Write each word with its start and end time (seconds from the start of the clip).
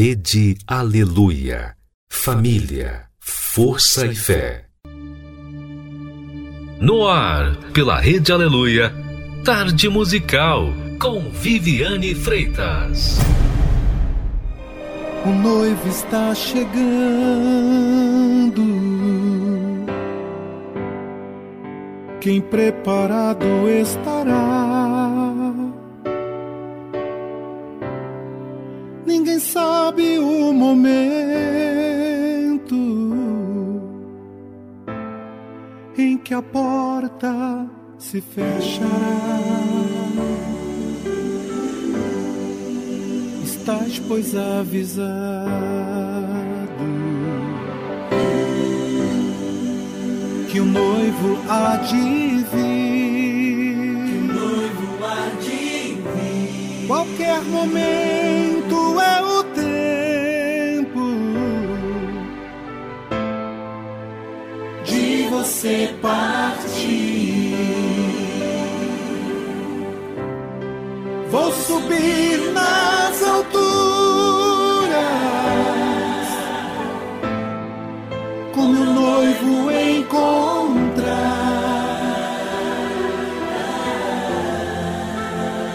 Rede 0.00 0.56
Aleluia. 0.64 1.74
Família, 2.08 3.06
força 3.18 4.06
e 4.06 4.14
fé. 4.14 4.66
No 6.80 7.08
ar, 7.08 7.56
pela 7.72 7.98
Rede 7.98 8.30
Aleluia, 8.30 8.94
Tarde 9.44 9.88
Musical, 9.88 10.72
com 11.00 11.28
Viviane 11.32 12.14
Freitas. 12.14 13.18
O 15.26 15.30
noivo 15.30 15.88
está 15.88 16.32
chegando. 16.32 16.62
Quem 22.20 22.40
preparado 22.40 23.68
estará? 23.68 24.97
Ninguém 29.38 29.52
sabe 29.52 30.18
o 30.18 30.52
momento 30.52 30.98
em 35.96 36.18
que 36.18 36.34
a 36.34 36.42
porta 36.42 37.64
se 37.98 38.20
fechará. 38.20 38.88
Estás, 43.44 44.00
pois, 44.08 44.34
avisado 44.34 44.98
que 50.50 50.58
o 50.58 50.64
noivo 50.64 51.38
há 51.48 51.76
de 51.76 52.44
vir. 52.50 54.04
Que 54.04 54.18
o 54.18 54.22
noivo 54.34 55.04
há 55.04 55.30
de 55.40 55.94
vir. 55.94 56.86
Qualquer 56.88 57.40
momento 57.42 59.00
é 59.00 59.22
o 59.22 59.27
você 65.48 65.94
partir. 66.02 67.54
Vou 71.30 71.50
subir 71.52 72.52
nas 72.52 73.22
alturas 73.22 73.58
com 78.54 78.62
meu 78.68 78.84
noivo 78.84 79.70
encontrar. 79.70 81.08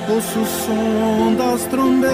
Ouço 0.07 0.39
o 0.39 0.45
som 0.45 1.33
das 1.35 1.65
trombetas, 1.65 2.13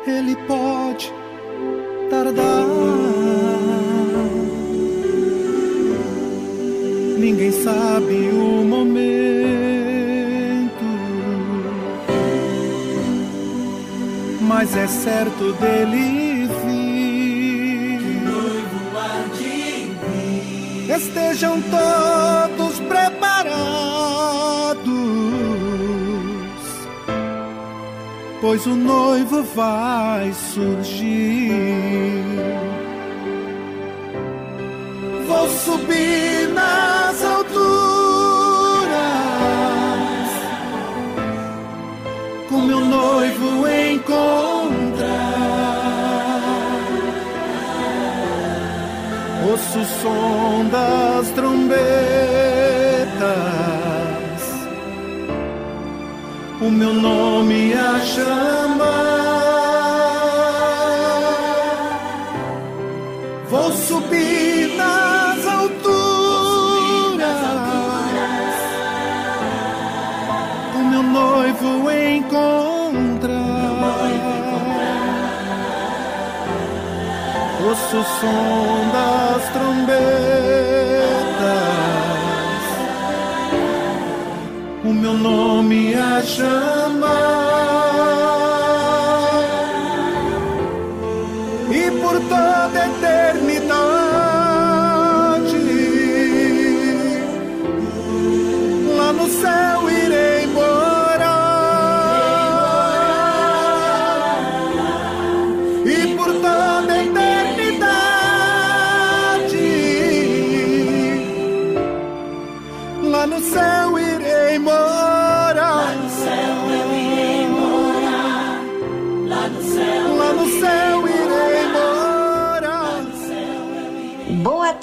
Ele 0.06 0.34
pode 0.47 1.12
tardar. 2.09 2.66
Ninguém 7.19 7.53
sabe 7.53 8.31
o 8.33 8.65
momento 8.65 9.03
mas 14.41 14.77
é 14.77 14.87
certo 14.87 15.53
dele. 15.54 16.49
Noivo 18.25 18.78
vir. 20.12 20.94
Estejam 20.94 21.60
todos 21.62 22.62
pois 28.42 28.66
o 28.66 28.75
noivo 28.75 29.44
vai 29.54 30.32
surgir. 30.32 31.53
Vou 35.28 35.48
subir 35.48 36.48
nas 36.53 37.25
alturas 37.25 37.62
com 42.48 42.60
meu 42.62 42.80
noivo 42.80 43.69
encontrar. 43.69 44.32
Ouço 49.48 49.78
o 49.78 49.84
som 49.84 50.66
das 50.69 51.30
trombetas, 51.30 52.52
meu 56.72 56.94
nome 56.94 57.75
a 57.75 58.00
chamar. 58.00 58.93
Vou 63.49 63.71
subir 63.72 64.77
nas 64.77 65.47
alturas, 65.47 65.83
o 70.75 70.78
meu 70.91 71.03
noivo 71.03 71.91
encontrar. 71.91 73.53
Ouço 77.65 77.97
o 77.97 78.04
som 78.04 78.91
das 78.93 79.43
trombetas, 79.53 80.31
meu 85.03 85.15
nome 85.15 85.95
a 85.97 86.23
chamar. 86.23 87.03
E 91.73 91.91
por 92.01 92.21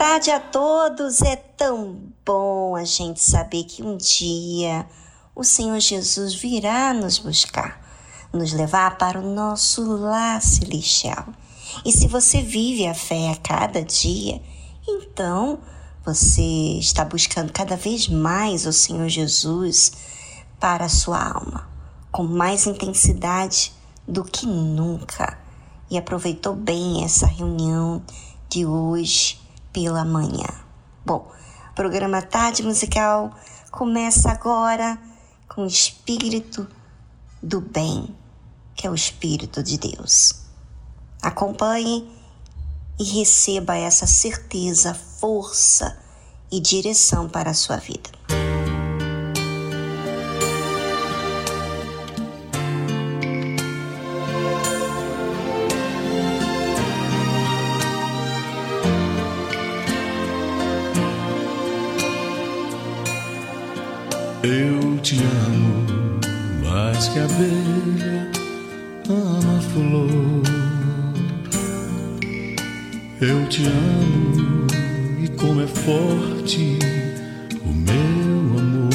tarde 0.09 0.31
a 0.31 0.39
todos. 0.39 1.21
É 1.21 1.35
tão 1.35 2.01
bom 2.25 2.75
a 2.75 2.83
gente 2.83 3.23
saber 3.23 3.65
que 3.65 3.83
um 3.83 3.95
dia 3.95 4.83
o 5.35 5.44
Senhor 5.44 5.79
Jesus 5.79 6.33
virá 6.33 6.95
nos 6.95 7.19
buscar, 7.19 7.79
nos 8.33 8.51
levar 8.51 8.97
para 8.97 9.19
o 9.19 9.33
nosso 9.35 9.83
lar 9.83 10.41
celestial. 10.41 11.27
E 11.85 11.91
se 11.91 12.07
você 12.07 12.41
vive 12.41 12.88
a 12.88 12.95
fé 12.95 13.29
a 13.29 13.35
cada 13.35 13.83
dia, 13.83 14.41
Então, 14.88 15.59
você 16.03 16.79
está 16.79 17.05
buscando 17.05 17.53
cada 17.53 17.75
vez 17.75 18.07
mais 18.07 18.65
o 18.65 18.73
Senhor 18.73 19.07
Jesus 19.07 19.91
para 20.59 20.85
a 20.85 20.89
sua 20.89 21.23
alma, 21.23 21.69
com 22.12 22.23
mais 22.23 22.65
intensidade 22.65 23.71
do 24.07 24.23
que 24.23 24.47
nunca. 24.47 25.38
E 25.88 26.00
aproveitou 26.00 26.55
bem 26.55 27.03
essa 27.03 27.27
reunião 27.27 28.01
de 28.50 28.65
hoje 28.65 29.38
pela 29.71 30.04
manhã. 30.06 30.48
Bom, 31.06 31.31
o 31.71 31.75
programa 31.75 32.21
Tarde 32.21 32.63
Musical 32.63 33.31
começa 33.71 34.31
agora 34.31 34.98
com 35.48 35.63
o 35.63 35.68
Espírito 35.68 36.68
do 37.42 37.62
Bem, 37.62 38.16
que 38.75 38.86
é 38.86 38.89
o 38.89 38.95
Espírito 38.95 39.63
de 39.63 39.77
Deus. 39.77 40.45
Acompanhe 41.21 42.10
e 43.00 43.04
receba 43.04 43.75
essa 43.75 44.06
certeza, 44.06 44.94
força 44.94 45.98
e 46.51 46.60
direção 46.60 47.30
para 47.30 47.51
a 47.51 47.54
sua 47.54 47.77
vida. 47.77 48.10
Eu 64.51 64.98
te 65.04 65.16
amo 65.16 65.86
mais 66.68 67.07
que 67.10 67.19
a 67.19 67.25
abelha 67.25 68.31
ama 69.07 69.60
a 69.60 69.62
flor. 69.62 70.44
Eu 73.22 73.48
te 73.48 73.62
amo 73.68 74.66
e 75.24 75.28
como 75.38 75.62
é 75.62 75.68
forte 75.68 76.80
o 77.63 77.72
meu 77.72 78.60
amor. 78.60 78.90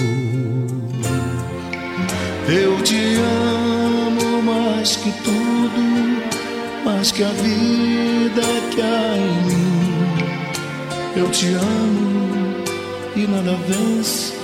Eu 2.49 2.83
te 2.83 3.15
amo 3.15 4.43
mais 4.43 4.97
que 4.97 5.13
tudo, 5.23 6.85
mais 6.85 7.13
que 7.13 7.23
a 7.23 7.29
vida 7.29 8.43
que 8.75 8.81
há 8.81 9.17
em 9.17 9.45
mim. 9.47 9.85
Eu 11.17 11.31
te 11.31 11.47
amo 11.47 12.65
e 13.15 13.25
nada 13.29 13.57
vence 13.69 14.44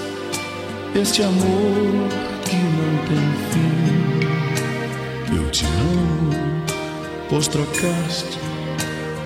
este 0.95 1.23
amor 1.23 2.09
que 2.45 2.57
não 2.57 2.99
tem 3.07 3.33
fim. 3.51 5.37
Eu 5.37 5.51
te 5.51 5.65
amo, 5.65 6.65
pois 7.29 7.49
trocaste 7.49 8.39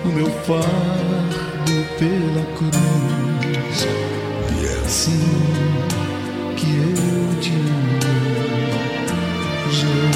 o 0.03 0.07
meu 0.09 0.29
fardo 0.43 1.85
pela 1.97 2.45
cruz. 2.55 3.87
E 4.51 4.65
é 4.65 4.73
assim 4.85 5.41
que 6.55 6.67
eu 6.77 7.39
te 7.41 7.51
amo, 7.51 7.99
Jesus. 9.71 10.15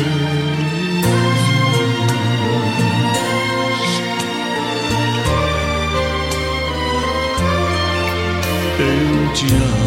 Eu 8.79 9.33
te 9.33 9.45
amo 9.53 9.78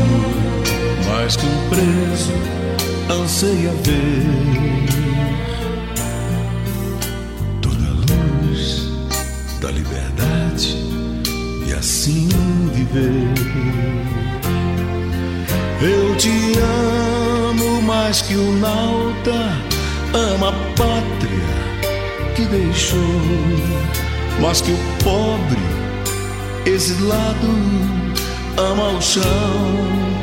mais 1.23 1.37
que 1.37 1.47
um 1.47 1.69
preso 1.69 2.33
anseia 3.09 3.71
ver 3.85 4.27
toda 7.61 7.77
a 7.77 7.93
luz 7.93 8.91
da 9.61 9.71
liberdade 9.71 10.77
e 11.65 11.73
assim 11.75 12.29
viver. 12.75 13.29
Eu 15.81 16.17
te 16.17 16.59
amo 16.59 17.81
mais 17.83 18.23
que 18.23 18.35
o 18.35 18.53
nauta 18.55 19.31
ama 20.13 20.49
a 20.49 20.53
pátria 20.77 22.35
que 22.35 22.45
deixou, 22.47 22.99
mais 24.41 24.61
que 24.61 24.73
o 24.73 24.79
pobre 25.05 25.63
exilado 26.67 27.47
ama 28.57 28.99
o 28.99 29.01
chão 29.01 29.23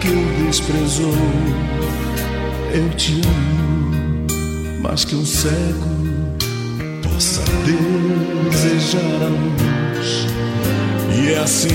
que 0.01 0.09
o 0.09 0.38
desprezou. 0.49 1.13
Eu 2.73 2.89
te 2.95 3.21
amo 3.23 4.81
mais 4.81 5.05
que 5.05 5.15
um 5.15 5.25
cego 5.25 5.87
possa 7.03 7.41
desejar 8.49 9.21
a 9.21 9.27
luz. 9.27 10.25
E 11.15 11.33
é 11.33 11.39
assim 11.39 11.69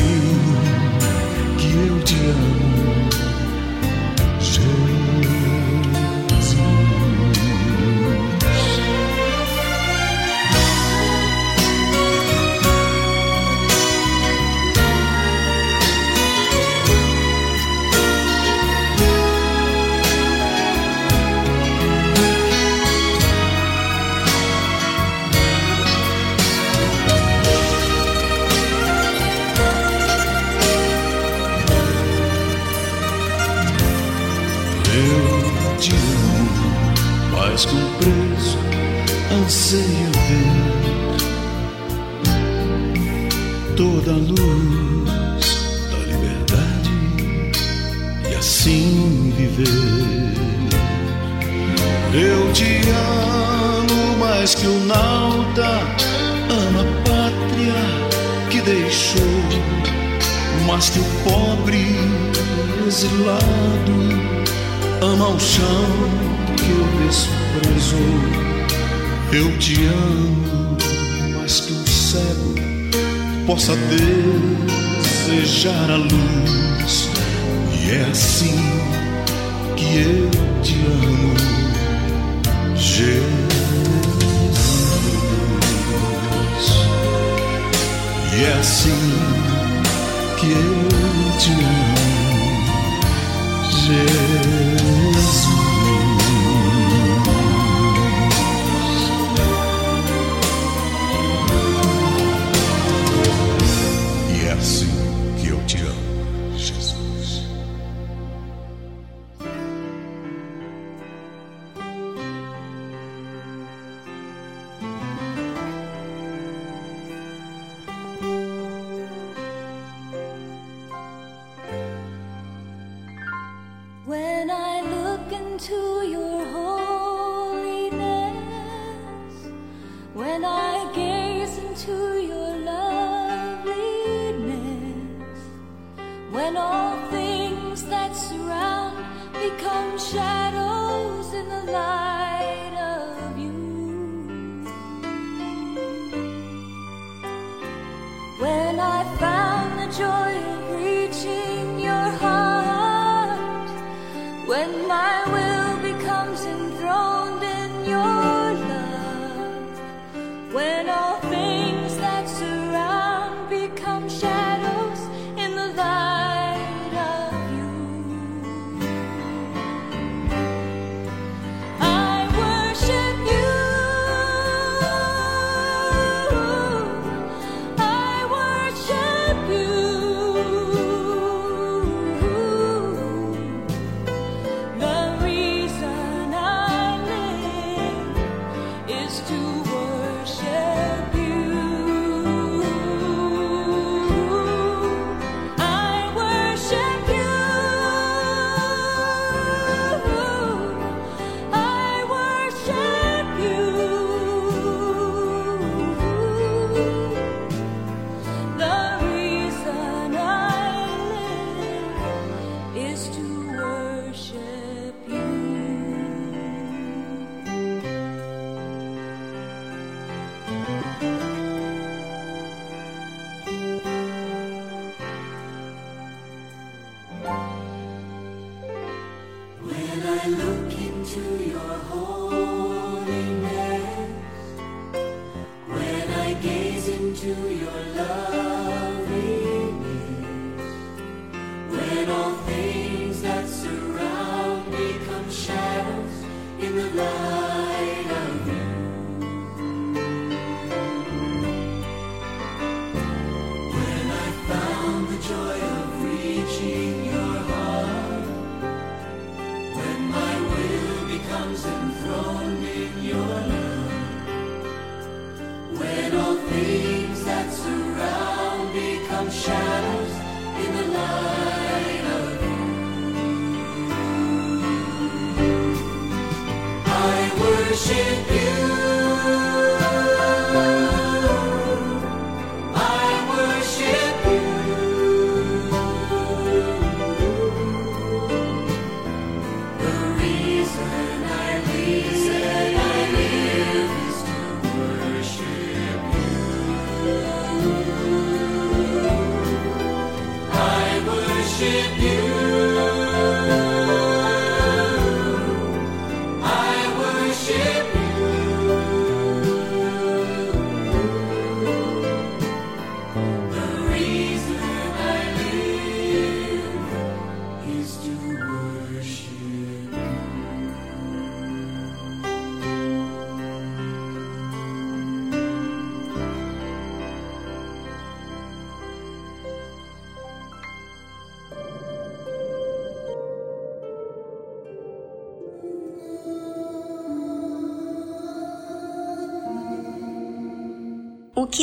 que 1.56 1.72
eu 1.88 2.02
te 2.02 2.16
amo, 2.16 2.83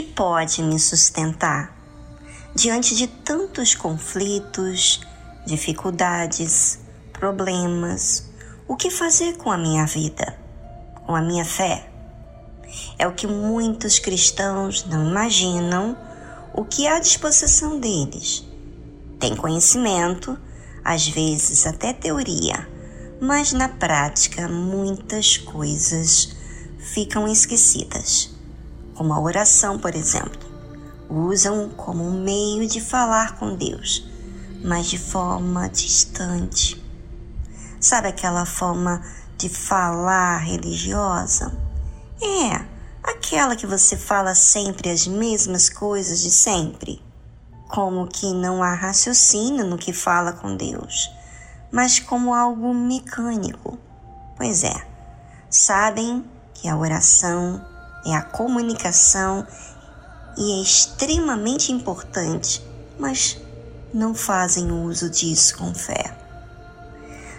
que 0.02 0.14
pode 0.14 0.64
me 0.64 0.80
sustentar 0.80 1.78
diante 2.56 2.96
de 2.96 3.06
tantos 3.06 3.76
conflitos, 3.76 5.00
dificuldades, 5.46 6.80
problemas? 7.14 8.28
O 8.68 8.76
que 8.76 8.90
fazer 8.90 9.38
com 9.38 9.52
a 9.52 9.58
minha 9.60 9.86
vida, 9.86 10.36
com 11.06 11.16
a 11.16 11.22
minha 11.22 11.46
fé? 11.46 11.88
É 12.98 13.08
o 13.08 13.14
que 13.14 13.28
muitos 13.28 14.00
cristãos 14.00 14.84
não 14.86 15.08
imaginam 15.08 15.96
o 16.52 16.66
que 16.66 16.88
há 16.88 16.96
à 16.96 17.00
disposição 17.00 17.80
deles. 17.80 18.44
Tem 19.20 19.36
conhecimento, 19.36 20.36
às 20.84 21.08
vezes 21.08 21.68
até 21.68 21.94
teoria, 21.94 22.68
mas 23.22 23.54
na 23.54 23.70
prática 23.70 24.48
muitas 24.48 25.38
coisas 25.38 26.36
ficam 26.80 27.28
esquecidas 27.28 28.31
como 29.02 29.16
a 29.16 29.20
oração, 29.20 29.80
por 29.80 29.96
exemplo, 29.96 30.48
usam 31.10 31.70
como 31.70 32.08
um 32.08 32.22
meio 32.24 32.68
de 32.68 32.80
falar 32.80 33.36
com 33.36 33.56
Deus, 33.56 34.08
mas 34.64 34.86
de 34.86 35.00
forma 35.00 35.68
distante. 35.68 36.80
Sabe 37.80 38.10
aquela 38.10 38.46
forma 38.46 39.02
de 39.40 39.50
falar 39.50 40.38
religiosa? 40.38 41.52
É, 42.22 42.64
aquela 43.02 43.56
que 43.56 43.66
você 43.66 43.98
fala 43.98 44.36
sempre 44.36 44.92
as 44.92 45.08
mesmas 45.08 45.68
coisas 45.68 46.22
de 46.22 46.30
sempre. 46.30 47.04
Como 47.70 48.06
que 48.06 48.32
não 48.32 48.62
há 48.62 48.76
raciocínio 48.76 49.66
no 49.66 49.80
que 49.80 49.94
fala 49.94 50.32
com 50.32 50.56
Deus, 50.56 51.10
mas 51.72 52.00
como 52.00 52.36
algo 52.36 52.72
mecânico. 52.72 53.80
Pois 54.38 54.64
é, 54.64 54.76
sabem 55.50 56.24
que 56.54 56.68
a 56.68 56.78
oração 56.78 57.71
é 58.06 58.16
a 58.16 58.22
comunicação 58.22 59.46
e 60.38 60.60
é 60.60 60.64
extremamente 60.64 61.72
importante, 61.72 62.66
mas 63.00 63.38
não 63.94 64.16
fazem 64.16 64.72
uso 64.72 65.10
disso 65.10 65.58
com 65.58 65.74
fé. 65.74 66.18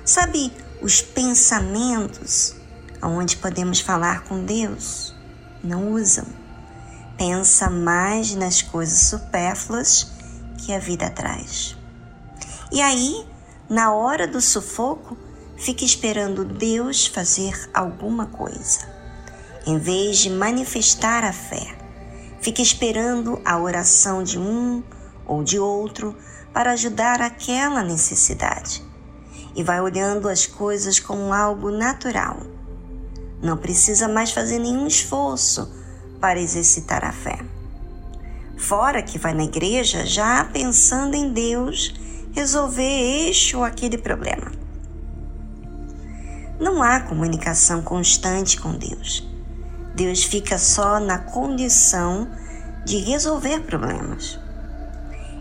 Sabe 0.04 0.52
os 0.80 1.00
pensamentos 1.00 2.54
onde 3.02 3.36
podemos 3.36 3.80
falar 3.80 4.24
com 4.24 4.44
Deus? 4.44 5.14
Não 5.62 5.92
usam. 5.92 6.26
Pensa 7.16 7.70
mais 7.70 8.34
nas 8.34 8.62
coisas 8.62 8.98
supérfluas 9.00 10.10
que 10.58 10.72
a 10.72 10.78
vida 10.78 11.08
traz. 11.10 11.76
E 12.70 12.80
aí, 12.80 13.26
na 13.68 13.92
hora 13.92 14.26
do 14.26 14.40
sufoco, 14.40 15.16
fica 15.56 15.84
esperando 15.84 16.44
Deus 16.44 17.06
fazer 17.06 17.70
alguma 17.72 18.26
coisa 18.26 18.91
em 19.66 19.78
vez 19.78 20.18
de 20.18 20.30
manifestar 20.30 21.24
a 21.24 21.32
fé. 21.32 21.76
Fica 22.40 22.60
esperando 22.60 23.40
a 23.44 23.58
oração 23.58 24.22
de 24.22 24.38
um 24.38 24.82
ou 25.26 25.44
de 25.44 25.58
outro 25.58 26.16
para 26.52 26.72
ajudar 26.72 27.20
aquela 27.20 27.82
necessidade 27.82 28.82
e 29.54 29.62
vai 29.62 29.80
olhando 29.80 30.28
as 30.28 30.46
coisas 30.46 30.98
como 30.98 31.32
algo 31.32 31.70
natural. 31.70 32.38
Não 33.42 33.56
precisa 33.56 34.08
mais 34.08 34.32
fazer 34.32 34.58
nenhum 34.58 34.86
esforço 34.86 35.72
para 36.20 36.40
exercitar 36.40 37.04
a 37.04 37.12
fé. 37.12 37.38
fora 38.56 39.02
que 39.02 39.18
vai 39.18 39.34
na 39.34 39.42
igreja 39.42 40.06
já 40.06 40.44
pensando 40.44 41.16
em 41.16 41.32
Deus 41.32 41.92
resolver 42.32 43.28
este 43.28 43.56
ou 43.56 43.64
aquele 43.64 43.98
problema. 43.98 44.52
Não 46.60 46.80
há 46.80 47.00
comunicação 47.00 47.82
constante 47.82 48.60
com 48.60 48.72
Deus. 48.72 49.31
Deus 49.94 50.24
fica 50.24 50.58
só 50.58 50.98
na 50.98 51.18
condição 51.18 52.28
de 52.84 52.98
resolver 52.98 53.60
problemas. 53.60 54.38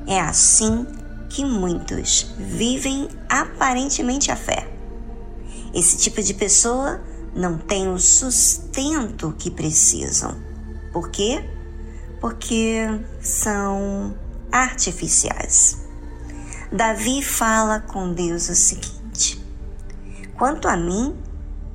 É 0.06 0.20
assim 0.20 0.86
que 1.30 1.46
muitos 1.46 2.34
vivem 2.38 3.08
aparentemente 3.30 4.32
a 4.32 4.36
fé. 4.36 4.68
Esse 5.74 5.98
tipo 5.98 6.22
de 6.22 6.34
pessoa 6.34 7.02
não 7.34 7.58
tem 7.58 7.88
o 7.90 7.98
sustento 7.98 9.34
que 9.38 9.50
precisam. 9.50 10.36
Por 10.92 11.10
quê? 11.10 11.44
Porque 12.20 12.88
são 13.22 14.14
artificiais. 14.52 15.86
Davi 16.72 17.22
fala 17.22 17.80
com 17.80 18.14
Deus 18.14 18.50
o 18.50 18.56
seguinte: 18.56 19.42
Quanto 20.38 20.68
a 20.68 20.76
mim, 20.76 21.16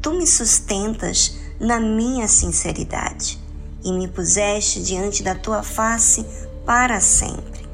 tu 0.02 0.12
me 0.12 0.26
sustentas 0.26 1.38
na 1.60 1.80
minha 1.80 2.28
sinceridade 2.28 3.38
e 3.84 3.92
me 3.92 4.08
puseste 4.08 4.82
diante 4.82 5.22
da 5.22 5.34
tua 5.34 5.62
face 5.62 6.26
para 6.64 7.00
sempre. 7.00 7.66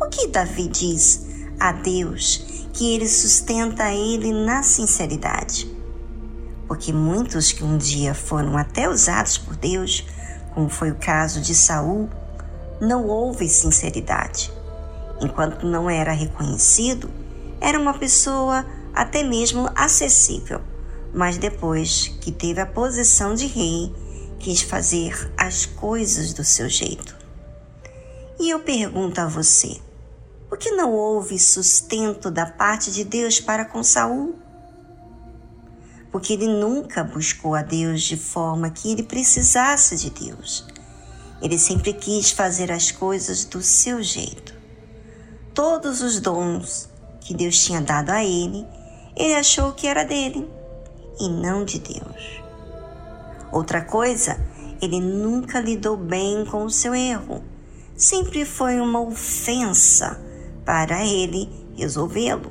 O 0.00 0.08
que 0.08 0.26
Davi 0.26 0.68
diz 0.68 1.24
a 1.58 1.72
Deus 1.72 2.66
que 2.72 2.94
ele 2.94 3.08
sustenta 3.08 3.92
ele 3.92 4.32
na 4.32 4.62
sinceridade? 4.62 5.72
Porque 6.66 6.92
muitos 6.92 7.52
que 7.52 7.62
um 7.62 7.78
dia 7.78 8.14
foram 8.14 8.56
até 8.56 8.88
usados 8.88 9.38
por 9.38 9.54
Deus, 9.54 10.04
como 10.52 10.68
foi 10.68 10.90
o 10.90 10.96
caso 10.96 11.40
de 11.40 11.54
Saul, 11.54 12.08
não 12.80 13.06
houve 13.06 13.48
sinceridade. 13.48 14.52
Enquanto 15.20 15.64
não 15.64 15.88
era 15.88 16.12
reconhecido, 16.12 17.08
era 17.60 17.78
uma 17.78 17.94
pessoa 17.94 18.66
até 18.92 19.22
mesmo 19.22 19.70
acessível, 19.74 20.60
mas 21.14 21.38
depois 21.38 22.08
que 22.20 22.32
teve 22.32 22.60
a 22.60 22.66
posição 22.66 23.36
de 23.36 23.46
rei, 23.46 23.94
quis 24.40 24.62
fazer 24.62 25.32
as 25.38 25.64
coisas 25.64 26.34
do 26.34 26.42
seu 26.42 26.68
jeito. 26.68 27.16
E 28.38 28.50
eu 28.50 28.58
pergunto 28.58 29.20
a 29.20 29.28
você, 29.28 29.80
por 30.48 30.58
que 30.58 30.72
não 30.72 30.92
houve 30.92 31.38
sustento 31.38 32.32
da 32.32 32.44
parte 32.44 32.90
de 32.90 33.04
Deus 33.04 33.40
para 33.40 33.64
com 33.64 33.82
Saul? 33.82 34.34
Porque 36.10 36.32
ele 36.32 36.48
nunca 36.48 37.04
buscou 37.04 37.54
a 37.54 37.62
Deus 37.62 38.02
de 38.02 38.16
forma 38.16 38.70
que 38.70 38.90
ele 38.90 39.04
precisasse 39.04 39.96
de 39.96 40.10
Deus. 40.10 40.66
Ele 41.40 41.58
sempre 41.58 41.92
quis 41.92 42.32
fazer 42.32 42.72
as 42.72 42.90
coisas 42.90 43.44
do 43.44 43.62
seu 43.62 44.02
jeito. 44.02 44.52
Todos 45.52 46.02
os 46.02 46.18
dons 46.18 46.88
que 47.20 47.34
Deus 47.34 47.64
tinha 47.64 47.80
dado 47.80 48.10
a 48.10 48.24
ele, 48.24 48.66
ele 49.16 49.34
achou 49.34 49.72
que 49.72 49.86
era 49.86 50.04
dele 50.04 50.48
e 51.20 51.28
não 51.28 51.64
de 51.64 51.78
Deus. 51.78 52.42
Outra 53.52 53.80
coisa, 53.82 54.38
ele 54.80 55.00
nunca 55.00 55.60
lidou 55.60 55.96
bem 55.96 56.44
com 56.44 56.64
o 56.64 56.70
seu 56.70 56.94
erro. 56.94 57.42
Sempre 57.96 58.44
foi 58.44 58.80
uma 58.80 59.00
ofensa 59.00 60.20
para 60.64 61.06
ele 61.06 61.48
resolvê-lo. 61.76 62.50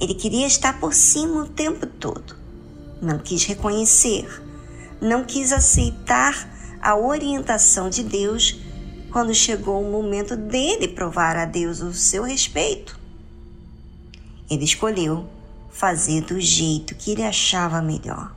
Ele 0.00 0.14
queria 0.14 0.46
estar 0.46 0.78
por 0.78 0.92
cima 0.92 1.42
o 1.42 1.48
tempo 1.48 1.86
todo. 1.86 2.36
Não 3.00 3.18
quis 3.18 3.44
reconhecer, 3.44 4.26
não 5.00 5.24
quis 5.24 5.52
aceitar 5.52 6.50
a 6.80 6.96
orientação 6.96 7.88
de 7.88 8.02
Deus 8.02 8.60
quando 9.10 9.32
chegou 9.32 9.80
o 9.80 9.90
momento 9.90 10.36
dele 10.36 10.88
provar 10.88 11.36
a 11.36 11.44
Deus 11.44 11.80
o 11.80 11.94
seu 11.94 12.22
respeito. 12.22 12.98
Ele 14.50 14.64
escolheu 14.64 15.26
fazer 15.74 16.22
do 16.22 16.40
jeito 16.40 16.94
que 16.94 17.10
ele 17.10 17.24
achava 17.24 17.82
melhor. 17.82 18.32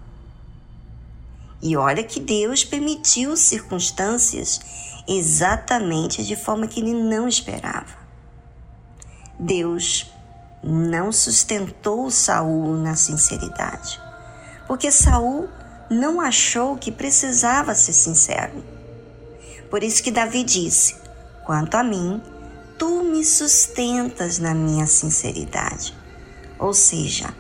E 1.61 1.77
olha 1.77 2.03
que 2.03 2.19
Deus 2.19 2.63
permitiu 2.63 3.37
circunstâncias 3.37 4.59
exatamente 5.07 6.25
de 6.25 6.35
forma 6.35 6.67
que 6.67 6.79
ele 6.79 6.93
não 6.93 7.27
esperava. 7.27 7.95
Deus 9.39 10.11
não 10.63 11.11
sustentou 11.11 12.09
Saul 12.09 12.75
na 12.77 12.95
sinceridade, 12.95 14.01
porque 14.67 14.91
Saul 14.91 15.47
não 15.89 16.19
achou 16.19 16.75
que 16.75 16.91
precisava 16.91 17.75
ser 17.75 17.93
sincero. 17.93 18.63
Por 19.69 19.83
isso 19.83 20.01
que 20.01 20.11
Davi 20.11 20.43
disse: 20.43 20.95
Quanto 21.45 21.75
a 21.75 21.83
mim, 21.83 22.21
tu 22.77 23.03
me 23.03 23.23
sustentas 23.23 24.39
na 24.39 24.53
minha 24.53 24.87
sinceridade. 24.87 25.93
Ou 26.59 26.73
seja, 26.73 27.33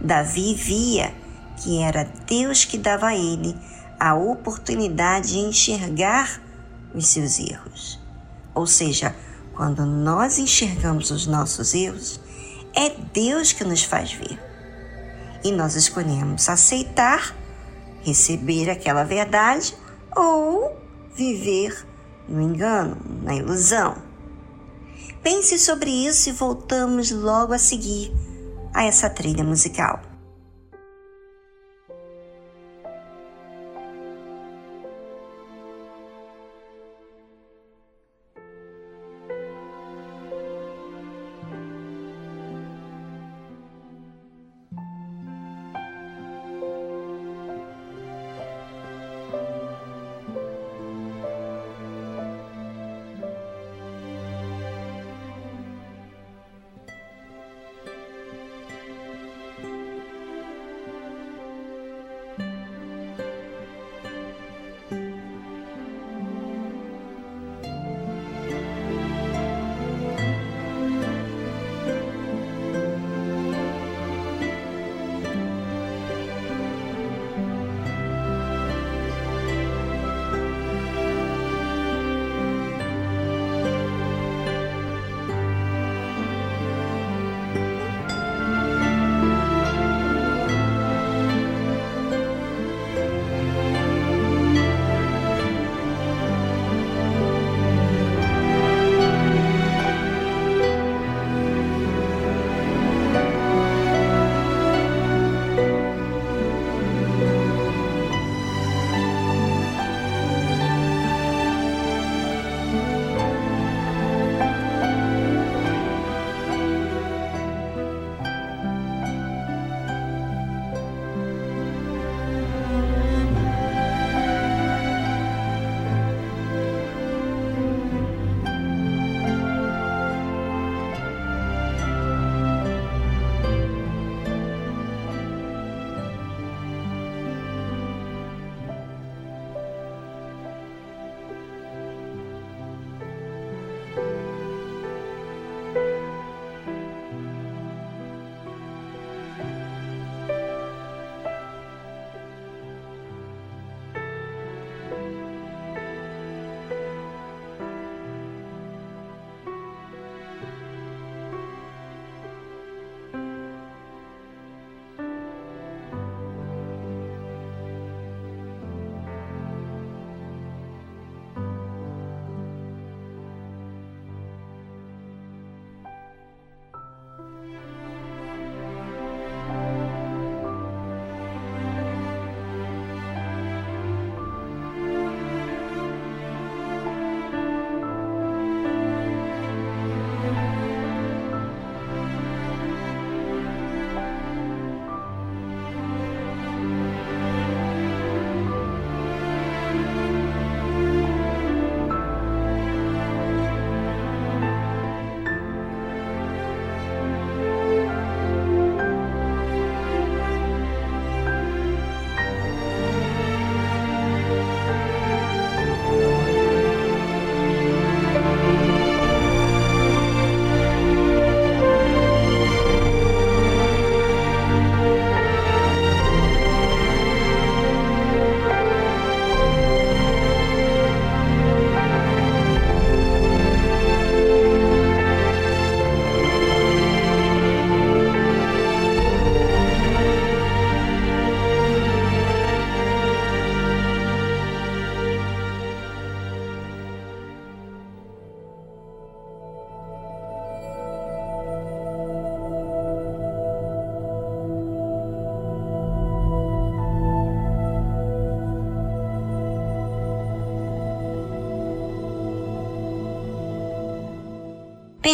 Davi 0.00 0.54
via 0.54 1.14
que 1.56 1.80
era 1.80 2.04
Deus 2.26 2.64
que 2.64 2.76
dava 2.76 3.08
a 3.08 3.16
ele 3.16 3.56
a 3.98 4.14
oportunidade 4.14 5.32
de 5.32 5.38
enxergar 5.38 6.40
os 6.94 7.06
seus 7.06 7.38
erros. 7.38 8.00
Ou 8.54 8.66
seja, 8.66 9.14
quando 9.54 9.86
nós 9.86 10.38
enxergamos 10.38 11.10
os 11.10 11.26
nossos 11.26 11.74
erros, 11.74 12.20
é 12.74 12.90
Deus 12.90 13.52
que 13.52 13.64
nos 13.64 13.84
faz 13.84 14.12
ver. 14.12 14.38
E 15.44 15.52
nós 15.52 15.76
escolhemos 15.76 16.48
aceitar, 16.48 17.34
receber 18.02 18.70
aquela 18.70 19.04
verdade 19.04 19.74
ou 20.16 20.76
viver 21.14 21.86
no 22.28 22.40
engano, 22.40 22.96
na 23.22 23.34
ilusão. 23.34 23.96
Pense 25.22 25.58
sobre 25.58 25.90
isso 25.90 26.28
e 26.28 26.32
voltamos 26.32 27.10
logo 27.10 27.52
a 27.52 27.58
seguir 27.58 28.12
a 28.74 28.84
essa 28.84 29.08
trilha 29.08 29.44
musical. 29.44 30.13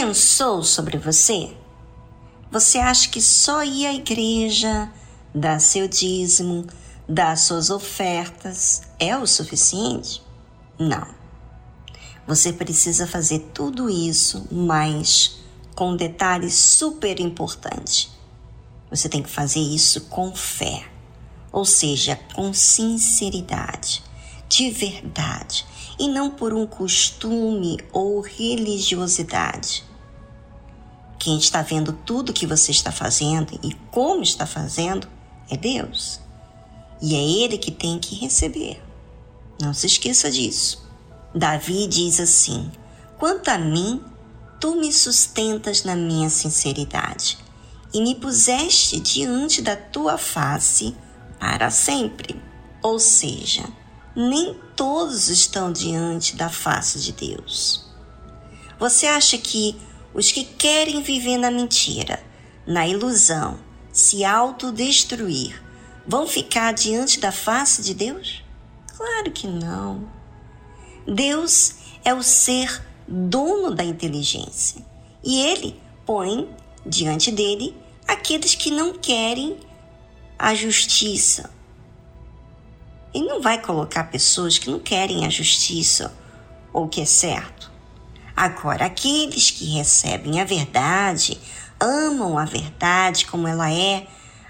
Pensou 0.01 0.63
sobre 0.63 0.97
você? 0.97 1.55
Você 2.51 2.79
acha 2.79 3.07
que 3.11 3.21
só 3.21 3.63
ir 3.63 3.85
à 3.85 3.93
igreja, 3.93 4.91
dar 5.35 5.61
seu 5.61 5.87
dízimo, 5.87 6.67
dar 7.07 7.37
suas 7.37 7.69
ofertas 7.69 8.81
é 8.99 9.15
o 9.15 9.27
suficiente? 9.27 10.23
Não. 10.79 11.07
Você 12.27 12.51
precisa 12.51 13.07
fazer 13.07 13.51
tudo 13.53 13.91
isso, 13.91 14.49
mas 14.51 15.39
com 15.75 15.91
um 15.91 15.97
detalhe 15.97 16.51
super 16.51 17.21
importante. 17.21 18.11
Você 18.89 19.07
tem 19.07 19.23
que 19.23 19.29
fazer 19.29 19.61
isso 19.61 20.01
com 20.07 20.35
fé, 20.35 20.83
ou 21.53 21.67
seja, 21.67 22.19
com 22.35 22.55
sinceridade, 22.55 24.03
de 24.49 24.71
verdade, 24.71 25.67
e 25.99 26.09
não 26.09 26.31
por 26.31 26.55
um 26.55 26.67
costume 26.67 27.79
ou 27.93 28.23
religiosidade. 28.23 29.90
Quem 31.21 31.37
está 31.37 31.61
vendo 31.61 31.93
tudo 31.93 32.33
que 32.33 32.47
você 32.47 32.71
está 32.71 32.91
fazendo 32.91 33.61
e 33.63 33.75
como 33.91 34.23
está 34.23 34.47
fazendo 34.47 35.07
é 35.51 35.57
Deus. 35.57 36.19
E 36.99 37.15
é 37.15 37.45
Ele 37.45 37.59
que 37.59 37.71
tem 37.71 37.99
que 37.99 38.15
receber. 38.15 38.83
Não 39.61 39.75
se 39.75 39.87
esqueça 39.87 40.31
disso. 40.31 40.83
Davi 41.35 41.87
diz 41.87 42.19
assim: 42.19 42.73
Quanto 43.19 43.51
a 43.51 43.59
mim, 43.59 44.03
tu 44.59 44.77
me 44.77 44.91
sustentas 44.91 45.85
na 45.85 45.95
minha 45.95 46.31
sinceridade 46.31 47.37
e 47.93 48.01
me 48.01 48.15
puseste 48.15 48.99
diante 48.99 49.61
da 49.61 49.77
tua 49.77 50.17
face 50.17 50.97
para 51.39 51.71
sempre. 51.71 52.35
Ou 52.83 52.99
seja, 52.99 53.69
nem 54.17 54.59
todos 54.75 55.29
estão 55.29 55.71
diante 55.71 56.35
da 56.35 56.49
face 56.49 56.99
de 56.99 57.13
Deus. 57.13 57.85
Você 58.79 59.07
acha 59.07 59.37
que 59.37 59.77
os 60.15 60.33
que 60.33 60.45
querem 60.45 61.03
viver 61.03 61.37
na 61.37 61.51
mentira, 61.51 62.23
na 62.67 62.87
ilusão, 62.87 63.59
se 63.93 64.25
autodestruir, 64.25 65.63
vão 66.07 66.27
ficar 66.27 66.73
diante 66.73 67.21
da 67.21 67.33
face 67.33 67.83
de 67.83 67.95
Deus? 67.95 68.45
Claro 68.97 69.31
que 69.31 69.47
não. 69.47 70.11
Deus 71.07 71.75
é 72.05 72.13
o 72.13 72.23
ser 72.23 72.83
dono 73.07 73.75
da 73.75 73.85
inteligência 73.85 74.85
e 75.23 75.41
ele 75.41 75.81
põe 76.05 76.49
diante 76.85 77.31
dele 77.31 77.77
aqueles 78.07 78.55
que 78.55 78.71
não 78.71 78.95
querem 78.95 79.59
a 80.39 80.55
justiça. 80.55 81.51
Ele 83.13 83.27
não 83.27 83.41
vai 83.41 83.61
colocar 83.61 84.05
pessoas 84.05 84.59
que 84.59 84.71
não 84.71 84.79
querem 84.79 85.27
a 85.27 85.31
justiça 85.31 86.17
ou 86.73 86.85
o 86.85 86.89
que 86.89 87.01
é 87.01 87.05
certo. 87.05 87.70
Agora, 88.41 88.87
aqueles 88.87 89.51
que 89.51 89.67
recebem 89.67 90.41
a 90.41 90.47
verdade, 90.47 91.39
amam 91.79 92.39
a 92.39 92.47
verdade 92.47 93.27
como 93.27 93.47
ela 93.47 93.71
é, 93.71 94.07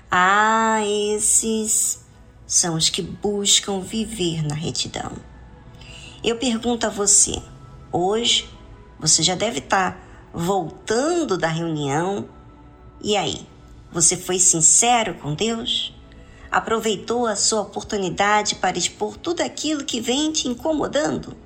ah, 0.09 0.79
esses 0.87 2.01
são 2.47 2.77
os 2.77 2.89
que 2.89 3.03
buscam 3.03 3.81
viver 3.81 4.47
na 4.47 4.55
retidão. 4.55 5.11
Eu 6.23 6.37
pergunto 6.37 6.87
a 6.87 6.89
você, 6.89 7.43
hoje 7.91 8.49
você 8.97 9.25
já 9.25 9.35
deve 9.35 9.59
estar 9.59 10.01
voltando 10.33 11.37
da 11.37 11.49
reunião. 11.49 12.29
E 13.03 13.17
aí, 13.17 13.45
você 13.91 14.17
foi 14.17 14.39
sincero 14.39 15.15
com 15.15 15.35
Deus? 15.35 15.93
Aproveitou 16.49 17.27
a 17.27 17.35
sua 17.35 17.63
oportunidade 17.63 18.55
para 18.55 18.79
expor 18.79 19.17
tudo 19.17 19.41
aquilo 19.41 19.85
que 19.85 20.01
vem 20.01 20.31
te 20.31 20.47
incomodando? 20.47 21.37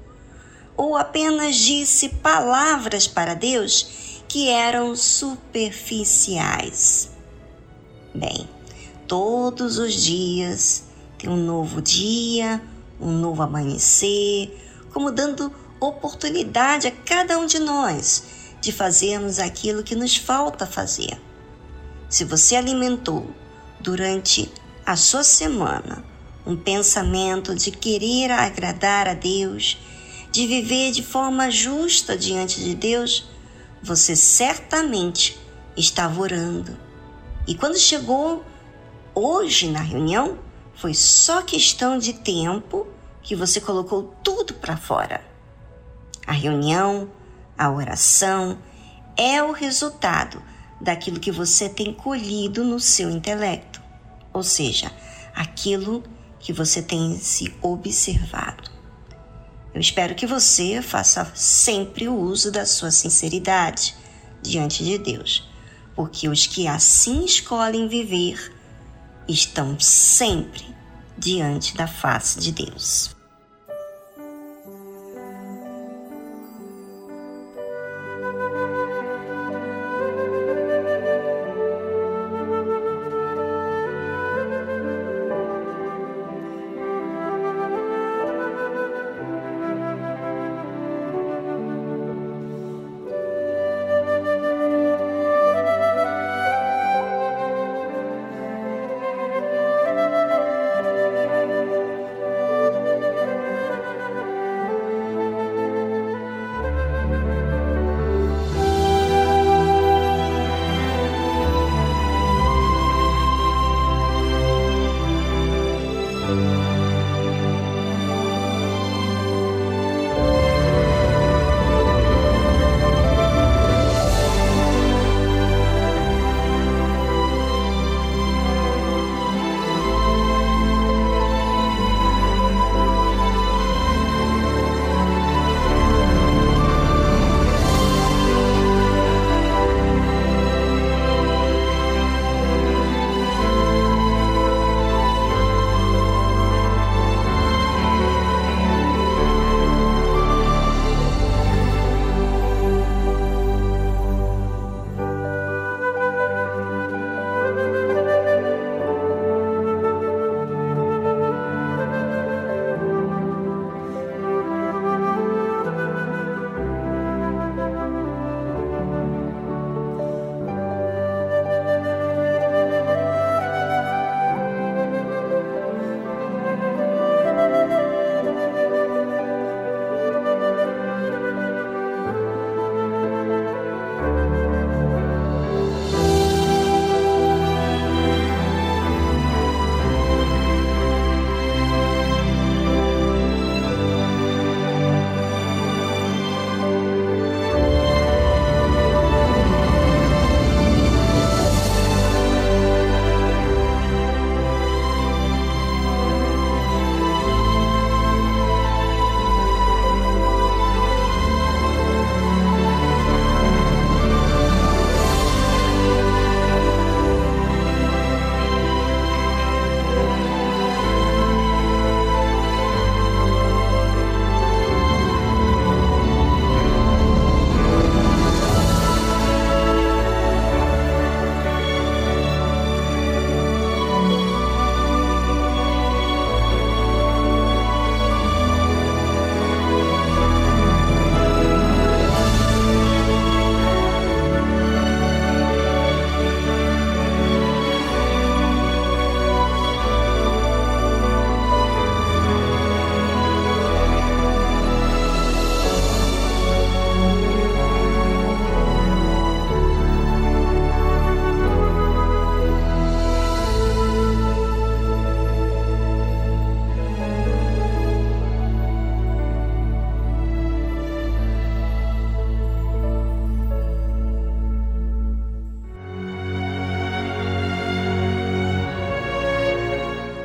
Ou 0.76 0.96
apenas 0.96 1.56
disse 1.56 2.08
palavras 2.08 3.06
para 3.06 3.34
Deus 3.34 4.22
que 4.28 4.48
eram 4.48 4.96
superficiais. 4.96 7.10
Bem, 8.14 8.48
todos 9.06 9.78
os 9.78 9.94
dias 9.94 10.84
tem 11.18 11.30
um 11.30 11.36
novo 11.36 11.80
dia, 11.80 12.60
um 13.00 13.12
novo 13.12 13.42
amanhecer, 13.42 14.60
como 14.92 15.10
dando 15.10 15.52
oportunidade 15.80 16.86
a 16.86 16.90
cada 16.90 17.38
um 17.38 17.46
de 17.46 17.58
nós 17.58 18.24
de 18.60 18.72
fazermos 18.72 19.38
aquilo 19.38 19.82
que 19.82 19.94
nos 19.94 20.16
falta 20.16 20.66
fazer. 20.66 21.20
Se 22.08 22.24
você 22.24 22.56
alimentou 22.56 23.28
durante 23.78 24.50
a 24.86 24.96
sua 24.96 25.22
semana 25.22 26.02
um 26.46 26.56
pensamento 26.56 27.54
de 27.54 27.70
querer 27.70 28.30
agradar 28.30 29.08
a 29.08 29.14
Deus, 29.14 29.78
de 30.34 30.48
viver 30.48 30.90
de 30.90 31.00
forma 31.00 31.48
justa 31.48 32.18
diante 32.18 32.58
de 32.58 32.74
Deus, 32.74 33.24
você 33.80 34.16
certamente 34.16 35.38
estava 35.76 36.20
orando. 36.20 36.76
E 37.46 37.54
quando 37.54 37.78
chegou 37.78 38.44
hoje 39.14 39.70
na 39.70 39.78
reunião, 39.78 40.36
foi 40.74 40.92
só 40.92 41.40
questão 41.40 41.98
de 41.98 42.14
tempo 42.14 42.84
que 43.22 43.36
você 43.36 43.60
colocou 43.60 44.12
tudo 44.24 44.54
para 44.54 44.76
fora. 44.76 45.24
A 46.26 46.32
reunião, 46.32 47.08
a 47.56 47.70
oração 47.70 48.58
é 49.16 49.40
o 49.40 49.52
resultado 49.52 50.42
daquilo 50.80 51.20
que 51.20 51.30
você 51.30 51.68
tem 51.68 51.94
colhido 51.94 52.64
no 52.64 52.80
seu 52.80 53.08
intelecto, 53.08 53.80
ou 54.32 54.42
seja, 54.42 54.90
aquilo 55.32 56.02
que 56.40 56.52
você 56.52 56.82
tem 56.82 57.16
se 57.20 57.54
observado. 57.62 58.73
Eu 59.74 59.80
espero 59.80 60.14
que 60.14 60.26
você 60.26 60.80
faça 60.80 61.30
sempre 61.34 62.08
o 62.08 62.14
uso 62.14 62.52
da 62.52 62.64
sua 62.64 62.92
sinceridade 62.92 63.96
diante 64.40 64.84
de 64.84 64.96
Deus, 64.98 65.50
porque 65.96 66.28
os 66.28 66.46
que 66.46 66.68
assim 66.68 67.24
escolhem 67.24 67.88
viver 67.88 68.54
estão 69.28 69.78
sempre 69.80 70.64
diante 71.18 71.76
da 71.76 71.88
face 71.88 72.38
de 72.38 72.52
Deus. 72.52 73.13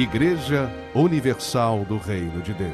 Igreja 0.00 0.72
Universal 0.94 1.84
do 1.84 1.98
Reino 1.98 2.40
de 2.40 2.54
Deus. 2.54 2.70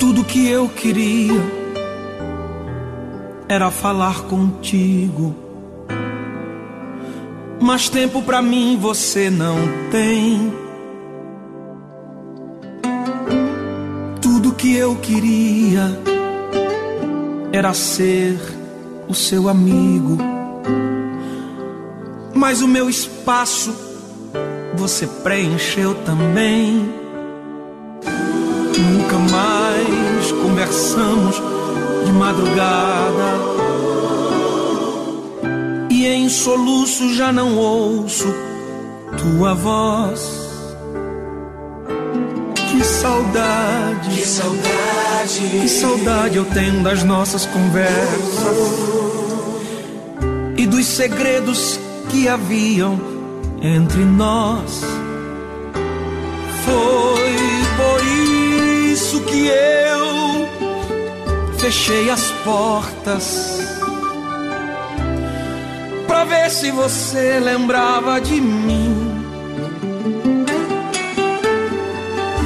Tudo 0.00 0.24
que 0.24 0.48
eu 0.48 0.68
queria 0.68 1.40
era 3.48 3.70
falar 3.70 4.22
contigo. 4.22 5.32
Mas 7.60 7.88
tempo 7.88 8.20
pra 8.20 8.42
mim 8.42 8.76
você 8.80 9.30
não 9.30 9.56
tem. 9.92 10.52
Tudo 14.20 14.52
que 14.54 14.74
eu 14.74 14.96
queria 14.96 16.00
era 17.52 17.72
ser 17.72 18.36
o 19.08 19.14
seu 19.14 19.48
amigo. 19.48 20.31
Mas 22.34 22.60
o 22.60 22.68
meu 22.68 22.90
espaço 22.90 23.72
você 24.74 25.06
preencheu 25.06 25.94
também. 26.04 26.92
Nunca 28.78 29.18
mais 29.18 30.32
conversamos 30.42 31.36
de 32.04 32.12
madrugada. 32.12 33.52
E 35.88 36.06
em 36.06 36.28
soluço 36.28 37.14
já 37.14 37.32
não 37.32 37.56
ouço 37.56 38.26
tua 39.18 39.54
voz. 39.54 40.42
Que 42.54 42.84
saudade, 42.84 44.10
Que 44.10 44.26
saudade, 44.26 45.60
que 45.60 45.68
saudade 45.68 46.36
eu 46.38 46.44
tenho 46.46 46.82
das 46.82 47.04
nossas 47.04 47.46
conversas 47.46 49.01
dos 50.82 50.88
segredos 50.88 51.78
que 52.10 52.26
haviam 52.26 52.98
entre 53.62 54.04
nós. 54.04 54.82
Foi 56.64 57.36
por 57.76 58.04
isso 58.90 59.20
que 59.20 59.46
eu 59.46 60.48
fechei 61.56 62.10
as 62.10 62.32
portas 62.44 63.60
pra 66.08 66.24
ver 66.24 66.50
se 66.50 66.72
você 66.72 67.38
lembrava 67.38 68.20
de 68.20 68.40
mim. 68.40 69.22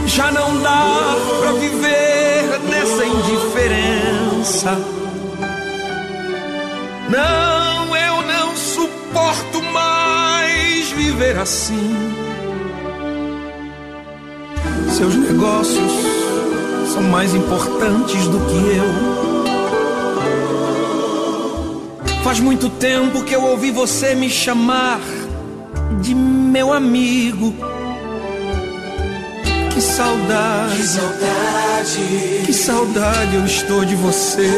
Já 0.09 0.31
não 0.31 0.61
dá 0.61 1.16
pra 1.40 1.53
viver 1.53 2.61
nessa 2.68 3.07
indiferença. 3.07 4.79
Não, 7.09 7.65
viver 11.16 11.38
assim. 11.38 11.96
Seus 14.90 15.14
negócios 15.16 15.92
são 16.92 17.02
mais 17.05 17.35
importantes 17.35 18.29
do 18.29 18.38
que 18.38 18.76
eu. 18.76 18.85
Faz 22.22 22.38
muito 22.38 22.68
tempo 22.68 23.22
que 23.24 23.35
eu 23.35 23.42
ouvi 23.42 23.70
você 23.70 24.14
me 24.14 24.29
chamar 24.29 25.00
de 26.02 26.14
meu 26.14 26.70
amigo. 26.70 27.55
Que 29.72 29.81
saudade, 29.81 30.76
que 30.76 30.83
saudade, 30.87 32.42
que 32.44 32.52
saudade 32.52 33.37
eu 33.37 33.46
estou 33.46 33.87
de 33.87 33.94
você. 33.94 34.50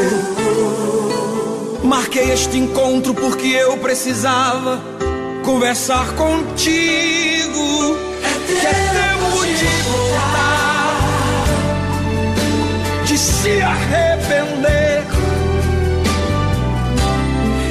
Marquei 1.84 2.32
este 2.32 2.58
encontro 2.58 3.14
porque 3.14 3.46
eu 3.46 3.76
precisava 3.78 4.98
conversar 5.48 6.06
contigo. 6.08 7.96
Que 8.46 8.66
é 8.66 8.74
tempo 9.00 9.46
de 9.46 9.70
voltar, 9.88 10.98
de 13.06 13.16
se 13.16 13.62
arrepender. 13.62 15.04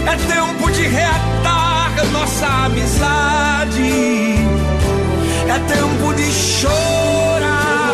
É 0.07 0.15
tempo 0.33 0.71
de 0.71 0.87
reatar 0.87 1.91
nossa 2.11 2.47
amizade. 2.65 3.91
É 5.47 5.59
tempo 5.75 6.13
de 6.15 6.31
chorar 6.31 7.93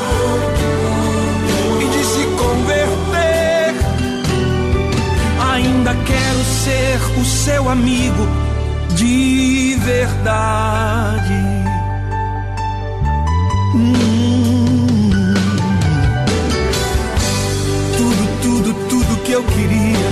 e 1.81 1.85
de 1.85 2.05
se 2.05 2.23
converter. 2.37 3.73
Ainda 5.51 5.93
quero 6.05 6.43
ser 6.63 7.19
o 7.19 7.25
seu 7.25 7.69
amigo 7.69 8.25
de 8.95 9.72
verdade. 9.83 11.33
Hum. 13.75 15.33
Tudo, 17.97 18.41
tudo, 18.41 18.73
tudo 18.87 19.23
que 19.23 19.31
eu 19.33 19.43
queria 19.43 20.07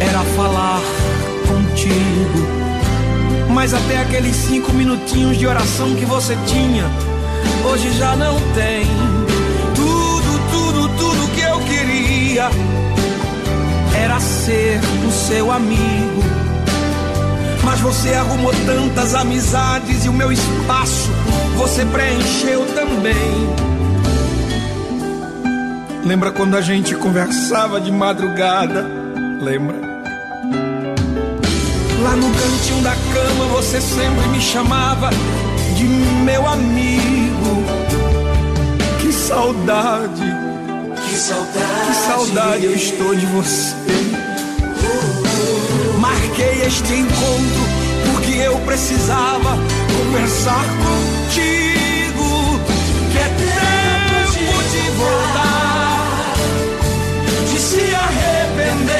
era 0.00 0.20
falar 0.36 0.80
contigo. 1.46 2.48
Mas 3.50 3.74
até 3.74 3.98
aqueles 3.98 4.36
cinco 4.36 4.72
minutinhos 4.72 5.36
de 5.36 5.46
oração 5.46 5.94
que 5.94 6.06
você 6.06 6.36
tinha, 6.46 6.84
hoje 7.70 7.92
já 7.98 8.16
não 8.16 8.36
tem. 8.54 8.86
Tudo, 9.74 10.40
tudo, 10.50 10.88
tudo 10.96 11.34
que 11.34 11.42
eu 11.42 11.58
queria 11.60 12.48
era 14.02 14.18
ser 14.18 14.80
o 15.06 15.12
seu 15.12 15.52
amigo. 15.52 16.47
Mas 17.80 17.94
você 17.94 18.12
arrumou 18.12 18.52
tantas 18.66 19.14
amizades 19.14 20.04
e 20.04 20.08
o 20.08 20.12
meu 20.12 20.32
espaço 20.32 21.10
você 21.56 21.84
preencheu 21.84 22.66
também. 22.74 23.14
Lembra 26.04 26.32
quando 26.32 26.56
a 26.56 26.60
gente 26.60 26.96
conversava 26.96 27.80
de 27.80 27.92
madrugada? 27.92 28.84
Lembra? 29.40 29.76
Lá 32.02 32.16
no 32.16 32.28
cantinho 32.32 32.82
da 32.82 32.96
cama 33.14 33.44
você 33.52 33.80
sempre 33.80 34.26
me 34.28 34.40
chamava 34.40 35.10
de 35.76 35.84
meu 35.84 36.48
amigo. 36.48 37.64
Que 39.00 39.12
saudade, 39.12 40.24
que 41.06 41.16
saudade, 41.16 41.86
que 41.86 41.94
saudade 41.94 42.64
eu 42.64 42.74
estou 42.74 43.14
de 43.14 43.26
você. 43.26 44.17
Marquei 46.28 46.62
este 46.66 46.92
encontro 46.92 47.62
porque 48.12 48.32
eu 48.32 48.58
precisava 48.60 49.56
conversar 49.96 50.64
contigo. 50.76 52.60
Que 53.10 53.18
é 53.18 53.28
tempo 53.28 54.62
de 54.70 54.90
voltar, 54.90 56.34
de 57.50 57.58
se 57.58 57.94
arrepender. 57.94 58.92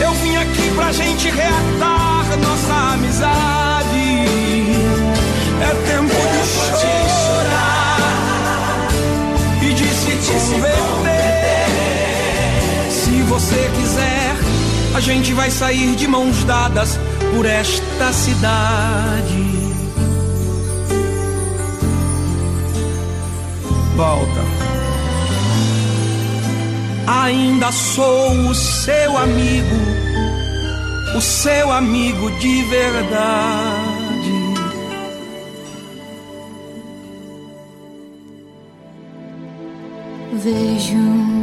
Eu 0.00 0.12
vim 0.12 0.36
aqui 0.36 0.70
pra 0.74 0.92
gente 0.92 1.30
reatar 1.30 2.36
nossa 2.38 2.92
amizade. 2.92 3.53
você 13.44 13.70
quiser, 13.76 14.36
a 14.96 15.00
gente 15.00 15.34
vai 15.34 15.50
sair 15.50 15.94
de 15.96 16.08
mãos 16.08 16.44
dadas 16.44 16.98
por 17.34 17.44
esta 17.44 18.10
cidade. 18.12 19.44
Volta. 23.96 24.40
Ainda 27.06 27.70
sou 27.70 28.30
o 28.48 28.54
seu 28.54 29.18
amigo, 29.18 29.76
o 31.14 31.20
seu 31.20 31.70
amigo 31.70 32.30
de 32.38 32.62
verdade. 32.62 34.34
Vejo 40.32 41.33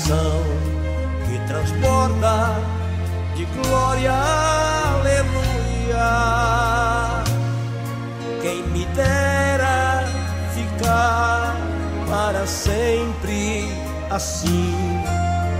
canção 0.00 0.42
que 1.26 1.38
transborda 1.46 2.54
de 3.36 3.44
glória, 3.44 4.12
aleluia. 4.92 6.08
Quem 8.42 8.62
me 8.68 8.84
dera 8.86 10.04
ficar 10.54 11.56
para 12.08 12.46
sempre 12.46 13.68
assim 14.10 14.74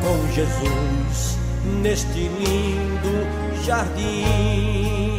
com 0.03 0.33
Jesus 0.33 1.39
neste 1.83 2.29
lindo 2.29 3.27
jardim. 3.65 5.10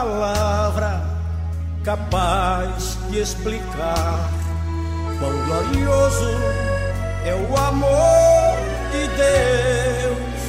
Palavra 0.00 1.02
capaz 1.84 2.96
de 3.10 3.20
explicar 3.20 4.30
quão 5.18 5.32
glorioso 5.44 6.30
é 7.26 7.34
o 7.34 7.56
amor 7.56 8.56
de 8.92 9.08
Deus. 9.08 10.40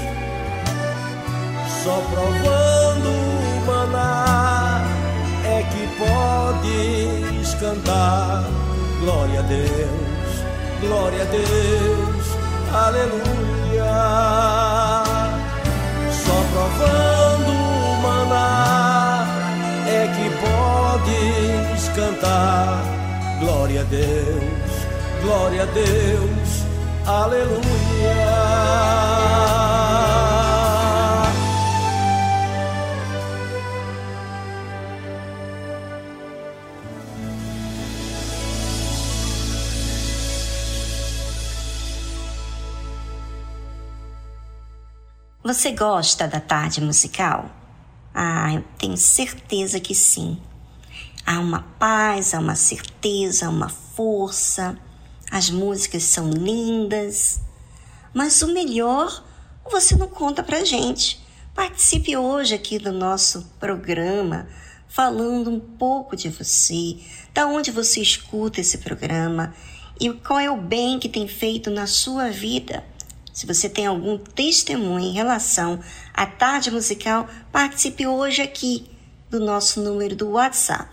Só 1.83 2.01
provando 2.13 3.09
o 3.09 3.65
maná 3.65 4.85
é 5.43 5.63
que 5.63 5.83
podes 5.99 7.53
cantar. 7.55 8.45
Glória 9.01 9.39
a 9.39 9.43
Deus, 9.43 10.31
glória 10.79 11.23
a 11.23 11.25
Deus, 11.25 12.25
aleluia. 12.71 13.91
Só 16.23 16.37
provando 16.53 17.10
cantar. 22.21 23.39
Glória 23.39 23.81
a 23.81 23.83
Deus, 23.83 25.23
glória 25.23 25.63
a 25.63 25.65
Deus, 25.65 26.65
aleluia. 27.05 27.71
Você 45.43 45.71
gosta 45.71 46.27
da 46.27 46.39
tarde 46.39 46.79
musical? 46.79 47.49
Ah, 48.13 48.53
eu 48.53 48.63
tenho 48.77 48.95
certeza 48.95 49.79
que 49.79 49.95
sim. 49.95 50.39
Há 51.25 51.39
uma 51.39 51.61
paz, 51.79 52.33
há 52.33 52.39
uma 52.39 52.55
certeza, 52.55 53.45
há 53.45 53.49
uma 53.49 53.69
força. 53.69 54.77
As 55.31 55.49
músicas 55.49 56.03
são 56.03 56.29
lindas. 56.29 57.39
Mas 58.13 58.41
o 58.41 58.53
melhor 58.53 59.23
você 59.71 59.95
não 59.95 60.07
conta 60.07 60.43
pra 60.43 60.65
gente. 60.65 61.21
Participe 61.55 62.17
hoje 62.17 62.53
aqui 62.53 62.77
do 62.77 62.91
nosso 62.91 63.49
programa, 63.59 64.47
falando 64.87 65.49
um 65.49 65.59
pouco 65.59 66.15
de 66.15 66.29
você, 66.29 66.97
da 67.33 67.47
onde 67.47 67.71
você 67.71 68.01
escuta 68.01 68.59
esse 68.59 68.79
programa 68.79 69.53
e 69.99 70.11
qual 70.11 70.39
é 70.39 70.49
o 70.49 70.57
bem 70.57 70.99
que 70.99 71.07
tem 71.07 71.27
feito 71.27 71.69
na 71.69 71.87
sua 71.87 72.29
vida. 72.29 72.83
Se 73.31 73.45
você 73.45 73.69
tem 73.69 73.85
algum 73.85 74.17
testemunho 74.17 75.05
em 75.05 75.13
relação 75.13 75.79
à 76.13 76.25
tarde 76.25 76.69
musical, 76.69 77.27
participe 77.51 78.05
hoje 78.05 78.41
aqui 78.41 78.89
do 79.29 79.39
nosso 79.39 79.81
número 79.81 80.15
do 80.15 80.31
WhatsApp, 80.31 80.89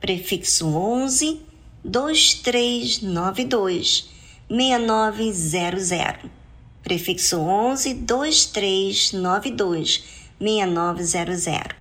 prefixo 0.00 0.68
11 0.68 1.40
2392 1.84 4.08
6900. 4.48 6.30
Prefixo 6.82 7.40
11 7.40 7.94
2392 7.94 10.02
6900. 10.40 11.79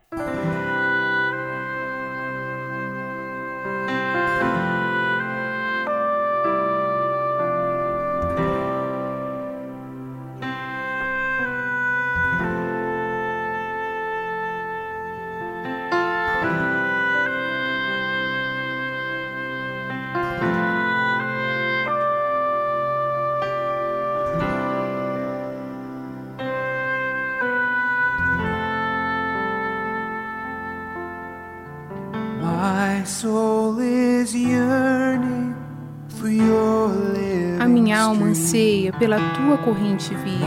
Pela 39.00 39.18
tua 39.34 39.58
corrente 39.58 40.14
viva. 40.14 40.46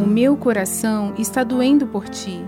O 0.00 0.06
meu 0.06 0.36
coração 0.36 1.12
está 1.18 1.42
doendo 1.42 1.86
por 1.86 2.08
ti. 2.08 2.44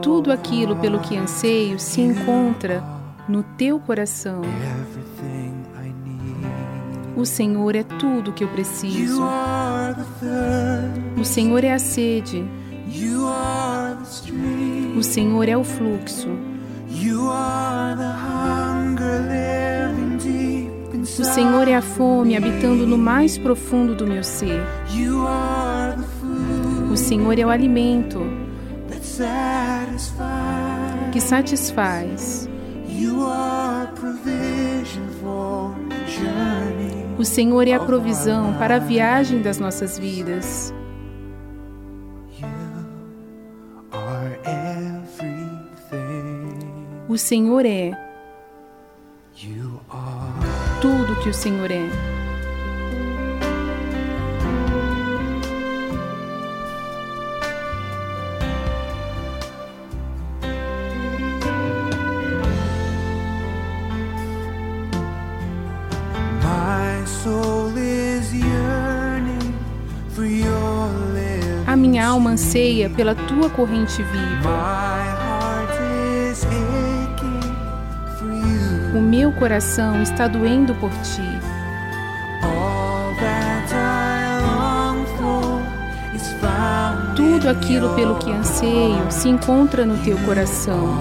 Tudo 0.00 0.32
aquilo 0.32 0.76
pelo 0.76 1.00
que 1.00 1.16
anseio 1.16 1.78
se 1.78 2.00
encontra 2.00 2.82
no 3.28 3.42
teu 3.42 3.80
coração. 3.80 4.42
O 7.16 7.26
Senhor 7.26 7.76
é 7.76 7.82
tudo 7.82 8.32
que 8.32 8.42
eu 8.42 8.48
preciso. 8.48 9.22
O 11.18 11.24
Senhor 11.24 11.62
é 11.62 11.72
a 11.72 11.78
sede. 11.78 12.44
O 15.02 15.04
Senhor 15.04 15.48
é 15.48 15.56
o 15.56 15.64
fluxo. 15.64 16.28
O. 21.18 21.24
Senhor 21.24 21.66
é 21.66 21.74
a 21.74 21.82
fome 21.82 22.36
habitando 22.36 22.86
no 22.86 22.96
mais 22.96 23.36
profundo 23.36 23.96
do 23.96 24.06
meu 24.06 24.22
ser. 24.22 24.62
O 26.88 26.96
Senhor 26.96 27.36
é 27.36 27.44
o 27.44 27.50
alimento 27.50 28.20
que 31.10 31.20
satisfaz. 31.20 32.48
O 37.18 37.24
Senhor 37.24 37.66
é 37.66 37.72
a 37.72 37.80
provisão 37.80 38.54
para 38.54 38.76
a 38.76 38.78
viagem 38.78 39.42
das 39.42 39.58
nossas 39.58 39.98
vidas. 39.98 40.72
O 47.12 47.18
Senhor 47.18 47.66
é 47.66 47.90
tudo 50.80 51.14
que 51.22 51.28
o 51.28 51.34
Senhor 51.34 51.70
é. 51.70 51.86
A 71.66 71.76
minha 71.76 72.06
alma 72.06 72.30
anseia 72.30 72.88
pela 72.88 73.14
tua 73.14 73.50
corrente 73.50 74.02
viva. 74.02 75.11
Meu 79.12 79.30
coração 79.30 80.00
está 80.00 80.26
doendo 80.26 80.74
por 80.76 80.88
ti. 81.02 81.20
Tudo 87.14 87.50
aquilo 87.50 87.94
pelo 87.94 88.14
que 88.14 88.32
anseio 88.32 89.04
se 89.10 89.28
encontra 89.28 89.84
no 89.84 89.98
teu 89.98 90.16
coração. 90.20 90.96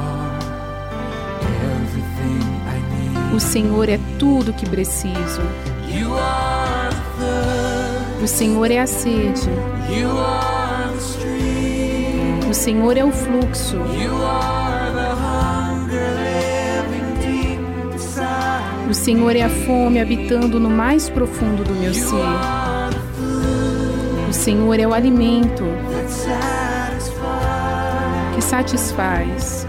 O 3.34 3.40
Senhor 3.40 3.88
é 3.88 3.98
tudo 4.20 4.52
que 4.52 4.70
preciso. 4.70 5.42
O 8.22 8.28
Senhor 8.28 8.70
é 8.70 8.80
a 8.80 8.88
sede. 8.88 9.50
O 12.50 12.54
Senhor 12.54 12.98
é 12.98 13.06
o 13.06 13.12
fluxo. 13.14 13.78
O 18.92 18.94
Senhor 18.94 19.34
é 19.38 19.42
a 19.42 19.50
fome 19.50 20.02
habitando 20.02 20.60
no 20.60 20.70
mais 20.70 21.10
profundo 21.10 21.64
do 21.64 21.74
meu 21.76 21.94
ser. 21.94 22.26
O 24.30 24.34
Senhor 24.34 24.78
é 24.78 24.86
o 24.86 24.94
alimento 24.94 25.64
que 28.36 28.42
satisfaz. 28.42 29.66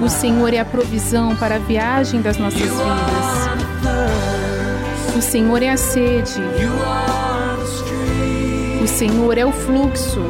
O 0.00 0.08
Senhor 0.08 0.54
é 0.54 0.60
a 0.60 0.64
provisão 0.64 1.34
para 1.34 1.56
a 1.56 1.58
viagem 1.58 2.22
das 2.22 2.38
nossas 2.38 2.60
vidas. 2.60 3.48
O 5.16 5.20
Senhor 5.20 5.60
é 5.64 5.70
a 5.70 5.76
sede. 5.76 6.40
O 8.80 8.86
Senhor 8.86 9.36
é 9.36 9.44
o 9.44 9.50
fluxo. 9.50 10.22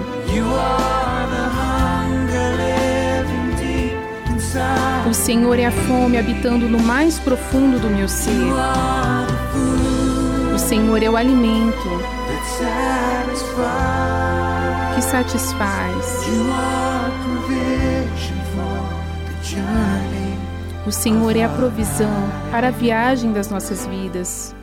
O 5.09 5.14
Senhor 5.14 5.59
é 5.59 5.64
a 5.64 5.70
fome 5.70 6.18
habitando 6.18 6.68
no 6.68 6.78
mais 6.78 7.18
profundo 7.18 7.80
do 7.80 7.88
meu 7.88 8.06
ser. 8.06 8.30
O 10.54 10.59
Senhor 10.59 11.02
é 11.02 11.09
o 11.09 11.16
alimento 11.16 11.88
que 14.94 15.00
satisfaz. 15.00 16.26
O 20.86 20.92
Senhor 20.92 21.34
é 21.36 21.44
a 21.44 21.48
provisão 21.48 22.30
para 22.50 22.68
a 22.68 22.70
viagem 22.70 23.32
das 23.32 23.48
nossas 23.48 23.86
vidas. 23.86 24.54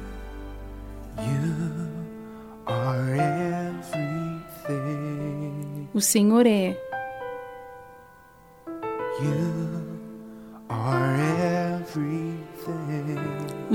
O 5.91 6.01
Senhor 6.01 6.45
é. 6.45 6.84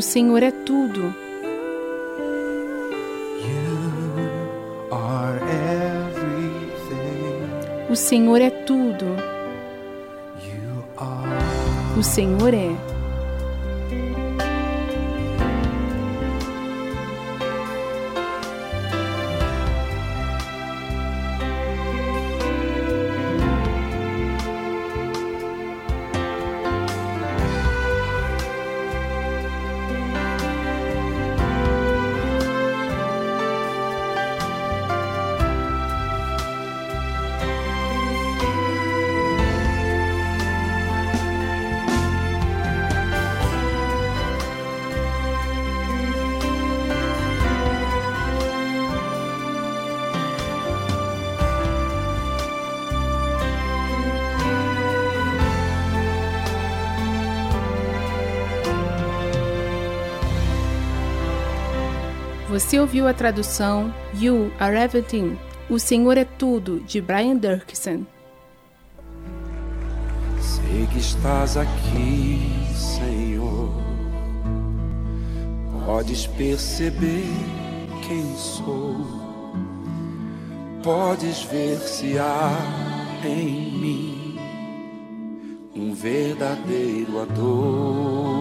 O 0.00 0.02
Senhor 0.02 0.42
é 0.42 0.50
tudo. 0.50 1.14
O 7.90 7.94
Senhor 7.94 8.40
é 8.40 8.48
tudo. 8.48 9.04
O 11.98 12.02
Senhor 12.02 12.54
é. 12.54 12.99
Você 62.70 62.78
ouviu 62.78 63.08
a 63.08 63.12
tradução 63.12 63.92
You 64.14 64.52
Are 64.60 64.76
Everything. 64.76 65.36
O 65.68 65.76
Senhor 65.76 66.16
é 66.16 66.24
tudo 66.24 66.78
de 66.78 67.00
Brian 67.00 67.34
Durkison. 67.34 68.06
Sei 70.40 70.86
que 70.92 71.00
estás 71.00 71.56
aqui, 71.56 72.38
Senhor. 72.72 73.74
Podes 75.84 76.28
perceber 76.28 77.26
quem 78.06 78.36
sou. 78.36 79.04
Podes 80.84 81.42
ver 81.42 81.76
se 81.76 82.20
há 82.20 82.52
em 83.24 83.80
mim 83.80 84.38
um 85.74 85.92
verdadeiro 85.92 87.20
adorador. 87.20 88.39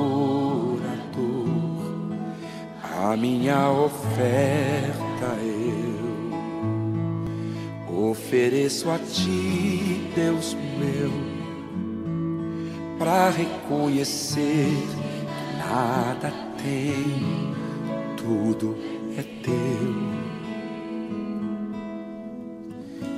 A 3.02 3.16
minha 3.16 3.72
oferta 3.72 5.38
eu 7.88 8.10
ofereço 8.10 8.90
a 8.92 9.00
ti, 9.00 10.12
Deus 10.16 10.56
meu 10.78 11.30
para 13.00 13.30
reconhecer 13.30 14.68
que 14.68 15.58
nada 15.58 16.34
tem, 16.62 17.56
tudo 18.18 18.76
é 19.18 19.24
teu. 19.42 19.96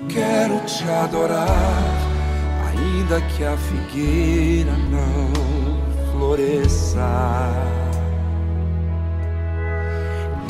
Quero 0.08 0.60
te 0.66 0.84
adorar, 0.84 1.48
ainda 2.70 3.20
que 3.22 3.44
a 3.44 3.58
figueira 3.58 4.74
não 4.92 6.12
floresça. 6.12 7.81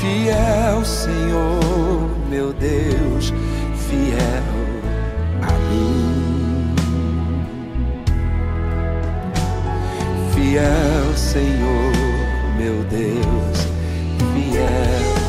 Fiel, 0.00 0.82
Senhor, 0.82 2.10
meu 2.30 2.54
Deus, 2.54 3.34
fiel 3.76 4.42
a 5.42 5.52
mim. 5.68 6.74
Fiel, 10.32 11.16
Senhor, 11.16 11.92
meu 12.56 12.82
Deus, 12.84 13.68
fiel 14.32 15.20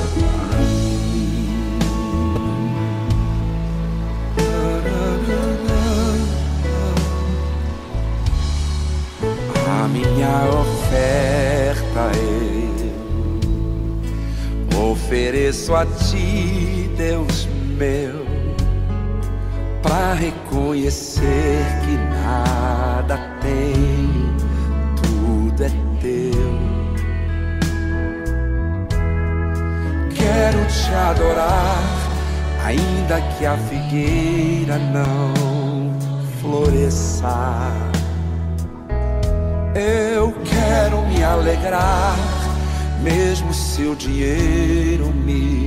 a 9.68 9.88
minha 9.90 10.46
oferta 10.62 12.12
eu 12.16 12.61
ofereço 15.12 15.76
a 15.76 15.86
ti, 15.86 16.90
Deus 16.96 17.46
meu, 17.78 18.26
para 19.84 20.14
reconhecer 20.14 21.66
que 21.84 21.98
nada 22.24 23.20
tem, 23.42 24.10
tudo 24.96 25.64
é 25.66 25.70
teu. 26.00 26.32
Quero 30.16 30.66
te 30.68 30.94
adorar, 30.94 31.84
ainda 32.64 33.20
que 33.38 33.46
a 33.46 33.58
figueira 33.58 34.78
não 34.78 35.94
floresça. 36.40 37.70
Eu 39.76 40.34
quero 40.46 41.06
me 41.08 41.22
alegrar, 41.22 42.16
mesmo 43.02 43.54
se 43.54 43.84
o 43.84 43.96
dinheiro 43.96 45.08
me 45.08 45.66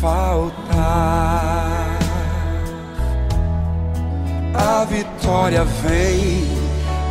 faltar. 0.00 0.66
A 4.54 4.84
vitória 4.84 5.64
vem, 5.64 6.44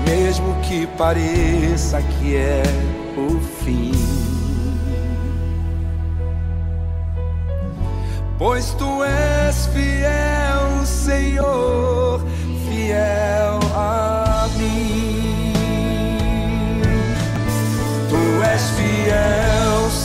mesmo 0.06 0.56
que 0.62 0.88
pareça 0.98 2.02
que 2.02 2.36
é 2.36 2.64
o 3.18 3.40
fim. 3.40 3.92
Pois 8.38 8.72
tu 8.74 9.04
és 9.04 9.66
fiel, 9.68 10.86
Senhor, 10.86 12.22
fiel 12.68 13.60
a 13.74 14.48
mim. 14.58 15.54
Tu 18.10 18.44
és 18.44 18.70
fiel, 18.72 19.45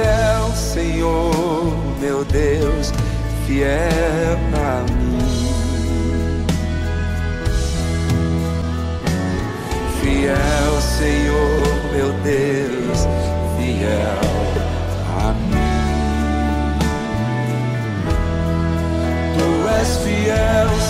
Fiel, 0.00 0.52
Senhor, 0.54 1.76
meu 2.00 2.24
Deus, 2.24 2.90
fiel 3.46 4.38
a 4.54 4.82
mim. 4.90 6.46
Fiel, 10.00 10.80
Senhor, 10.80 11.60
meu 11.92 12.12
Deus, 12.22 13.06
fiel 13.58 14.20
a 15.18 15.34
mim. 15.50 16.78
Tu 19.36 19.48
és 19.80 19.90
fiel, 19.98 20.68
Senhor. 20.80 20.89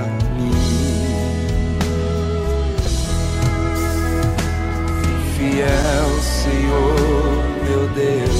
Fiel, 5.51 6.21
Senhor, 6.21 6.95
meu 7.65 7.85
Deus, 7.89 8.30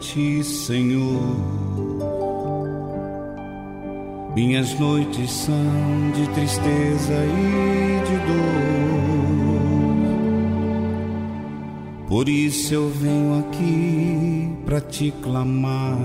ti, 0.00 0.42
Senhor. 0.42 1.36
Minhas 4.34 4.78
noites 4.78 5.30
são 5.30 6.10
de 6.14 6.28
tristeza 6.30 7.12
e 7.12 8.00
de 8.06 8.16
dor. 8.26 8.80
Por 12.08 12.28
isso 12.28 12.74
eu 12.74 12.88
venho 12.88 13.38
aqui 13.40 14.48
para 14.64 14.80
te 14.80 15.12
clamar. 15.22 15.96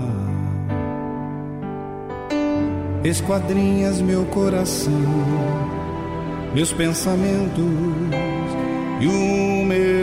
Esquadrinhas 3.02 4.00
meu 4.00 4.24
coração, 4.26 4.92
meus 6.54 6.72
pensamentos 6.72 7.64
e 9.00 9.06
o 9.06 9.64
meu 9.64 9.95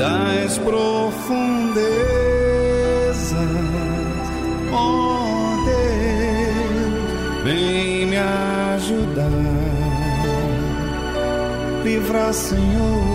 das 0.00 0.56
profundezas, 0.56 1.90
ó 4.72 5.56
Deus, 5.66 7.44
vem 7.44 8.06
me 8.06 8.16
ajudar, 8.16 9.28
livrar, 11.84 12.32
Senhor. 12.32 13.10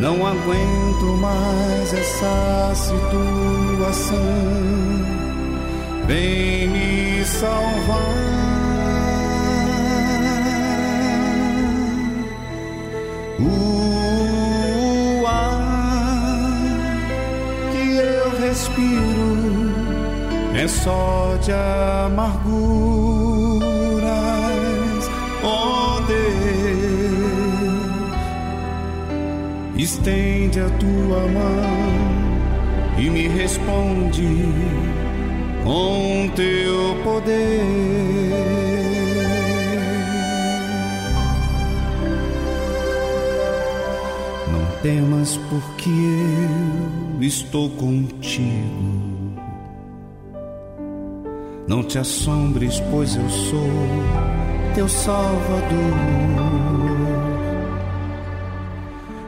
Não 0.00 0.24
aguento 0.28 1.04
mais 1.20 1.92
essa 1.92 2.72
situação. 2.74 4.16
Vem 6.06 6.68
me 6.68 7.24
salvar. 7.24 8.61
É 20.62 20.68
só 20.68 21.36
de 21.42 21.50
amarguras. 21.50 22.62
Oh 25.42 26.00
Deus, 26.06 27.42
estende 29.76 30.60
a 30.60 30.70
tua 30.70 31.26
mão 31.26 31.90
e 32.96 33.10
me 33.10 33.26
responde 33.26 34.28
com 35.64 36.30
teu 36.36 36.96
poder. 37.02 38.62
Temas, 44.82 45.36
porque 45.48 45.90
eu 47.20 47.22
estou 47.22 47.70
contigo. 47.70 49.01
Te 51.92 51.98
assombres, 51.98 52.80
pois 52.90 53.14
eu 53.16 53.28
sou 53.28 53.68
teu 54.74 54.88
Salvador. 54.88 55.68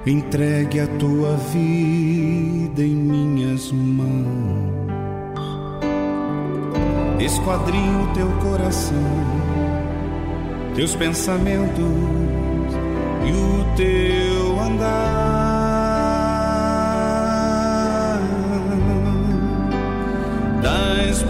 Entregue 0.06 0.80
a 0.80 0.86
tua 0.98 1.36
vida 1.52 2.80
em 2.80 2.94
minhas 2.94 3.70
mãos 3.70 4.74
esquadrinho 7.20 8.10
teu 8.14 8.28
coração, 8.42 8.96
teus 10.74 10.96
pensamentos 10.96 11.84
e 13.26 13.30
o 13.30 13.76
teu 13.76 14.58
andar 14.60 15.34
das 20.62 21.22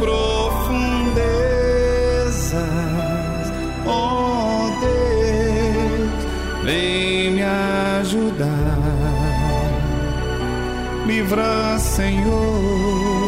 livra, 11.07 11.79
Senhor 11.79 13.25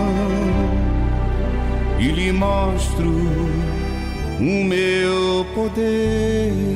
e 1.99 2.09
lhe 2.09 2.33
mostro 2.33 3.11
o 4.41 4.65
meu 4.65 5.47
poder. 5.55 6.74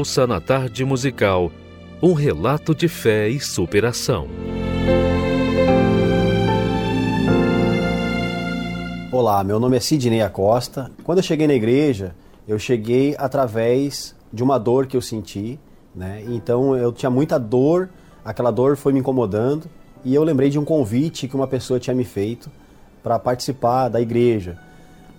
Ouça 0.00 0.26
na 0.26 0.40
tarde 0.40 0.82
musical 0.82 1.52
um 2.02 2.14
relato 2.14 2.74
de 2.74 2.88
fé 2.88 3.28
e 3.28 3.38
superação. 3.38 4.28
Olá, 9.12 9.44
meu 9.44 9.60
nome 9.60 9.76
é 9.76 9.80
Sidney 9.80 10.22
Acosta. 10.22 10.90
Quando 11.04 11.18
eu 11.18 11.22
cheguei 11.22 11.46
na 11.46 11.52
igreja, 11.52 12.14
eu 12.48 12.58
cheguei 12.58 13.14
através 13.18 14.16
de 14.32 14.42
uma 14.42 14.56
dor 14.56 14.86
que 14.86 14.96
eu 14.96 15.02
senti, 15.02 15.60
né? 15.94 16.24
Então 16.28 16.74
eu 16.74 16.92
tinha 16.92 17.10
muita 17.10 17.38
dor, 17.38 17.90
aquela 18.24 18.50
dor 18.50 18.78
foi 18.78 18.94
me 18.94 19.00
incomodando 19.00 19.68
e 20.02 20.14
eu 20.14 20.24
lembrei 20.24 20.48
de 20.48 20.58
um 20.58 20.64
convite 20.64 21.28
que 21.28 21.36
uma 21.36 21.46
pessoa 21.46 21.78
tinha 21.78 21.94
me 21.94 22.04
feito 22.04 22.50
para 23.02 23.18
participar 23.18 23.90
da 23.90 24.00
igreja. 24.00 24.56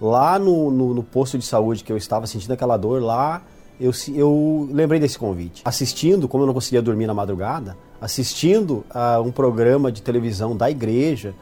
Lá 0.01 0.39
no, 0.39 0.71
no, 0.71 0.91
no 0.95 1.03
posto 1.03 1.37
de 1.37 1.45
saúde 1.45 1.83
que 1.83 1.93
eu 1.93 1.97
estava 1.97 2.25
sentindo 2.25 2.53
aquela 2.53 2.77
dor, 2.77 2.99
lá 2.99 3.43
eu, 3.81 3.91
eu 4.13 4.69
lembrei 4.71 4.99
desse 4.99 5.17
convite. 5.17 5.63
Assistindo, 5.65 6.27
como 6.27 6.43
eu 6.43 6.47
não 6.47 6.53
conseguia 6.53 6.83
dormir 6.83 7.07
na 7.07 7.15
madrugada, 7.15 7.75
assistindo 7.99 8.85
a 8.91 9.19
um 9.19 9.31
programa 9.31 9.91
de 9.91 10.03
televisão 10.03 10.55
da 10.55 10.69
igreja, 10.69 11.33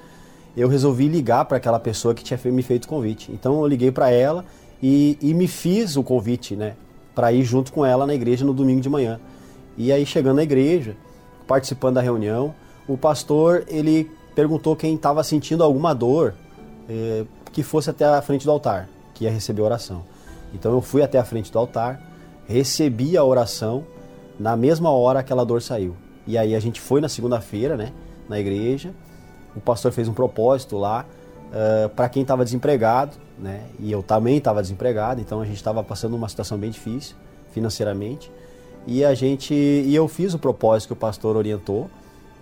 eu 0.56 0.70
resolvi 0.70 1.10
ligar 1.10 1.44
para 1.46 1.58
aquela 1.58 1.80
pessoa 1.80 2.14
que 2.14 2.24
tinha 2.24 2.40
me 2.46 2.64
feito 2.64 2.86
o 2.86 2.88
convite. 2.88 3.30
Então 3.34 3.60
eu 3.60 3.68
liguei 3.68 3.92
para 3.92 4.10
ela 4.10 4.46
e, 4.82 5.18
e, 5.22 5.34
me 5.34 5.48
fiz 5.48 5.98
o 5.98 6.04
convite, 6.04 6.56
né, 6.56 6.76
para 7.14 7.34
ir 7.34 7.44
junto 7.44 7.74
com 7.74 7.86
ela 7.86 8.08
na 8.08 8.14
igreja 8.14 8.46
no 8.46 8.54
domingo 8.54 8.80
de 8.80 8.90
manhã. 8.90 9.20
E 9.78 9.92
aí 9.92 10.06
chegando 10.06 10.38
na 10.38 10.44
igreja, 10.44 10.96
participando 11.46 11.96
da 11.96 12.02
reunião, 12.02 12.56
o 12.88 12.98
pastor 12.98 13.66
ele 13.68 14.10
perguntou 14.34 14.78
quem 14.78 14.96
estava 14.96 15.22
sentindo 15.26 15.62
alguma 15.62 15.94
dor 15.94 16.34
eh, 16.88 17.26
que 17.52 17.64
fosse 17.64 17.90
até 17.90 18.06
a 18.06 18.22
frente 18.22 18.46
do 18.46 18.52
altar, 18.52 18.88
que 19.14 19.26
ia 19.26 19.32
receber 19.32 19.62
oração. 19.62 20.04
Então 20.54 20.72
eu 20.72 20.82
fui 20.82 21.02
até 21.02 21.20
a 21.20 21.26
frente 21.26 21.52
do 21.52 21.60
altar, 21.60 22.09
recebi 22.50 23.16
a 23.16 23.24
oração, 23.24 23.86
na 24.40 24.58
mesma 24.58 24.90
hora 24.90 25.20
aquela 25.20 25.46
dor 25.46 25.62
saiu. 25.62 25.96
E 26.26 26.36
aí 26.36 26.56
a 26.56 26.60
gente 26.60 26.82
foi 26.82 27.00
na 27.00 27.08
segunda-feira, 27.08 27.78
né, 27.78 27.94
na 28.28 28.40
igreja, 28.40 28.92
o 29.56 29.62
pastor 29.62 29.92
fez 29.92 30.08
um 30.08 30.14
propósito 30.14 30.76
lá 30.76 31.06
uh, 31.06 31.90
para 31.90 32.10
quem 32.10 32.24
estava 32.24 32.44
desempregado, 32.44 33.16
né, 33.38 33.66
e 33.80 33.92
eu 33.92 34.02
também 34.02 34.38
estava 34.38 34.64
desempregado, 34.64 35.22
então 35.22 35.42
a 35.42 35.46
gente 35.46 35.58
estava 35.58 35.84
passando 35.84 36.16
uma 36.16 36.28
situação 36.28 36.58
bem 36.58 36.72
difícil 36.72 37.16
financeiramente. 37.52 38.32
E 38.88 39.06
a 39.06 39.14
gente 39.14 39.54
e 39.54 39.94
eu 39.94 40.08
fiz 40.08 40.34
o 40.34 40.40
propósito 40.40 40.88
que 40.88 40.94
o 40.94 40.96
pastor 40.96 41.36
orientou. 41.36 41.90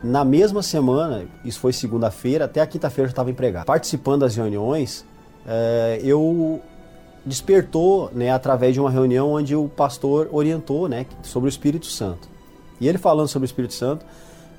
Na 0.01 0.23
mesma 0.23 0.61
semana, 0.61 1.25
isso 1.43 1.59
foi 1.59 1.73
segunda-feira, 1.73 2.45
até 2.45 2.61
a 2.61 2.67
quinta-feira 2.67 3.07
eu 3.07 3.11
estava 3.11 3.29
empregado. 3.29 3.65
Participando 3.65 4.21
das 4.21 4.35
reuniões, 4.35 5.03
é, 5.45 5.99
eu 6.03 6.61
despertou 7.27 8.09
né, 8.13 8.31
através 8.31 8.73
de 8.73 8.79
uma 8.79 8.89
reunião 8.89 9.33
onde 9.33 9.55
o 9.55 9.67
pastor 9.67 10.29
orientou 10.31 10.87
né, 10.87 11.05
sobre 11.21 11.47
o 11.47 11.51
Espírito 11.51 11.85
Santo. 11.85 12.27
E 12.79 12.87
ele 12.87 12.97
falando 12.97 13.27
sobre 13.27 13.45
o 13.45 13.49
Espírito 13.49 13.73
Santo, 13.73 14.05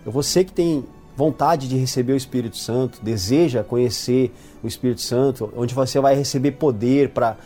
você 0.05 0.45
que 0.45 0.53
tem 0.53 0.85
vontade 1.17 1.69
de 1.69 1.77
receber 1.77 2.13
o 2.13 2.17
Espírito 2.17 2.57
Santo, 2.57 3.01
deseja 3.03 3.65
conhecer 3.65 4.33
o 4.63 4.69
Espírito 4.69 5.01
Santo, 5.01 5.53
onde 5.57 5.75
você 5.75 5.99
vai 5.99 6.15
receber 6.15 6.53
poder 6.53 7.11
para 7.11 7.37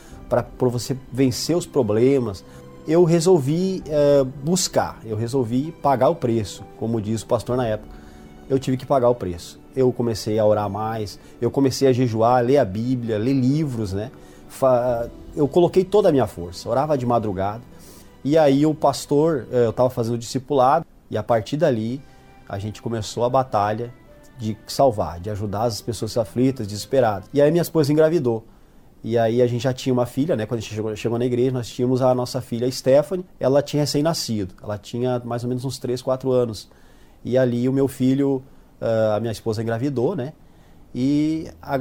você 0.59 0.97
vencer 1.11 1.57
os 1.57 1.65
problemas, 1.65 2.45
eu 2.87 3.05
resolvi 3.05 3.83
é, 3.87 4.25
buscar, 4.45 5.01
eu 5.05 5.17
resolvi 5.17 5.73
pagar 5.83 6.09
o 6.09 6.15
preço, 6.15 6.65
como 6.79 7.01
diz 7.01 7.23
o 7.23 7.27
pastor 7.27 7.57
na 7.57 7.67
época. 7.67 7.95
Eu 8.51 8.59
tive 8.59 8.77
que 8.77 8.85
pagar 8.85 9.09
o 9.09 9.15
preço. 9.15 9.59
Eu 9.75 9.91
comecei 9.93 10.39
a 10.39 10.45
orar 10.45 10.69
mais, 10.69 11.19
eu 11.41 11.51
comecei 11.51 11.89
a 11.89 11.93
jejuar, 11.93 12.45
ler 12.45 12.59
a 12.59 12.65
Bíblia, 12.65 13.17
ler 13.17 13.33
livros, 13.33 13.93
né? 13.93 14.11
Eu 15.35 15.49
coloquei 15.49 15.85
toda 15.85 16.09
a 16.09 16.13
minha 16.13 16.27
força, 16.27 16.69
orava 16.69 16.97
de 16.97 17.07
madrugada. 17.07 17.63
E 18.25 18.39
aí 18.39 18.65
o 18.65 18.75
pastor, 18.75 19.47
é, 19.51 19.67
eu 19.67 19.71
estava 19.71 19.91
fazendo 19.91 20.17
discipulado, 20.17 20.87
e 21.11 21.17
a 21.17 21.23
partir 21.23 21.57
dali 21.57 22.01
a 22.49 22.59
gente 22.59 22.81
começou 22.81 23.25
a 23.25 23.29
batalha 23.29 23.93
de 24.39 24.57
salvar, 24.67 25.21
de 25.21 25.31
ajudar 25.31 25.65
as 25.65 25.81
pessoas 25.81 26.17
aflitas, 26.17 26.67
desesperadas. 26.67 27.29
E 27.33 27.41
aí 27.41 27.51
minha 27.51 27.63
esposa 27.63 27.93
engravidou. 27.93 28.45
E 29.05 29.19
aí 29.19 29.43
a 29.43 29.47
gente 29.47 29.63
já 29.63 29.73
tinha 29.73 29.93
uma 29.93 30.07
filha, 30.07 30.37
né? 30.37 30.47
Quando 30.47 30.59
a 30.59 30.61
gente 30.61 30.75
chegou, 30.75 30.95
chegou 30.95 31.19
na 31.19 31.25
igreja, 31.25 31.51
nós 31.51 31.69
tínhamos 31.69 32.01
a 32.01 32.15
nossa 32.15 32.41
filha 32.41 32.71
Stephanie. 32.71 33.25
Ela 33.41 33.61
tinha 33.61 33.83
recém-nascido. 33.83 34.55
Ela 34.63 34.79
tinha 34.79 35.21
mais 35.25 35.43
ou 35.43 35.49
menos 35.49 35.65
uns 35.65 35.79
3, 35.79 36.01
4 36.01 36.31
anos. 36.31 36.69
E 37.25 37.37
ali 37.37 37.69
o 37.69 37.73
meu 37.73 37.89
filho, 37.89 38.43
ah, 38.81 39.17
a 39.17 39.21
minha 39.21 39.33
esposa 39.33 39.61
engravidou, 39.61 40.15
né? 40.15 40.33
E 40.95 41.49
a, 41.61 41.77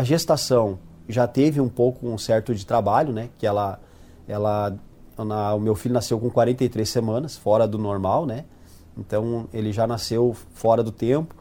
a 0.00 0.04
gestação 0.04 0.78
já 1.08 1.26
teve 1.26 1.60
um 1.60 1.68
pouco 1.68 2.06
um 2.08 2.18
certo 2.18 2.54
de 2.54 2.64
trabalho, 2.64 3.12
né? 3.12 3.28
Que 3.38 3.46
ela, 3.46 3.80
ela, 4.26 4.76
na, 5.18 5.54
o 5.54 5.60
meu 5.60 5.74
filho 5.74 5.94
nasceu 5.94 6.18
com 6.18 6.30
43 6.30 6.88
semanas, 6.88 7.36
fora 7.36 7.66
do 7.66 7.78
normal, 7.78 8.26
né? 8.26 8.44
Então 8.98 9.46
ele 9.52 9.72
já 9.72 9.86
nasceu 9.86 10.34
fora 10.54 10.82
do 10.82 10.90
tempo. 10.90 11.34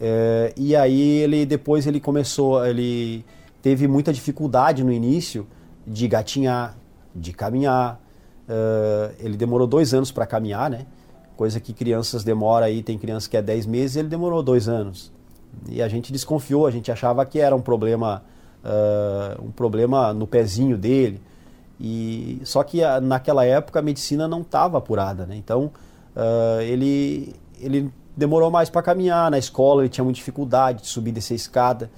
É, 0.00 0.52
e 0.56 0.74
aí 0.74 1.18
ele 1.18 1.44
depois 1.44 1.86
ele 1.86 2.00
começou, 2.00 2.64
ele 2.64 3.24
teve 3.62 3.86
muita 3.86 4.12
dificuldade 4.12 4.82
no 4.82 4.92
início 4.92 5.46
de 5.86 6.08
gatinhar, 6.08 6.76
de 7.14 7.32
caminhar. 7.32 8.00
Uh, 8.48 9.14
ele 9.20 9.36
demorou 9.36 9.66
dois 9.66 9.94
anos 9.94 10.10
para 10.10 10.26
caminhar, 10.26 10.68
né? 10.68 10.86
Coisa 11.36 11.60
que 11.60 11.72
crianças 11.72 12.24
demoram 12.24 12.66
aí, 12.66 12.82
tem 12.82 12.98
criança 12.98 13.30
que 13.30 13.36
é 13.36 13.42
10 13.42 13.66
meses, 13.66 13.96
ele 13.96 14.08
demorou 14.08 14.42
dois 14.42 14.68
anos. 14.68 15.12
E 15.68 15.80
a 15.80 15.88
gente 15.88 16.12
desconfiou, 16.12 16.66
a 16.66 16.70
gente 16.70 16.90
achava 16.90 17.24
que 17.24 17.38
era 17.38 17.54
um 17.54 17.60
problema, 17.60 18.22
uh, 18.64 19.44
um 19.44 19.50
problema 19.50 20.12
no 20.12 20.26
pezinho 20.26 20.76
dele. 20.76 21.20
E 21.78 22.40
só 22.44 22.62
que 22.62 22.82
a, 22.82 23.00
naquela 23.00 23.44
época 23.44 23.78
a 23.78 23.82
medicina 23.82 24.28
não 24.28 24.42
estava 24.42 24.78
apurada, 24.78 25.24
né? 25.26 25.36
Então 25.36 25.70
uh, 26.16 26.60
ele 26.62 27.34
ele 27.60 27.92
demorou 28.16 28.50
mais 28.50 28.68
para 28.68 28.82
caminhar 28.82 29.30
na 29.30 29.38
escola, 29.38 29.82
ele 29.82 29.88
tinha 29.88 30.04
muita 30.04 30.16
dificuldade 30.16 30.82
de 30.82 30.88
subir 30.88 31.12
dessa 31.12 31.34
escada. 31.34 31.90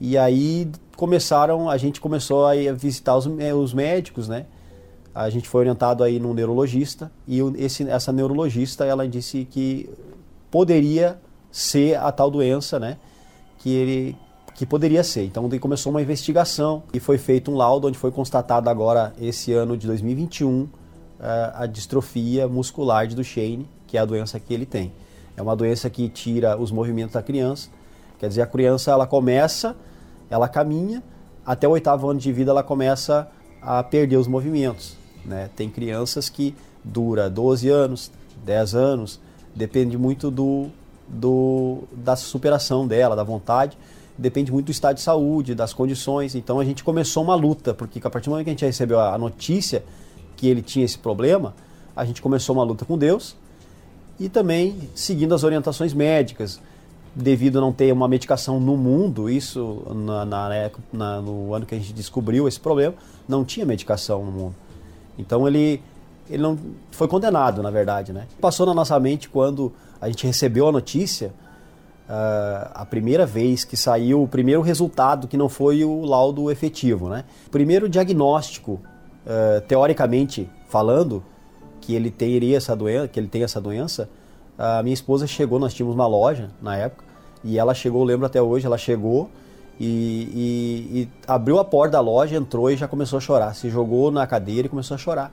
E 0.00 0.16
aí 0.18 0.70
começaram, 0.96 1.68
a 1.68 1.76
gente 1.76 2.00
começou 2.00 2.46
a 2.46 2.54
visitar 2.72 3.16
os, 3.16 3.26
os 3.26 3.74
médicos, 3.74 4.28
né? 4.28 4.46
A 5.14 5.28
gente 5.28 5.48
foi 5.48 5.60
orientado 5.60 6.02
aí 6.02 6.18
num 6.18 6.32
neurologista 6.32 7.12
e 7.28 7.40
esse, 7.58 7.88
essa 7.88 8.12
neurologista 8.12 8.84
ela 8.84 9.06
disse 9.06 9.44
que 9.44 9.90
poderia 10.50 11.18
ser 11.50 11.96
a 11.96 12.10
tal 12.10 12.30
doença, 12.30 12.80
né? 12.80 12.96
Que 13.58 13.70
ele 13.70 14.16
que 14.62 14.66
poderia 14.66 15.02
ser. 15.02 15.24
Então 15.24 15.50
começou 15.58 15.90
uma 15.90 16.00
investigação 16.00 16.84
e 16.94 17.00
foi 17.00 17.18
feito 17.18 17.50
um 17.50 17.56
laudo 17.56 17.88
onde 17.88 17.98
foi 17.98 18.12
constatado 18.12 18.70
agora 18.70 19.12
esse 19.20 19.52
ano 19.52 19.76
de 19.76 19.88
2021 19.88 20.68
eh, 21.18 21.52
a 21.52 21.66
distrofia 21.66 22.46
muscular 22.46 23.08
de 23.08 23.16
Duchenne, 23.16 23.68
que 23.88 23.98
é 23.98 24.00
a 24.00 24.04
doença 24.04 24.38
que 24.38 24.54
ele 24.54 24.64
tem. 24.64 24.92
É 25.36 25.42
uma 25.42 25.56
doença 25.56 25.90
que 25.90 26.08
tira 26.08 26.56
os 26.56 26.70
movimentos 26.70 27.14
da 27.14 27.22
criança. 27.24 27.70
Quer 28.20 28.28
dizer, 28.28 28.42
a 28.42 28.46
criança 28.46 28.92
ela 28.92 29.04
começa 29.04 29.74
ela 30.30 30.48
caminha, 30.48 31.02
até 31.44 31.66
o 31.66 31.72
oitavo 31.72 32.08
ano 32.08 32.20
de 32.20 32.32
vida 32.32 32.52
ela 32.52 32.62
começa 32.62 33.26
a 33.60 33.82
perder 33.82 34.16
os 34.16 34.28
movimentos. 34.28 34.96
Né? 35.24 35.50
Tem 35.56 35.68
crianças 35.68 36.28
que 36.28 36.54
dura 36.84 37.28
12 37.28 37.68
anos, 37.68 38.12
10 38.44 38.76
anos, 38.76 39.20
depende 39.56 39.98
muito 39.98 40.30
do, 40.30 40.68
do, 41.08 41.82
da 41.90 42.14
superação 42.14 42.86
dela, 42.86 43.16
da 43.16 43.24
vontade, 43.24 43.76
depende 44.22 44.50
muito 44.50 44.66
do 44.66 44.72
estado 44.72 44.96
de 44.96 45.02
saúde, 45.02 45.54
das 45.54 45.72
condições. 45.74 46.34
Então 46.34 46.58
a 46.60 46.64
gente 46.64 46.82
começou 46.82 47.22
uma 47.22 47.34
luta, 47.34 47.74
porque 47.74 48.00
a 48.02 48.08
partir 48.08 48.26
do 48.26 48.30
momento 48.30 48.44
que 48.44 48.50
a 48.50 48.54
gente 48.54 48.64
recebeu 48.64 49.00
a 49.00 49.18
notícia 49.18 49.84
que 50.36 50.46
ele 50.46 50.62
tinha 50.62 50.84
esse 50.84 50.96
problema, 50.96 51.54
a 51.94 52.04
gente 52.04 52.22
começou 52.22 52.56
uma 52.56 52.64
luta 52.64 52.84
com 52.84 52.96
Deus 52.96 53.36
e 54.18 54.28
também 54.28 54.88
seguindo 54.94 55.34
as 55.34 55.44
orientações 55.44 55.92
médicas 55.92 56.60
devido 57.14 57.58
a 57.58 57.60
não 57.60 57.72
ter 57.72 57.92
uma 57.92 58.08
medicação 58.08 58.58
no 58.58 58.76
mundo, 58.76 59.28
isso 59.28 59.82
na, 59.94 60.24
na, 60.24 60.70
na, 60.92 61.20
no 61.20 61.52
ano 61.52 61.66
que 61.66 61.74
a 61.74 61.78
gente 61.78 61.92
descobriu 61.92 62.48
esse 62.48 62.58
problema, 62.58 62.94
não 63.28 63.44
tinha 63.44 63.66
medicação 63.66 64.24
no 64.24 64.32
mundo. 64.32 64.54
Então 65.18 65.46
ele, 65.46 65.82
ele 66.30 66.42
não 66.42 66.58
foi 66.90 67.06
condenado, 67.06 67.62
na 67.62 67.70
verdade. 67.70 68.12
Né? 68.12 68.26
Passou 68.40 68.64
na 68.64 68.72
nossa 68.72 68.98
mente 68.98 69.28
quando 69.28 69.72
a 70.00 70.08
gente 70.08 70.26
recebeu 70.26 70.66
a 70.66 70.72
notícia, 70.72 71.34
uh, 72.12 72.70
a 72.74 72.84
primeira 72.84 73.24
vez 73.24 73.64
que 73.64 73.76
saiu 73.76 74.22
o 74.22 74.28
primeiro 74.28 74.60
resultado, 74.60 75.26
que 75.26 75.36
não 75.36 75.48
foi 75.48 75.82
o 75.84 76.04
laudo 76.04 76.50
efetivo. 76.50 77.08
Né? 77.08 77.24
Primeiro 77.50 77.88
diagnóstico, 77.88 78.72
uh, 78.72 79.60
teoricamente 79.66 80.48
falando, 80.68 81.24
que 81.80 81.94
ele 81.94 82.10
teria 82.10 82.58
essa 82.58 82.76
doença, 82.76 83.08
que 83.08 83.18
ele 83.18 83.26
tem 83.26 83.42
essa 83.42 83.60
doença, 83.60 84.08
a 84.56 84.82
minha 84.82 84.94
esposa 84.94 85.26
chegou, 85.26 85.58
nós 85.58 85.74
tínhamos 85.74 85.94
uma 85.94 86.06
loja 86.06 86.50
na 86.60 86.76
época, 86.76 87.04
e 87.42 87.58
ela 87.58 87.74
chegou, 87.74 88.04
lembro 88.04 88.26
até 88.26 88.40
hoje, 88.40 88.66
ela 88.66 88.78
chegou 88.78 89.28
e, 89.80 90.28
e, 90.94 91.00
e, 91.00 91.08
abriu 91.26 91.58
a 91.58 91.64
porta 91.64 91.92
da 91.92 92.00
loja, 92.00 92.36
entrou 92.36 92.70
e 92.70 92.76
já 92.76 92.86
começou 92.86 93.16
a 93.16 93.20
chorar. 93.20 93.54
Se 93.54 93.68
jogou 93.68 94.12
na 94.12 94.24
cadeira 94.28 94.66
e 94.66 94.70
começou 94.70 94.94
a 94.94 94.98
chorar. 94.98 95.32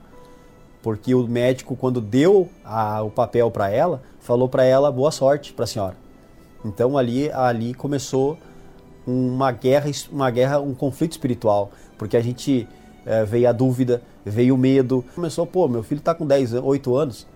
Porque 0.82 1.14
o 1.14 1.28
médico, 1.28 1.76
quando 1.76 2.02
deu 2.02 2.50
a, 2.66 3.04
o 3.04 3.12
papel 3.12 3.52
para 3.52 3.70
ela, 3.70 4.02
falou 4.20 4.50
para 4.50 4.64
ela 4.64 4.92
boa 4.92 5.12
sorte 5.12 5.54
para 5.54 5.66
a 5.66 5.68
senhora. 5.68 6.09
Então 6.64 6.98
ali, 6.98 7.32
ali 7.32 7.74
começou 7.74 8.38
uma 9.06 9.52
guerra, 9.52 9.90
uma 10.12 10.30
guerra, 10.30 10.60
um 10.60 10.74
conflito 10.74 11.14
espiritual, 11.14 11.72
porque 11.98 12.18
a 12.18 12.22
gente 12.22 12.68
é, 13.06 13.24
veio 13.26 13.50
a 13.50 13.52
dúvida, 13.52 14.02
veio 14.26 14.56
o 14.56 14.58
medo. 14.58 15.04
Começou, 15.16 15.46
pô, 15.48 15.68
meu 15.68 15.84
filho 15.84 16.00
está 16.00 16.14
com 16.14 16.26
10, 16.26 16.54
8 16.54 16.96
anos, 16.96 17.28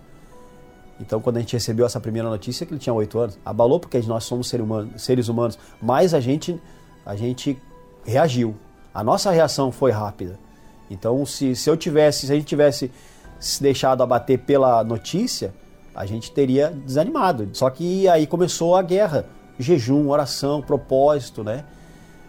então, 1.00 1.20
quando 1.20 1.38
a 1.38 1.40
gente 1.40 1.52
recebeu 1.54 1.84
essa 1.84 1.98
primeira 1.98 2.28
notícia, 2.28 2.64
que 2.64 2.72
ele 2.72 2.78
tinha 2.78 2.94
oito 2.94 3.18
anos, 3.18 3.38
abalou 3.44 3.80
porque 3.80 3.98
nós 4.00 4.24
somos 4.24 4.48
seres 4.48 4.64
humanos, 4.64 5.02
seres 5.02 5.28
humanos, 5.28 5.58
mas 5.82 6.14
a 6.14 6.20
gente, 6.20 6.60
a 7.04 7.16
gente 7.16 7.60
reagiu. 8.04 8.54
A 8.92 9.02
nossa 9.02 9.30
reação 9.30 9.72
foi 9.72 9.90
rápida. 9.90 10.38
Então, 10.88 11.24
se, 11.26 11.56
se 11.56 11.68
eu 11.68 11.76
tivesse, 11.76 12.26
se 12.26 12.32
a 12.32 12.36
gente 12.36 12.46
tivesse 12.46 12.90
se 13.40 13.62
deixado 13.62 14.02
abater 14.02 14.38
pela 14.38 14.84
notícia, 14.84 15.52
a 15.94 16.04
gente 16.06 16.32
teria 16.32 16.70
desanimado. 16.70 17.48
Só 17.52 17.70
que 17.70 18.08
aí 18.08 18.26
começou 18.26 18.76
a 18.76 18.82
guerra, 18.82 19.26
jejum, 19.58 20.08
oração, 20.08 20.60
propósito, 20.60 21.44
né? 21.44 21.64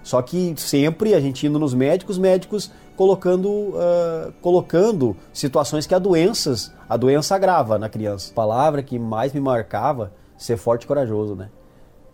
Só 0.04 0.22
que 0.22 0.54
sempre 0.58 1.16
a 1.16 1.20
gente 1.20 1.48
indo 1.48 1.58
nos 1.58 1.74
médicos, 1.74 2.18
médicos 2.18 2.72
colocando, 2.96 3.50
uh, 3.50 4.32
colocando 4.40 5.18
situações 5.34 5.88
que 5.88 5.96
a 5.96 6.00
doenças, 6.00 6.72
a 6.88 6.96
doença 6.96 7.34
agrava 7.34 7.80
na 7.80 7.90
criança. 7.90 8.32
A 8.32 8.36
palavra 8.36 8.84
que 8.84 9.00
mais 9.00 9.34
me 9.34 9.40
marcava, 9.40 10.14
ser 10.38 10.58
forte 10.58 10.84
e 10.84 10.88
corajoso, 10.88 11.36
né? 11.36 11.50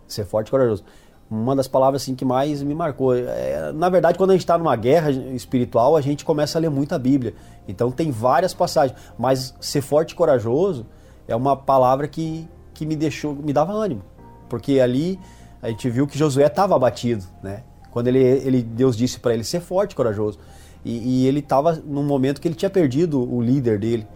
Ser 0.08 0.24
forte 0.24 0.48
e 0.48 0.50
corajoso. 0.50 0.82
Uma 1.30 1.54
das 1.54 1.68
palavras 1.68 2.02
assim 2.02 2.14
que 2.14 2.24
mais 2.24 2.62
me 2.62 2.74
marcou. 2.74 3.14
É, 3.14 3.72
na 3.72 3.88
verdade, 3.88 4.16
quando 4.16 4.30
a 4.30 4.34
gente 4.34 4.42
está 4.42 4.56
numa 4.56 4.76
guerra 4.76 5.10
espiritual, 5.10 5.94
a 5.94 6.00
gente 6.00 6.24
começa 6.24 6.58
a 6.58 6.60
ler 6.60 6.70
muita 6.70 6.98
Bíblia. 6.98 7.34
Então 7.68 7.90
tem 7.90 8.10
várias 8.10 8.52
passagens. 8.52 8.98
Mas 9.18 9.54
ser 9.60 9.82
forte 9.82 10.12
e 10.12 10.14
corajoso 10.14 10.86
é 11.32 11.36
uma 11.36 11.56
palavra 11.56 12.06
que, 12.06 12.46
que 12.74 12.84
me 12.84 12.94
deixou, 12.94 13.34
me 13.34 13.52
dava 13.52 13.72
ânimo. 13.72 14.02
Porque 14.48 14.80
ali 14.80 15.18
a 15.62 15.68
gente 15.68 15.88
viu 15.88 16.06
que 16.06 16.18
Josué 16.18 16.46
estava 16.46 16.76
abatido, 16.76 17.24
né? 17.42 17.62
Quando 17.90 18.08
ele, 18.08 18.18
ele 18.18 18.62
Deus 18.62 18.96
disse 18.96 19.18
para 19.18 19.32
ele 19.34 19.44
ser 19.44 19.60
forte 19.60 19.94
corajoso. 19.94 20.38
E, 20.84 21.22
e 21.22 21.26
ele 21.26 21.40
estava 21.40 21.72
num 21.72 22.02
momento 22.02 22.40
que 22.40 22.48
ele 22.48 22.54
tinha 22.54 22.70
perdido 22.70 23.22
o 23.22 23.40
líder 23.40 23.78
dele. 23.78 24.06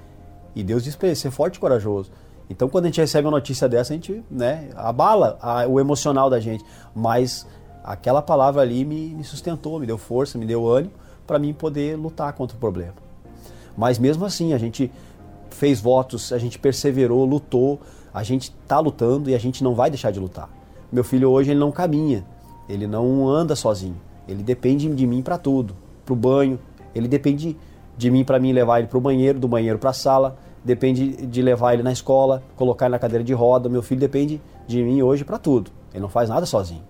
E 0.55 0.63
Deus 0.63 0.85
disse 0.85 0.97
para 0.97 1.09
ele 1.09 1.17
ser 1.17 1.31
forte 1.31 1.59
corajoso. 1.59 2.11
Então, 2.49 2.69
quando 2.69 2.85
a 2.85 2.89
gente 2.89 3.01
recebe 3.01 3.27
uma 3.27 3.33
notícia 3.33 3.69
dessa, 3.69 3.93
a 3.93 3.97
gente 3.97 4.23
né, 4.31 4.69
abala 4.75 5.39
a, 5.41 5.67
o 5.67 5.81
emocional 5.81 6.29
da 6.31 6.39
gente. 6.39 6.65
Mas 6.95 7.47
aquela 7.83 8.23
palavra 8.23 8.63
ali 8.63 8.85
me, 8.85 9.15
me 9.15 9.25
sustentou, 9.25 9.79
me 9.81 9.87
deu 9.87 9.99
força, 9.99 10.39
me 10.39 10.47
deu 10.47 10.67
ânimo 10.67 10.93
para 11.27 11.39
mim 11.39 11.53
poder 11.53 11.97
lutar 11.97 12.33
contra 12.35 12.57
o 12.57 12.61
problema. 12.61 12.95
Mas 13.77 13.99
mesmo 13.99 14.25
assim, 14.25 14.53
a 14.53 14.59
gente 14.59 14.91
fez 15.51 15.81
votos, 15.81 16.33
a 16.33 16.39
gente 16.39 16.59
perseverou, 16.59 17.25
lutou, 17.25 17.81
a 18.13 18.23
gente 18.23 18.55
está 18.63 18.79
lutando 18.79 19.31
e 19.31 19.35
a 19.35 19.39
gente 19.39 19.63
não 19.63 19.75
vai 19.75 19.91
deixar 19.91 20.11
de 20.11 20.21
lutar. 20.21 20.49
Meu 20.91 21.05
filho 21.05 21.31
hoje 21.31 21.51
ele 21.51 21.61
não 21.61 21.73
caminha, 21.73 22.25
ele 22.69 22.87
não 22.87 23.29
anda 23.29 23.55
sozinho, 23.57 23.97
ele 24.29 24.43
depende 24.43 24.89
de 24.89 25.07
mim 25.07 25.23
para 25.23 25.39
tudo, 25.39 25.75
para 26.05 26.13
o 26.13 26.17
banho, 26.17 26.59
ele 26.95 27.09
depende 27.09 27.57
de 27.97 28.11
mim 28.11 28.25
para 28.25 28.39
mim 28.39 28.53
levar 28.53 28.79
ele 28.79 28.89
para 28.89 28.99
o 28.99 29.01
banheiro, 29.01 29.39
do 29.39 29.49
banheiro 29.49 29.79
para 29.79 29.91
a 29.91 29.93
sala, 29.93 30.37
depende 30.65 31.27
de 31.27 31.43
levar 31.43 31.75
ele 31.75 31.83
na 31.83 31.93
escola, 31.93 32.43
colocar 32.57 32.87
ele 32.87 32.93
na 32.93 32.99
cadeira 32.99 33.25
de 33.25 33.33
roda. 33.33 33.69
Meu 33.69 33.83
filho 33.83 34.01
depende 34.01 34.41
de 34.67 34.83
mim 34.83 35.01
hoje 35.01 35.25
para 35.25 35.39
tudo. 35.39 35.71
Ele 35.93 36.03
não 36.03 36.09
faz 36.09 36.29
nada 36.29 36.45
sozinho, 36.45 36.83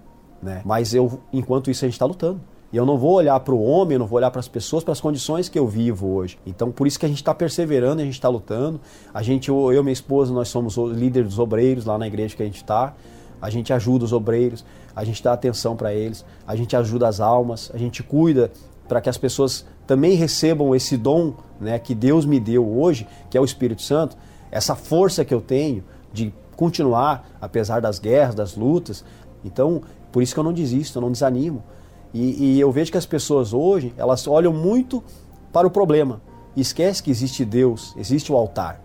né? 0.42 0.62
Mas 0.64 0.94
eu, 0.94 1.20
enquanto 1.32 1.70
isso, 1.70 1.84
a 1.84 1.88
gente 1.88 1.94
está 1.94 2.07
lutando. 2.07 2.40
E 2.73 2.77
eu 2.77 2.85
não 2.85 2.99
vou 2.99 3.12
olhar 3.12 3.39
para 3.41 3.55
o 3.55 3.62
homem, 3.62 3.95
eu 3.95 4.01
não 4.01 4.07
vou 4.07 4.17
olhar 4.17 4.31
para 4.31 4.41
as 4.41 4.49
pessoas, 4.49 4.83
para 4.83 4.93
as 4.93 5.01
condições 5.01 5.49
que 5.49 5.59
eu 5.59 5.67
vivo 5.67 6.09
hoje. 6.09 6.39
Então, 6.45 6.73
por 6.73 6.87
isso 6.87 6.99
que 6.99 7.07
a 7.07 7.09
gente 7.09 7.19
está 7.19 7.35
perseverando, 7.35 8.03
a 8.03 8.05
gente 8.05 8.14
está 8.14 8.29
lutando. 8.29 8.81
A 9.14 9.23
gente, 9.23 9.49
eu 9.49 9.73
e 9.73 9.83
minha 9.83 9.93
esposa, 9.93 10.33
nós 10.33 10.49
somos 10.49 10.77
líderes 10.77 11.31
dos 11.31 11.39
obreiros 11.39 11.85
lá 11.85 11.97
na 11.97 12.07
igreja 12.07 12.37
que 12.37 12.43
a 12.43 12.47
gente 12.47 12.57
está. 12.57 12.95
A 13.41 13.51
gente 13.51 13.73
ajuda 13.73 14.05
os 14.05 14.12
obreiros, 14.12 14.64
a 14.95 15.05
gente 15.05 15.23
dá 15.23 15.33
atenção 15.33 15.77
para 15.77 15.93
eles, 15.93 16.25
a 16.47 16.57
gente 16.57 16.75
ajuda 16.75 17.07
as 17.07 17.21
almas, 17.21 17.71
a 17.73 17.79
gente 17.79 18.03
cuida 18.03 18.51
para 18.89 19.01
que 19.01 19.09
as 19.09 19.19
pessoas 19.19 19.67
também 19.87 20.14
recebam 20.14 20.75
esse 20.75 20.97
dom 20.97 21.35
né, 21.61 21.79
que 21.79 21.95
Deus 21.95 22.25
me 22.25 22.41
deu 22.41 22.67
hoje, 22.67 23.07
que 23.31 23.37
é 23.37 23.41
o 23.41 23.45
Espírito 23.45 23.83
Santo, 23.83 24.17
essa 24.51 24.75
força 24.75 25.25
que 25.25 25.35
eu 25.35 25.41
tenho 25.41 25.85
de 26.12 26.33
continuar, 26.57 27.29
apesar 27.41 27.81
das 27.81 27.99
guerras, 27.99 28.35
das 28.35 28.57
lutas. 28.57 29.05
Então, 29.45 29.83
por 30.11 30.23
isso 30.23 30.33
que 30.33 30.41
eu 30.41 30.45
não 30.45 30.53
desisto, 30.53 30.99
eu 30.99 31.03
não 31.03 31.12
desanimo. 31.12 31.62
E, 32.14 32.54
e 32.54 32.61
eu 32.61 32.70
vejo 32.72 32.90
que 32.90 32.98
as 32.98 33.07
pessoas 33.07 33.52
hoje, 33.52 33.92
elas 33.96 34.26
olham 34.26 34.52
muito 34.52 35.02
para 35.52 35.66
o 35.66 35.70
problema 35.70 36.20
esquece 36.61 37.02
que 37.02 37.11
existe 37.11 37.44
Deus, 37.44 37.94
existe 37.96 38.32
o 38.32 38.36
altar. 38.36 38.80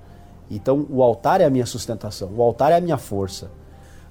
Então, 0.50 0.86
o 0.90 1.02
altar 1.02 1.40
é 1.40 1.46
a 1.46 1.50
minha 1.50 1.66
sustentação, 1.66 2.30
o 2.36 2.42
altar 2.42 2.72
é 2.74 2.76
a 2.76 2.82
minha 2.82 2.98
força. 2.98 3.50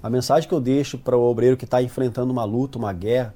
A 0.02 0.08
mensagem 0.08 0.48
que 0.48 0.54
eu 0.54 0.60
deixo 0.60 0.96
para 0.96 1.16
o 1.16 1.22
obreiro 1.22 1.56
que 1.56 1.66
está 1.66 1.82
enfrentando 1.82 2.32
uma 2.32 2.44
luta, 2.44 2.78
uma 2.78 2.92
guerra, 2.92 3.34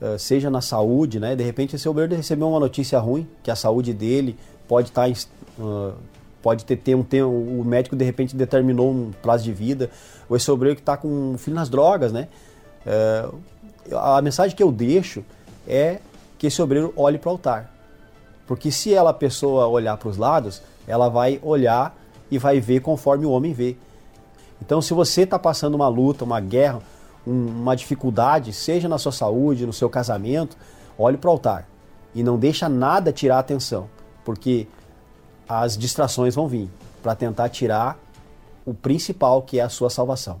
eh, 0.00 0.16
seja 0.16 0.48
na 0.48 0.62
saúde, 0.62 1.20
né? 1.20 1.36
De 1.36 1.44
repente 1.44 1.76
esse 1.76 1.86
obreiro 1.86 2.16
recebeu 2.16 2.48
uma 2.48 2.58
notícia 2.58 2.98
ruim, 2.98 3.28
que 3.42 3.50
a 3.50 3.56
saúde 3.56 3.92
dele 3.92 4.38
pode 4.66 4.88
estar 4.88 5.06
tá 5.06 5.94
pode 6.40 6.64
ter, 6.64 6.76
ter 6.76 6.94
um 6.94 7.02
tempo, 7.02 7.28
o 7.28 7.62
médico 7.62 7.94
de 7.94 8.02
repente 8.02 8.34
determinou 8.34 8.90
um 8.90 9.10
prazo 9.20 9.44
de 9.44 9.52
vida, 9.52 9.90
ou 10.26 10.34
esse 10.34 10.50
obreiro 10.50 10.74
que 10.74 10.80
está 10.80 10.96
com 10.96 11.32
um 11.32 11.36
filho 11.36 11.54
nas 11.54 11.68
drogas, 11.68 12.10
né? 12.10 12.28
Uh, 12.86 13.36
a 13.94 14.20
mensagem 14.22 14.56
que 14.56 14.62
eu 14.62 14.72
deixo 14.72 15.24
é 15.66 16.00
que 16.38 16.46
esse 16.46 16.60
obreiro 16.60 16.92
olhe 16.96 17.18
para 17.18 17.28
o 17.28 17.32
altar. 17.32 17.70
Porque 18.46 18.70
se 18.70 18.92
ela, 18.92 19.10
a 19.10 19.14
pessoa 19.14 19.66
olhar 19.66 19.96
para 19.96 20.08
os 20.08 20.16
lados, 20.16 20.62
ela 20.86 21.08
vai 21.08 21.38
olhar 21.42 21.96
e 22.30 22.38
vai 22.38 22.60
ver 22.60 22.80
conforme 22.80 23.26
o 23.26 23.30
homem 23.30 23.52
vê. 23.52 23.76
Então, 24.60 24.80
se 24.82 24.92
você 24.92 25.22
está 25.22 25.38
passando 25.38 25.74
uma 25.74 25.88
luta, 25.88 26.24
uma 26.24 26.40
guerra, 26.40 26.80
um, 27.26 27.46
uma 27.46 27.76
dificuldade, 27.76 28.52
seja 28.52 28.88
na 28.88 28.98
sua 28.98 29.12
saúde, 29.12 29.66
no 29.66 29.72
seu 29.72 29.88
casamento, 29.88 30.56
olhe 30.98 31.16
para 31.16 31.28
o 31.28 31.32
altar 31.32 31.68
e 32.14 32.22
não 32.22 32.38
deixa 32.38 32.68
nada 32.68 33.12
tirar 33.12 33.36
a 33.36 33.40
atenção, 33.40 33.88
porque 34.24 34.66
as 35.48 35.76
distrações 35.76 36.34
vão 36.34 36.48
vir 36.48 36.68
para 37.02 37.14
tentar 37.14 37.48
tirar 37.48 37.98
o 38.64 38.74
principal 38.74 39.42
que 39.42 39.58
é 39.58 39.62
a 39.62 39.68
sua 39.68 39.90
salvação. 39.90 40.40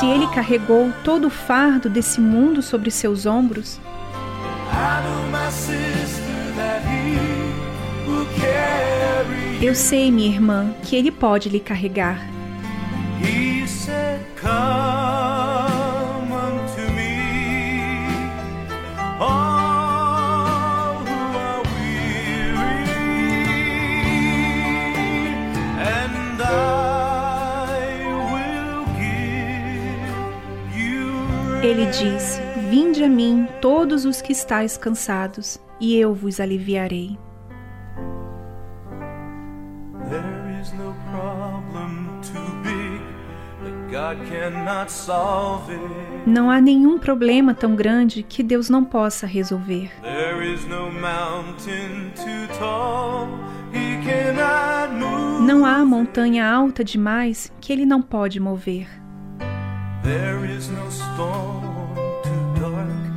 Se 0.00 0.06
ele 0.06 0.26
carregou 0.28 0.90
todo 1.04 1.26
o 1.26 1.30
fardo 1.30 1.90
desse 1.90 2.22
mundo 2.22 2.62
sobre 2.62 2.90
seus 2.90 3.26
ombros, 3.26 3.78
eu 9.60 9.74
sei, 9.74 10.10
minha 10.10 10.30
irmã, 10.30 10.72
que 10.84 10.96
ele 10.96 11.10
pode 11.10 11.50
lhe 11.50 11.60
carregar. 11.60 12.18
He 13.20 13.66
said, 13.66 14.22
Come 14.40 15.69
Ele 31.70 31.86
diz: 31.86 32.40
Vinde 32.68 33.04
a 33.04 33.08
mim, 33.08 33.46
todos 33.60 34.04
os 34.04 34.20
que 34.20 34.32
estáis 34.32 34.76
cansados, 34.76 35.56
e 35.80 35.96
eu 35.96 36.12
vos 36.12 36.40
aliviarei. 36.40 37.16
There 40.08 40.60
is 40.60 40.72
no 40.72 40.92
problem 41.12 42.08
too 42.22 42.56
big 42.64 43.00
that 43.62 43.88
God 43.88 44.18
cannot 44.28 44.90
solve 44.90 45.72
it. 45.72 45.80
Não 46.26 46.50
há 46.50 46.60
nenhum 46.60 46.98
problema 46.98 47.54
tão 47.54 47.76
grande 47.76 48.24
que 48.24 48.42
Deus 48.42 48.68
não 48.68 48.84
possa 48.84 49.24
resolver. 49.24 49.92
Não 55.46 55.64
há 55.64 55.84
montanha 55.84 56.52
alta 56.52 56.82
demais 56.82 57.52
que 57.60 57.72
ele 57.72 57.86
não 57.86 58.02
pode 58.02 58.40
mover. 58.40 58.99
There 60.02 60.44
is 60.46 60.68
no 60.68 60.90
storm 60.90 61.94
too 62.22 62.60
dark 62.60 63.10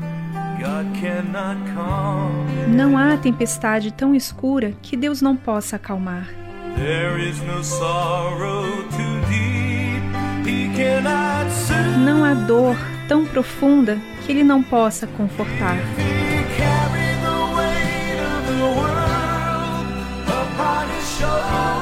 God 0.59 0.85
cannot 0.99 1.57
calm. 1.73 2.45
Não 2.67 2.97
há 2.97 3.17
tempestade 3.17 3.91
tão 3.91 4.13
escura 4.13 4.73
que 4.81 4.97
Deus 4.97 5.21
não 5.21 5.35
possa 5.35 5.77
acalmar. 5.77 6.27
There 6.75 7.29
is 7.29 7.39
no 7.41 7.63
sorrow 7.63 8.65
too 8.89 9.21
deep 9.29 10.03
he 10.45 10.69
cannot 10.75 11.51
soothe. 11.51 11.99
Não 11.99 12.23
há 12.23 12.33
dor 12.33 12.75
tão 13.07 13.25
profunda 13.25 13.97
que 14.25 14.31
ele 14.31 14.43
não 14.43 14.61
possa 14.61 15.07
confortar. 15.07 15.77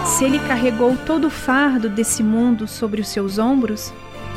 Se 0.05 0.25
ele 0.25 0.39
carregou 0.39 0.95
todo 1.05 1.25
o 1.25 1.31
fardo 1.31 1.89
desse 1.89 2.21
mundo 2.21 2.67
sobre 2.67 3.01
os 3.01 3.07
seus 3.07 3.39
ombros, 3.39 3.91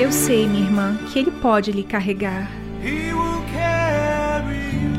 eu 0.00 0.10
sei, 0.10 0.46
minha 0.46 0.64
irmã, 0.64 0.96
que 1.12 1.18
ele 1.18 1.30
pode 1.30 1.72
lhe 1.72 1.82
carregar. 1.82 2.50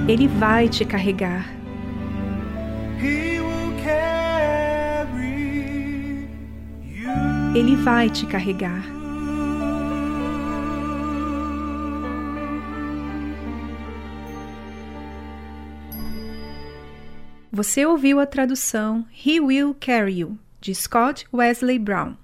Ele 0.08 0.28
vai 0.28 0.68
te 0.68 0.86
carregar. 0.86 1.50
Ele 7.56 7.76
vai 7.76 8.10
te 8.10 8.26
carregar. 8.26 8.84
Você 17.52 17.86
ouviu 17.86 18.20
a 18.20 18.26
tradução 18.26 19.06
He 19.26 19.40
Will 19.40 19.76
Carry 19.80 20.22
You, 20.22 20.40
de 20.60 20.74
Scott 20.74 21.28
Wesley 21.32 21.78
Brown. 21.78 22.16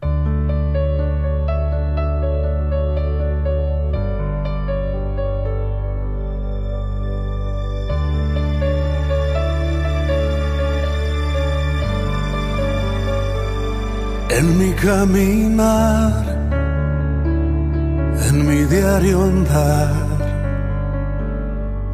En 14.40 14.57
mi 14.57 14.72
caminar, 14.72 16.24
en 18.28 18.48
mi 18.48 18.64
diario 18.74 19.24
andar, 19.24 19.91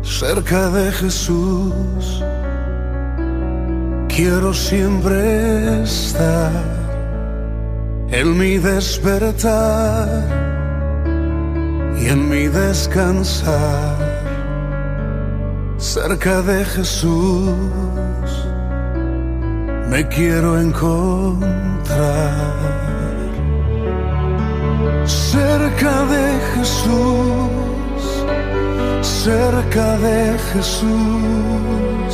cerca 0.03 0.69
de 0.69 0.91
Jesús, 0.91 2.23
quiero 4.07 4.53
siempre 4.53 5.81
estar. 5.81 6.51
En 8.11 8.37
mi 8.37 8.59
despertar 8.59 10.07
y 11.99 12.09
en 12.09 12.29
mi 12.29 12.47
descansar, 12.47 13.97
cerca 15.79 16.43
de 16.43 16.63
Jesús 16.63 17.55
me 19.89 20.07
quiero 20.07 20.59
encontrar 20.59 21.45
cerca 25.05 26.05
de 26.05 26.39
Jesús, 26.55 28.01
cerca 29.01 29.97
de 29.97 30.37
Jesús. 30.53 32.13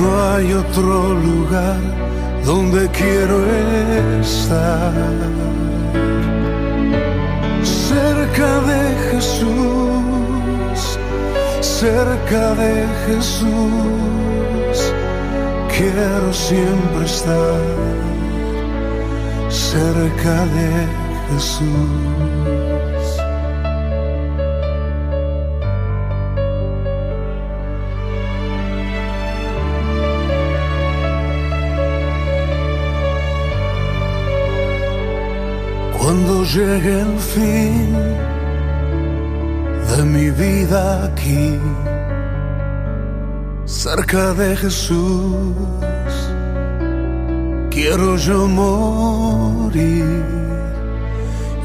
No 0.00 0.08
hay 0.32 0.52
otro 0.52 1.14
lugar 1.14 1.80
donde 2.44 2.88
quiero 2.88 3.36
estar. 4.20 4.92
Cerca 7.62 8.60
de 8.70 8.82
Jesús, 9.10 10.78
cerca 11.60 12.54
de 12.54 12.86
Jesús 13.06 14.15
quiero 15.76 16.32
siempre 16.32 17.04
estar 17.04 17.60
cerca 19.50 20.36
de 20.56 20.70
Jesús. 21.28 23.06
Cuando 35.98 36.44
llegue 36.44 37.00
el 37.00 37.18
fin 37.18 37.92
de 39.90 40.02
mi 40.04 40.30
vida 40.30 41.04
aquí, 41.04 41.58
cerca 43.86 44.34
de 44.34 44.56
Jesús, 44.56 45.54
quiero 47.70 48.16
yo 48.16 48.48
morir. 48.48 50.24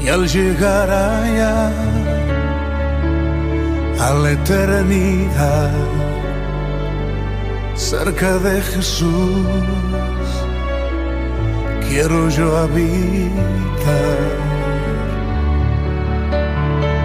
Y 0.00 0.08
al 0.08 0.28
llegar 0.28 0.88
allá, 0.88 1.72
a 4.06 4.10
la 4.22 4.30
eternidad 4.38 5.70
cerca 7.74 8.38
de 8.38 8.60
Jesús 8.60 10.26
quiero 11.88 12.28
yo 12.28 12.46
habitar 12.64 14.18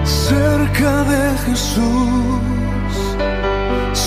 cerca 0.04 0.92
de 1.12 1.24
Jesús 1.46 2.57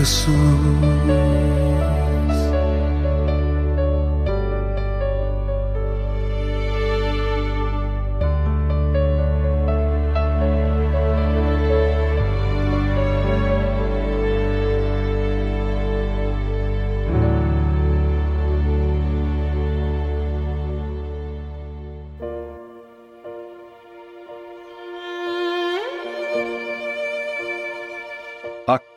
A 0.00 0.06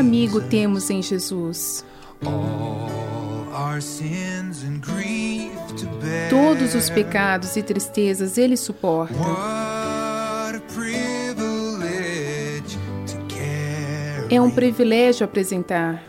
Amigo 0.00 0.40
temos 0.40 0.90
em 0.90 1.02
Jesus? 1.02 1.84
Todos 6.28 6.74
os 6.74 6.90
pecados 6.90 7.56
e 7.56 7.62
tristezas 7.62 8.38
ele 8.38 8.56
suporta. 8.56 9.14
É 14.30 14.40
um 14.40 14.50
privilégio 14.50 15.24
apresentar 15.24 16.02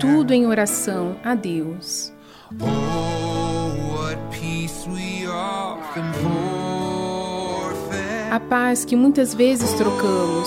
tudo 0.00 0.32
em 0.32 0.46
oração 0.46 1.16
a 1.24 1.34
Deus. 1.34 2.05
A 8.36 8.40
paz 8.40 8.84
que 8.84 8.94
muitas 8.94 9.32
vezes 9.32 9.72
trocamos. 9.72 10.46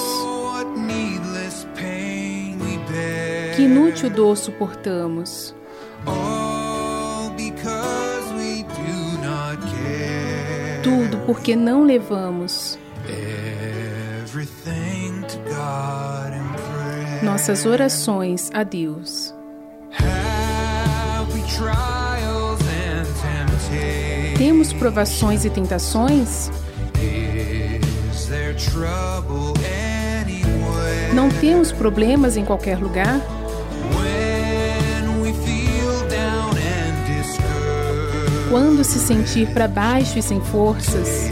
Que 3.56 3.64
inútil 3.64 4.12
dor 4.12 4.38
suportamos. 4.38 5.56
Tudo 10.84 11.18
porque 11.26 11.56
não 11.56 11.84
levamos 11.84 12.78
nossas 17.24 17.66
orações 17.66 18.52
a 18.54 18.62
Deus. 18.62 19.34
Temos 24.38 24.74
provações 24.74 25.44
e 25.44 25.50
tentações? 25.50 26.52
Não 31.14 31.30
temos 31.30 31.72
problemas 31.72 32.38
em 32.38 32.46
qualquer 32.46 32.78
lugar? 32.78 33.20
Quando 38.50 38.84
se 38.84 38.98
sentir 39.00 39.48
para 39.54 39.68
baixo 39.68 40.18
e 40.18 40.22
sem 40.22 40.42
forças, 40.42 41.30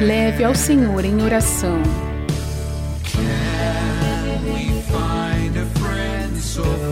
leve 0.00 0.44
ao 0.44 0.54
Senhor 0.54 1.04
em 1.04 1.22
oração. 1.22 1.82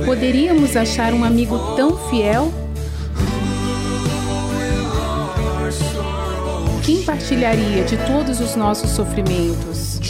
Poderíamos 0.04 0.76
achar 0.76 1.12
um 1.12 1.22
amigo 1.22 1.76
tão 1.76 1.96
fiel? 2.08 2.59
Quem 6.82 7.02
partilharia 7.02 7.84
de 7.84 7.96
todos 8.06 8.40
os 8.40 8.56
nossos 8.56 8.90
sofrimentos? 8.90 10.00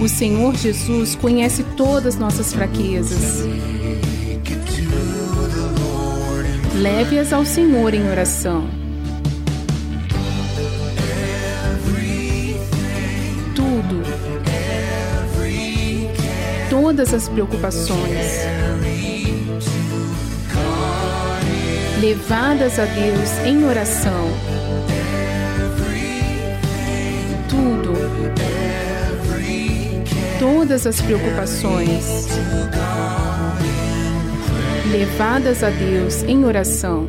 O 0.00 0.08
Senhor 0.08 0.54
Jesus 0.54 1.14
conhece 1.16 1.64
todas 1.76 2.16
nossas 2.16 2.52
fraquezas. 2.52 3.44
Leve-as 6.74 7.32
ao 7.32 7.44
Senhor 7.44 7.94
em 7.94 8.08
oração. 8.08 8.68
Tudo, 13.54 14.02
todas 16.68 17.14
as 17.14 17.28
preocupações, 17.28 18.42
levadas 22.06 22.78
a 22.78 22.84
Deus 22.84 23.30
em 23.44 23.64
oração. 23.64 24.28
Tudo, 27.48 27.92
todas 30.38 30.86
as 30.86 31.00
preocupações, 31.00 32.28
levadas 34.88 35.64
a 35.64 35.70
Deus 35.70 36.22
em 36.22 36.44
oração. 36.44 37.08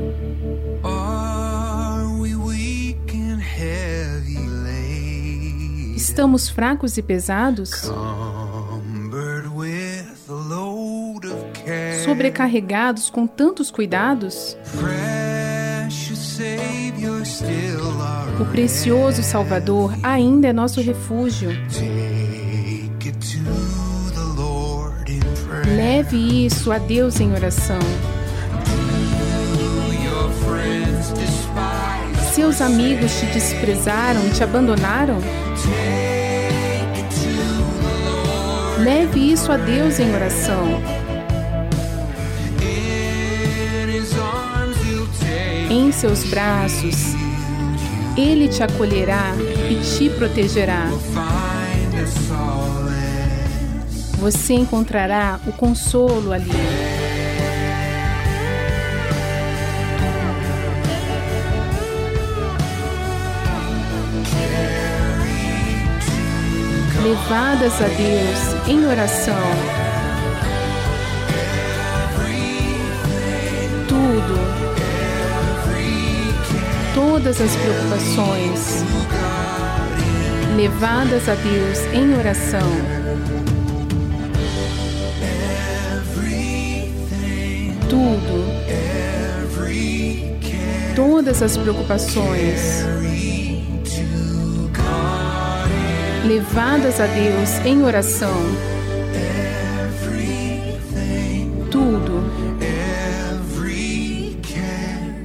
Estamos 5.95 6.49
fracos 6.49 6.98
e 6.98 7.03
pesados, 7.03 7.91
sobrecarregados 12.03 13.11
com 13.11 13.28
tantos 13.28 13.69
cuidados. 13.69 14.57
O 18.39 18.45
precioso 18.45 19.23
Salvador 19.23 19.93
ainda 20.03 20.47
é 20.47 20.53
nosso 20.53 20.81
refúgio. 20.81 21.49
Leve 25.75 26.45
isso 26.45 26.71
a 26.71 26.77
Deus 26.77 27.19
em 27.19 27.31
oração. 27.33 27.79
Seus 32.33 32.61
amigos 32.61 33.11
te 33.19 33.25
desprezaram 33.27 34.25
e 34.27 34.29
te 34.29 34.43
abandonaram? 34.43 35.17
Leve 38.83 39.31
isso 39.31 39.51
a 39.51 39.57
Deus 39.57 39.99
em 39.99 40.13
oração. 40.13 40.97
Seus 45.98 46.24
braços, 46.26 47.15
Ele 48.15 48.48
te 48.48 48.61
acolherá 48.61 49.34
e 49.68 49.82
te 49.82 50.10
protegerá. 50.11 50.86
Você 54.19 54.53
encontrará 54.53 55.40
o 55.48 55.52
consolo 55.53 56.32
ali. 56.32 56.52
Levadas 67.03 67.74
a 67.82 67.88
Deus 67.88 68.68
em 68.68 68.86
oração. 68.86 69.36
Tudo, 73.88 74.56
todas 76.98 77.40
as 77.40 77.56
preocupações, 77.56 78.84
levadas 80.56 81.30
a 81.30 81.36
Deus 81.36 81.80
em 81.94 82.18
oração. 82.18 82.72
tudo, 87.88 88.44
todas 90.95 91.44
as 91.44 91.56
preocupações, 91.56 92.84
levadas 96.26 96.99
a 96.99 97.06
Deus 97.06 97.64
em 97.64 97.84
oração, 97.84 98.76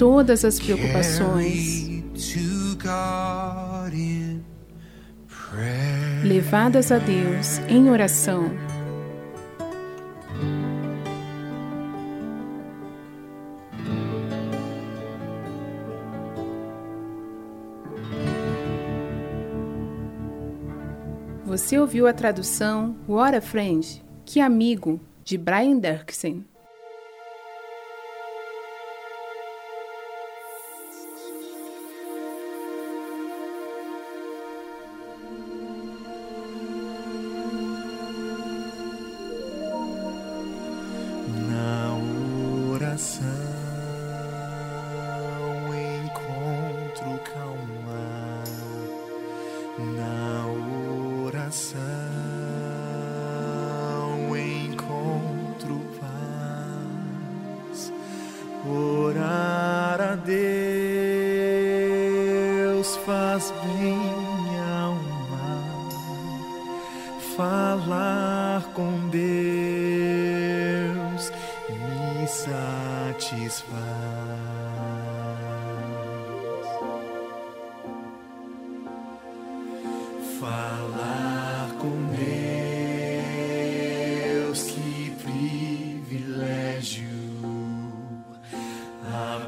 todas 0.02 0.44
as 0.44 0.58
preocupações, 0.58 2.02
levadas 6.24 6.90
a 6.90 6.98
Deus 6.98 7.58
em 7.68 7.88
oração. 7.88 8.50
Você 21.46 21.78
ouviu 21.78 22.08
a 22.08 22.12
tradução 22.12 22.96
What 23.08 23.36
a 23.36 23.40
Friend, 23.40 24.04
Que 24.24 24.40
Amigo, 24.40 25.00
de 25.22 25.38
Brian 25.38 25.78
Dirksen. 25.78 26.44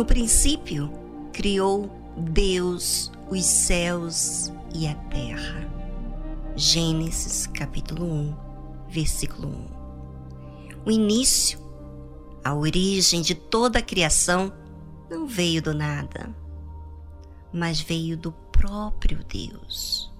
No 0.00 0.06
princípio, 0.06 0.90
criou 1.30 1.90
Deus 2.16 3.12
os 3.28 3.44
céus 3.44 4.50
e 4.74 4.88
a 4.88 4.94
terra. 4.94 5.70
Gênesis 6.56 7.46
capítulo 7.46 8.06
1, 8.06 8.36
versículo 8.88 9.48
1. 9.48 10.86
O 10.86 10.90
início, 10.90 11.60
a 12.42 12.54
origem 12.54 13.20
de 13.20 13.34
toda 13.34 13.80
a 13.80 13.82
criação 13.82 14.50
não 15.10 15.26
veio 15.26 15.60
do 15.60 15.74
nada, 15.74 16.34
mas 17.52 17.78
veio 17.78 18.16
do 18.16 18.32
próprio 18.32 19.22
Deus. 19.22 20.10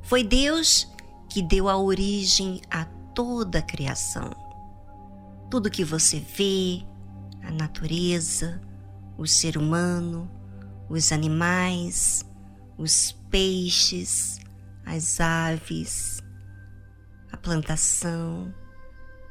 Foi 0.00 0.24
Deus 0.24 0.90
que 1.28 1.42
deu 1.42 1.68
a 1.68 1.76
origem 1.76 2.62
a 2.70 2.86
toda 3.14 3.58
a 3.58 3.62
criação. 3.62 4.30
Tudo 5.50 5.70
que 5.70 5.84
você 5.84 6.20
vê, 6.20 6.82
a 7.42 7.50
natureza, 7.50 8.62
o 9.16 9.26
ser 9.26 9.56
humano, 9.56 10.30
os 10.88 11.12
animais, 11.12 12.24
os 12.76 13.12
peixes, 13.30 14.40
as 14.84 15.20
aves, 15.20 16.22
a 17.30 17.36
plantação, 17.36 18.54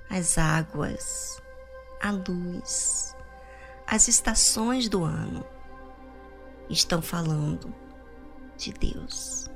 as 0.09 0.37
águas, 0.37 1.41
a 2.01 2.11
luz, 2.11 3.15
as 3.87 4.07
estações 4.07 4.87
do 4.87 5.03
ano 5.03 5.45
estão 6.69 7.01
falando 7.01 7.73
de 8.57 8.73
Deus. 8.73 9.49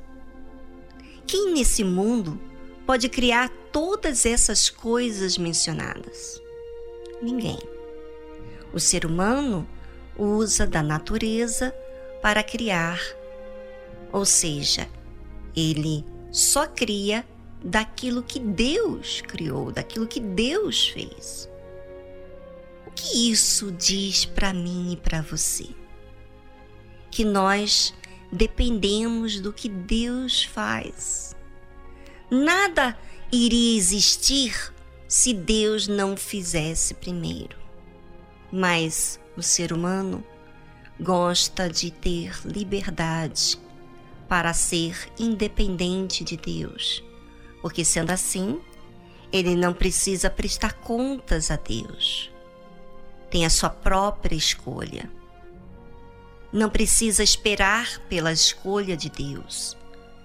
Quem 1.25 1.53
nesse 1.53 1.83
mundo 1.83 2.39
pode 2.85 3.09
criar 3.09 3.49
todas 3.71 4.25
essas 4.25 4.69
coisas 4.69 5.37
mencionadas? 5.37 6.41
Ninguém. 7.21 7.59
O 8.73 8.79
ser 8.79 9.05
humano 9.05 9.67
usa 10.17 10.65
da 10.65 10.81
natureza 10.81 11.73
para 12.21 12.43
criar, 12.43 12.99
ou 14.11 14.25
seja, 14.25 14.87
ele 15.55 16.03
só 16.31 16.65
cria 16.67 17.25
daquilo 17.63 18.23
que 18.23 18.39
Deus 18.39 19.21
criou, 19.21 19.71
daquilo 19.71 20.07
que 20.07 20.19
Deus 20.19 20.87
fez. 20.87 21.49
O 22.85 22.91
que 22.91 23.31
isso 23.31 23.71
diz 23.71 24.25
para 24.25 24.53
mim 24.53 24.93
e 24.93 24.97
para 24.97 25.21
você? 25.21 25.67
Que 27.11 27.23
nós 27.23 27.93
dependemos 28.31 29.39
do 29.39 29.53
que 29.53 29.69
Deus 29.69 30.43
faz. 30.43 31.35
Nada 32.29 32.97
iria 33.31 33.77
existir 33.77 34.73
se 35.07 35.33
Deus 35.33 35.87
não 35.87 36.17
fizesse 36.17 36.93
primeiro. 36.93 37.57
Mas 38.51 39.19
o 39.37 39.43
ser 39.43 39.71
humano 39.71 40.23
gosta 40.99 41.69
de 41.69 41.91
ter 41.91 42.35
liberdade 42.43 43.57
para 44.27 44.51
ser 44.53 45.09
independente 45.17 46.23
de 46.23 46.35
Deus, 46.35 47.03
porque 47.61 47.85
sendo 47.85 48.09
assim, 48.09 48.59
ele 49.31 49.55
não 49.55 49.73
precisa 49.73 50.29
prestar 50.29 50.73
contas 50.73 51.51
a 51.51 51.55
Deus. 51.55 52.31
Tem 53.29 53.45
a 53.45 53.49
sua 53.49 53.69
própria 53.69 54.35
escolha. 54.35 55.09
Não 56.51 56.69
precisa 56.69 57.23
esperar 57.23 57.99
pela 58.09 58.31
escolha 58.31 58.97
de 58.97 59.09
Deus, 59.09 59.77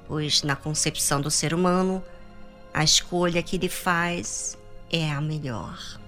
pois 0.07 0.43
na 0.43 0.57
concepção 0.57 1.21
do 1.21 1.31
ser 1.31 1.53
humano, 1.53 2.03
a 2.73 2.83
escolha 2.83 3.43
que 3.43 3.57
ele 3.57 3.69
faz 3.69 4.57
é 4.91 5.11
a 5.11 5.21
melhor. 5.21 6.02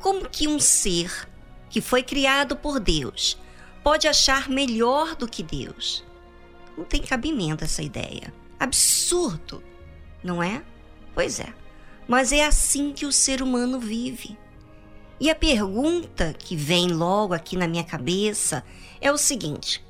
Como 0.00 0.28
que 0.28 0.46
um 0.46 0.58
ser 0.58 1.28
que 1.68 1.80
foi 1.80 2.02
criado 2.02 2.56
por 2.56 2.78
Deus 2.78 3.38
pode 3.82 4.06
achar 4.06 4.48
melhor 4.48 5.16
do 5.16 5.28
que 5.28 5.42
Deus? 5.42 6.04
Não 6.76 6.84
tem 6.84 7.02
cabimento 7.02 7.64
essa 7.64 7.82
ideia. 7.82 8.32
Absurdo, 8.58 9.62
não 10.22 10.42
é? 10.42 10.62
Pois 11.14 11.40
é. 11.40 11.52
Mas 12.06 12.32
é 12.32 12.44
assim 12.44 12.92
que 12.92 13.04
o 13.04 13.12
ser 13.12 13.42
humano 13.42 13.80
vive. 13.80 14.38
E 15.20 15.28
a 15.28 15.34
pergunta 15.34 16.32
que 16.32 16.54
vem 16.54 16.88
logo 16.88 17.34
aqui 17.34 17.56
na 17.56 17.66
minha 17.66 17.82
cabeça 17.82 18.64
é 19.00 19.10
o 19.10 19.18
seguinte: 19.18 19.84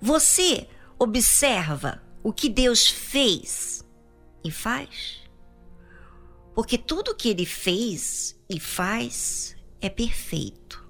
você 0.00 0.68
observa 0.98 2.00
o 2.22 2.32
que 2.32 2.48
Deus 2.48 2.88
fez 2.88 3.84
e 4.44 4.50
faz? 4.50 5.19
Porque 6.54 6.76
tudo 6.76 7.14
que 7.14 7.28
ele 7.28 7.46
fez 7.46 8.36
e 8.48 8.58
faz 8.58 9.56
é 9.80 9.88
perfeito. 9.88 10.84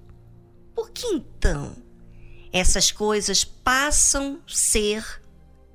Por 0.75 0.91
que 0.91 1.07
então 1.07 1.75
essas 2.51 2.91
coisas 2.91 3.43
passam 3.43 4.41
a 4.47 4.53
ser 4.53 5.21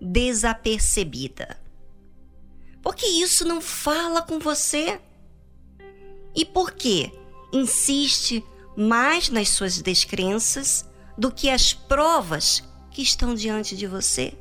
desapercebida? 0.01 1.61
Porque 2.83 3.07
isso 3.07 3.45
não 3.45 3.61
fala 3.61 4.23
com 4.23 4.39
você? 4.39 5.01
E 6.35 6.45
por 6.45 6.73
que 6.73 7.11
insiste 7.53 8.45
mais 8.77 9.29
nas 9.29 9.49
suas 9.49 9.81
descrenças 9.81 10.85
do 11.17 11.33
que 11.33 11.49
as 11.49 11.73
provas 11.73 12.63
que 12.91 13.01
estão 13.01 13.35
diante 13.35 13.77
de 13.77 13.87
você? 13.87 14.35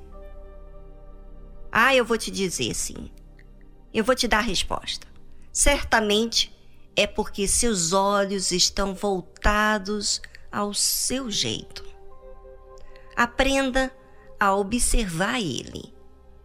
Ah, 1.72 1.96
eu 1.96 2.06
vou 2.06 2.18
te 2.18 2.30
dizer 2.30 2.74
sim. 2.74 3.10
Eu 3.94 4.04
vou 4.04 4.16
te 4.16 4.28
dar 4.28 4.40
a 4.40 4.42
resposta. 4.42 5.08
Certamente 5.56 6.54
é 6.98 7.08
porque 7.08 7.48
seus 7.48 7.94
olhos 7.94 8.52
estão 8.52 8.94
voltados 8.94 10.22
ao 10.52 10.74
seu 10.74 11.32
jeito. 11.32 11.82
Aprenda 13.16 13.90
a 14.38 14.54
observar 14.54 15.40
ele 15.40 15.94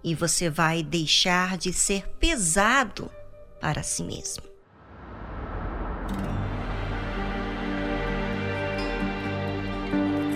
e 0.04 0.14
você 0.14 0.48
vai 0.48 0.84
deixar 0.84 1.58
de 1.58 1.72
ser 1.72 2.06
pesado 2.20 3.10
para 3.60 3.82
si 3.82 4.04
mesmo. 4.04 4.44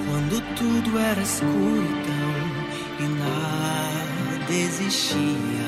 Quando 0.05 0.57
tudo 0.57 0.99
era 0.99 1.23
escuridão 1.23 2.35
e 2.99 3.03
nada 3.05 4.53
existia, 4.53 5.64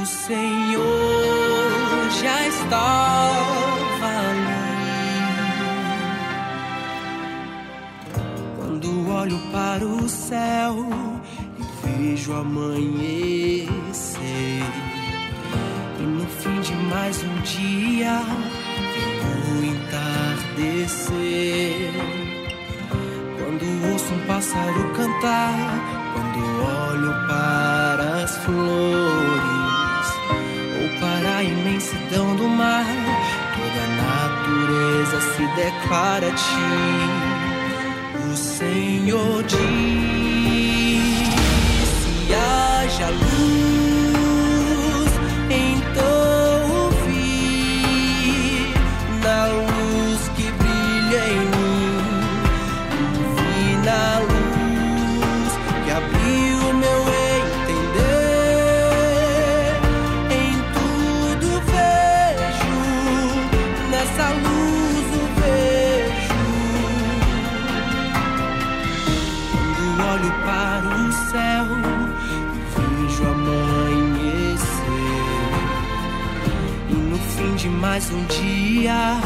o 0.00 0.06
Senhor 0.06 0.84
já 2.22 2.46
estava 2.46 4.06
ali. 4.06 4.70
Quando 8.56 9.10
olho 9.10 9.38
para 9.52 9.84
o 9.84 10.08
céu 10.08 10.86
e 11.58 11.62
vejo 11.86 12.32
amanhecer, 12.32 13.68
e 15.98 16.02
no 16.02 16.26
fim 16.26 16.60
de 16.62 16.74
mais 16.74 17.22
um 17.22 17.42
dia 17.42 18.22
vem 18.94 19.12
o 19.52 19.64
entardecer. 19.64 20.30
entardecer. 20.60 21.92
Quando 23.38 23.64
ouço 23.92 24.14
um 24.14 24.20
pássaro 24.26 24.92
cantar, 24.94 26.00
quando 26.14 26.38
olho 26.64 27.12
para 27.26 28.24
as 28.24 28.36
flores, 28.38 28.99
imensidão 32.10 32.34
do 32.36 32.48
mar, 32.48 32.84
toda 33.54 33.84
a 33.84 33.88
natureza 34.02 35.20
se 35.20 35.46
declara 35.54 36.26
a 36.26 36.32
ti. 36.32 36.44
O 38.32 38.36
Senhor 38.36 39.42
diz: 39.44 40.29
de 77.90 77.96
mais 77.96 78.08
um 78.12 78.24
dia, 78.26 79.20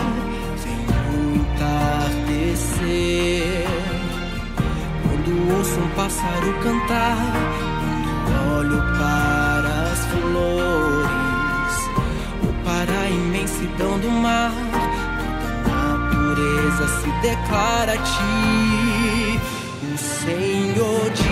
vem 0.65 0.87
o 1.13 1.37
entardecer. 1.37 2.73
Quando 5.03 5.31
ouço 5.55 5.79
um 5.81 5.89
pássaro 5.91 6.51
cantar, 6.63 7.19
quando 8.25 8.33
olho 8.57 8.81
para 8.97 9.73
as 9.93 10.01
flores, 10.07 11.77
ou 12.43 12.53
para 12.65 12.95
a 13.03 13.11
imensidão 13.11 13.99
do 13.99 14.11
mar, 14.11 14.53
toda 15.23 15.71
a 15.71 15.99
natureza 15.99 16.89
se 17.01 17.11
declara 17.21 17.93
a 17.93 17.99
ti. 17.99 19.41
O 19.93 19.99
Senhor 19.99 21.11
diz: 21.11 21.24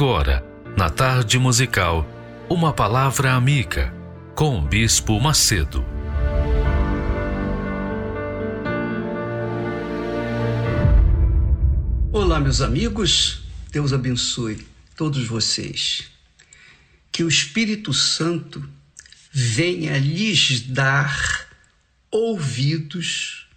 Agora, 0.00 0.44
na 0.76 0.88
tarde 0.88 1.40
musical, 1.40 2.08
uma 2.48 2.72
palavra 2.72 3.32
amiga 3.32 3.92
com 4.32 4.56
o 4.56 4.62
Bispo 4.62 5.18
Macedo. 5.20 5.84
Olá, 12.12 12.38
meus 12.38 12.60
amigos. 12.60 13.40
Deus 13.72 13.92
abençoe 13.92 14.64
todos 14.94 15.26
vocês. 15.26 16.04
Que 17.10 17.24
o 17.24 17.28
Espírito 17.28 17.92
Santo 17.92 18.62
venha 19.32 19.98
lhes 19.98 20.60
dar 20.60 21.48
ouvidos 22.08 23.48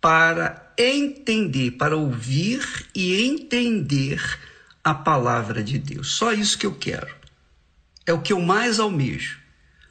para 0.00 0.72
entender, 0.78 1.72
para 1.72 1.96
ouvir 1.96 2.62
e 2.94 3.24
entender 3.24 4.22
a 4.84 4.94
palavra 4.94 5.64
de 5.64 5.78
Deus. 5.78 6.12
Só 6.12 6.32
isso 6.32 6.58
que 6.58 6.66
eu 6.66 6.74
quero. 6.74 7.12
É 8.04 8.12
o 8.12 8.20
que 8.20 8.34
eu 8.34 8.40
mais 8.40 8.78
almejo. 8.78 9.38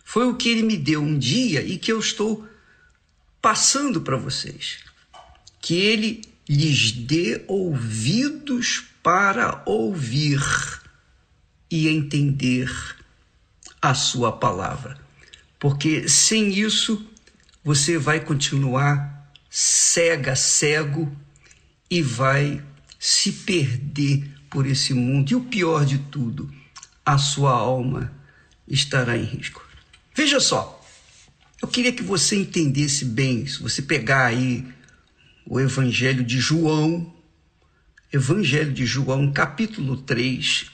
Foi 0.06 0.28
o 0.28 0.36
que 0.36 0.50
ele 0.50 0.62
me 0.62 0.78
deu 0.78 1.02
um 1.02 1.18
dia 1.18 1.64
e 1.64 1.80
que 1.80 1.92
eu 1.92 2.00
estou 2.00 2.48
passando 3.42 4.02
para 4.02 4.16
vocês. 4.16 4.80
Que 5.60 5.76
ele 5.76 6.22
lhes 6.48 6.92
dê 6.92 7.44
ouvidos 7.48 8.84
para 9.02 9.64
ouvir 9.66 10.42
e 11.72 11.88
entender 11.88 12.72
a 13.82 13.96
sua 13.96 14.32
palavra. 14.32 14.98
Porque 15.58 16.08
sem 16.08 16.54
isso 16.54 17.06
você 17.64 17.98
vai 17.98 18.20
continuar 18.20 19.32
cega, 19.50 20.36
cego 20.36 21.12
e 21.90 22.02
vai 22.02 22.62
se 23.00 23.32
perder 23.32 24.33
por 24.54 24.68
esse 24.68 24.94
mundo. 24.94 25.32
E 25.32 25.36
o 25.36 25.42
pior 25.42 25.84
de 25.84 25.98
tudo, 25.98 26.54
a 27.04 27.18
sua 27.18 27.52
alma 27.52 28.14
estará 28.68 29.18
em 29.18 29.24
risco. 29.24 29.68
Veja 30.16 30.40
só, 30.40 30.80
eu 31.60 31.68
queria 31.68 31.92
que 31.92 32.04
você 32.04 32.36
entendesse 32.36 33.04
bem, 33.04 33.48
se 33.48 33.60
você 33.60 33.82
pegar 33.82 34.28
aí 34.28 34.64
o 35.46 35.60
Evangelho 35.60 36.24
de 36.24 36.40
João, 36.40 37.12
Evangelho 38.12 38.72
de 38.72 38.86
João, 38.86 39.34
capítulo 39.34 39.98
3, 39.98 40.68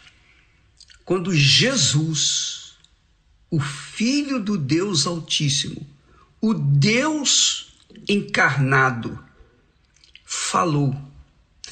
quando 1.05 1.33
Jesus, 1.33 2.73
o 3.49 3.59
Filho 3.61 4.39
do 4.43 4.57
Deus 4.57 5.07
Altíssimo, 5.07 5.87
o 6.41 6.53
Deus 6.53 7.73
encarnado, 8.07 9.17
falou. 10.25 10.95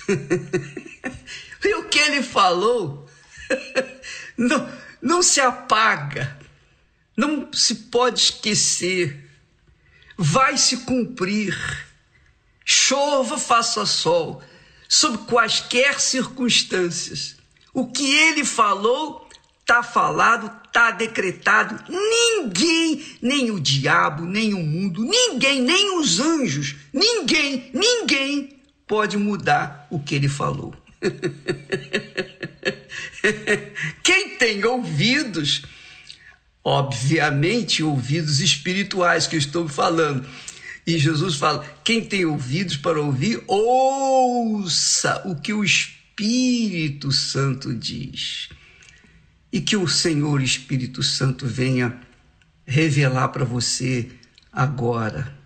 e 1.64 1.76
o 1.76 1.86
que 1.86 2.00
ele 2.00 2.22
falou 2.22 3.08
não, 4.38 4.70
não 5.02 5.22
se 5.22 5.40
apaga, 5.40 6.38
não 7.16 7.52
se 7.54 7.76
pode 7.76 8.20
esquecer, 8.20 9.30
vai 10.18 10.58
se 10.58 10.78
cumprir 10.78 11.56
chova, 12.70 13.38
faça 13.38 13.86
sol, 13.86 14.44
sob 14.90 15.20
quaisquer 15.20 16.02
circunstâncias. 16.02 17.38
O 17.74 17.88
que 17.88 18.14
ele 18.14 18.44
falou 18.44 19.26
está 19.62 19.82
falado, 19.82 20.52
está 20.66 20.92
decretado. 20.92 21.82
Ninguém, 21.90 23.06
nem 23.22 23.52
o 23.52 23.60
diabo, 23.60 24.26
nem 24.26 24.54
o 24.54 24.62
mundo, 24.62 25.04
ninguém, 25.04 25.62
nem 25.62 25.98
os 25.98 26.20
anjos, 26.20 26.76
ninguém, 26.92 27.72
ninguém 27.74 28.60
pode 28.86 29.16
mudar 29.16 29.88
o 29.90 30.00
que 30.00 30.16
ele 30.16 30.28
falou. 30.28 30.76
Quem 34.03 34.38
tem 34.38 34.64
ouvidos, 34.65 35.64
obviamente 36.64 37.84
ouvidos 37.84 38.40
espirituais 38.40 39.28
que 39.28 39.36
eu 39.36 39.40
estou 39.40 39.68
falando, 39.68 40.26
e 40.88 40.98
Jesus 40.98 41.36
fala: 41.36 41.65
quem 41.84 42.06
tem 42.06 42.24
ouvidos 42.24 42.78
para 42.78 43.02
ouvir, 43.02 43.44
ouça 43.45 45.22
o 45.26 45.36
que 45.36 45.52
o 45.52 45.61
Espírito 45.61 47.11
Santo 47.11 47.76
diz. 47.76 48.48
E 49.52 49.60
que 49.60 49.76
o 49.76 49.88
Senhor 49.88 50.41
Espírito 50.41 51.03
Santo 51.03 51.45
venha 51.45 51.99
revelar 52.65 53.28
para 53.30 53.44
você 53.44 54.10
agora 54.52 55.38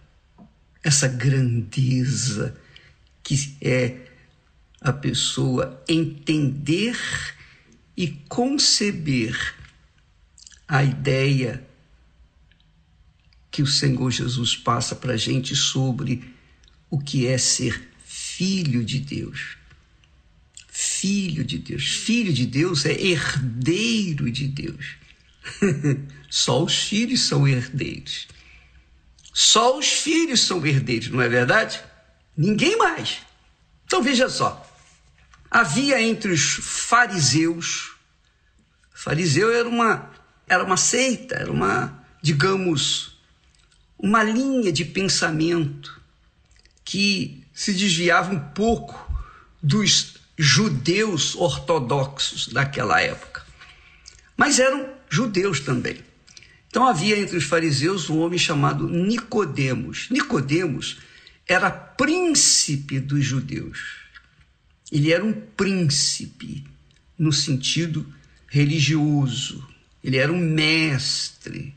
essa 0.84 1.08
grandeza 1.08 2.56
que 3.24 3.58
é 3.62 4.11
a 4.82 4.92
pessoa 4.92 5.80
entender 5.88 6.98
e 7.96 8.08
conceber 8.28 9.56
a 10.68 10.84
ideia 10.84 11.64
que 13.52 13.62
o 13.62 13.68
Senhor 13.68 14.10
Jesus 14.10 14.56
passa 14.56 14.96
para 14.96 15.14
a 15.14 15.18
gente 15.18 15.56
sobre 15.56 16.34
o 16.90 16.98
que 16.98 17.28
é 17.28 17.38
ser 17.38 17.90
filho 18.04 18.84
de 18.84 19.00
Deus. 19.00 19.58
Filho 20.68 21.44
de 21.44 21.60
Deus. 21.60 21.84
Filho 21.84 22.34
de 22.34 22.48
Deus 22.48 22.86
é 22.86 22.94
herdeiro 22.94 24.32
de 24.32 24.48
Deus. 24.48 24.96
Só 26.30 26.64
os 26.64 26.76
filhos 26.76 27.28
são 27.28 27.48
herdeiros. 27.48 28.28
Só 29.34 29.78
os 29.78 29.88
filhos 29.88 30.42
são 30.42 30.66
herdeiros, 30.66 31.10
não 31.10 31.22
é 31.22 31.30
verdade? 31.30 31.82
Ninguém 32.36 32.78
mais. 32.78 33.20
Então 33.86 34.02
veja 34.02 34.30
só. 34.30 34.71
Havia 35.52 36.02
entre 36.02 36.32
os 36.32 36.54
fariseus, 36.62 37.92
fariseu 38.94 39.52
era 39.52 39.68
uma 39.68 40.10
era 40.48 40.64
uma 40.64 40.78
seita, 40.78 41.36
era 41.36 41.52
uma, 41.52 42.04
digamos, 42.22 43.18
uma 43.98 44.24
linha 44.24 44.72
de 44.72 44.84
pensamento 44.84 46.02
que 46.84 47.44
se 47.54 47.74
desviava 47.74 48.34
um 48.34 48.40
pouco 48.40 49.10
dos 49.64 50.16
judeus 50.38 51.36
ortodoxos 51.36 52.48
daquela 52.48 53.02
época. 53.02 53.46
Mas 54.36 54.60
eram 54.60 54.90
judeus 55.10 55.60
também. 55.60 56.04
Então 56.68 56.88
havia 56.88 57.18
entre 57.20 57.38
os 57.38 57.44
fariseus 57.44 58.10
um 58.10 58.20
homem 58.20 58.40
chamado 58.40 58.90
Nicodemos. 58.90 60.08
Nicodemos 60.10 61.00
era 61.48 61.70
príncipe 61.70 63.00
dos 63.00 63.24
judeus. 63.24 64.01
Ele 64.92 65.12
era 65.12 65.24
um 65.24 65.34
príncipe 65.34 66.66
no 67.18 67.32
sentido 67.32 68.14
religioso. 68.48 69.66
Ele 70.04 70.18
era 70.18 70.34
um 70.34 70.40
mestre. 70.40 71.74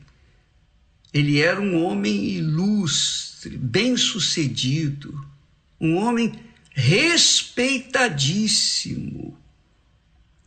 Ele 1.13 1.39
era 1.39 1.61
um 1.61 1.81
homem 1.81 2.25
ilustre, 2.25 3.57
bem-sucedido, 3.57 5.25
um 5.79 5.95
homem 5.95 6.33
respeitadíssimo 6.71 9.37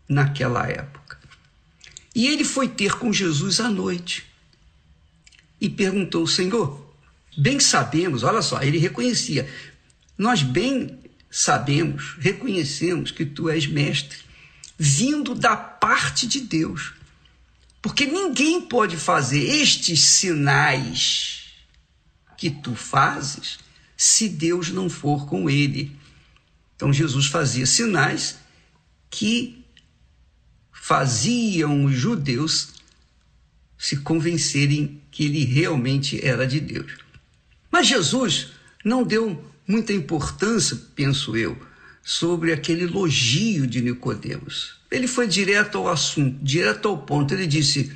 naquela 0.07 0.69
época. 0.69 1.19
E 2.15 2.27
ele 2.27 2.45
foi 2.45 2.69
ter 2.69 2.99
com 2.99 3.11
Jesus 3.13 3.61
à 3.61 3.71
noite 3.71 4.27
e 5.59 5.71
perguntou: 5.71 6.27
Senhor, 6.27 6.95
bem 7.37 7.59
sabemos, 7.59 8.23
olha 8.23 8.43
só, 8.43 8.63
ele 8.63 8.77
reconhecia, 8.77 9.49
nós 10.19 10.43
bem 10.43 10.99
sabemos, 11.31 12.17
reconhecemos 12.19 13.11
que 13.11 13.25
tu 13.25 13.49
és 13.49 13.67
mestre, 13.67 14.19
vindo 14.79 15.35
da 15.35 15.57
parte 15.57 16.27
de 16.27 16.41
Deus. 16.41 16.95
Porque 17.83 18.07
ninguém 18.07 18.63
pode 18.63 18.97
fazer 18.97 19.43
estes 19.43 20.01
sinais 20.03 21.53
que 22.37 22.51
tu 22.51 22.75
fazes 22.75 23.59
se 23.97 24.29
Deus 24.29 24.71
não 24.71 24.89
for 24.89 25.27
com 25.27 25.51
ele. 25.51 25.97
Então 26.77 26.93
Jesus 26.93 27.27
fazia 27.27 27.67
sinais 27.67 28.39
que 29.11 29.65
faziam 30.73 31.85
os 31.85 31.95
judeus 31.95 32.69
se 33.77 33.99
convencerem 33.99 35.03
que 35.11 35.25
ele 35.25 35.45
realmente 35.45 36.25
era 36.25 36.47
de 36.47 36.61
Deus. 36.61 36.93
Mas 37.71 37.87
Jesus 37.87 38.49
não 38.85 39.05
deu 39.05 39.48
muita 39.69 39.93
importância, 39.93 40.81
penso 40.97 41.37
eu, 41.37 41.57
sobre 42.03 42.53
aquele 42.55 42.85
elogio 42.85 43.67
de 43.67 43.83
Nicodemos. 43.83 44.79
Ele 44.91 45.07
foi 45.07 45.29
direto 45.29 45.77
ao 45.77 45.89
assunto, 45.89 46.43
direto 46.43 46.89
ao 46.89 46.97
ponto. 46.97 47.35
Ele 47.35 47.47
disse: 47.47 47.95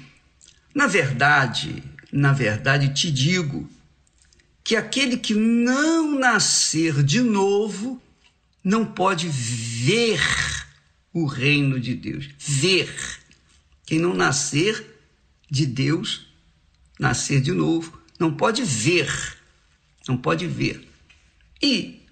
Na 0.74 0.86
verdade, 0.86 1.82
na 2.12 2.34
verdade 2.34 2.92
te 2.92 3.10
digo 3.10 3.68
que 4.62 4.76
aquele 4.76 5.16
que 5.16 5.34
não 5.34 6.18
nascer 6.18 7.02
de 7.02 7.22
novo 7.22 8.00
não 8.62 8.84
pode 8.84 9.28
ver 9.28 10.20
o 11.12 11.24
reino 11.24 11.80
de 11.80 11.94
Deus. 11.94 12.28
Ver. 12.38 12.94
Quem 13.84 13.98
não 13.98 14.14
nascer 14.14 14.86
de 15.50 15.66
Deus, 15.66 16.28
nascer 16.98 17.40
de 17.40 17.52
novo, 17.52 18.00
não 18.18 18.32
pode 18.32 18.62
ver. 18.62 19.10
Não 20.06 20.16
pode 20.16 20.46
ver. 20.46 20.91
E 21.62 22.06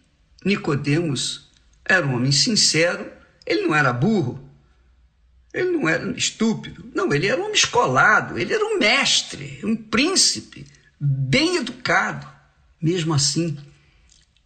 Nicodemos 0.44 1.50
era 1.84 2.06
um 2.06 2.14
homem 2.14 2.30
sincero, 2.30 3.10
ele 3.44 3.62
não 3.62 3.74
era 3.74 3.92
burro. 3.92 4.48
Ele 5.52 5.72
não 5.72 5.88
era 5.88 6.08
estúpido, 6.16 6.88
não, 6.94 7.12
ele 7.12 7.26
era 7.26 7.40
um 7.40 7.44
homem 7.44 7.56
escolado, 7.56 8.38
ele 8.38 8.54
era 8.54 8.64
um 8.64 8.78
mestre, 8.78 9.58
um 9.64 9.74
príncipe, 9.74 10.64
bem 11.00 11.56
educado. 11.56 12.24
Mesmo 12.80 13.12
assim, 13.12 13.58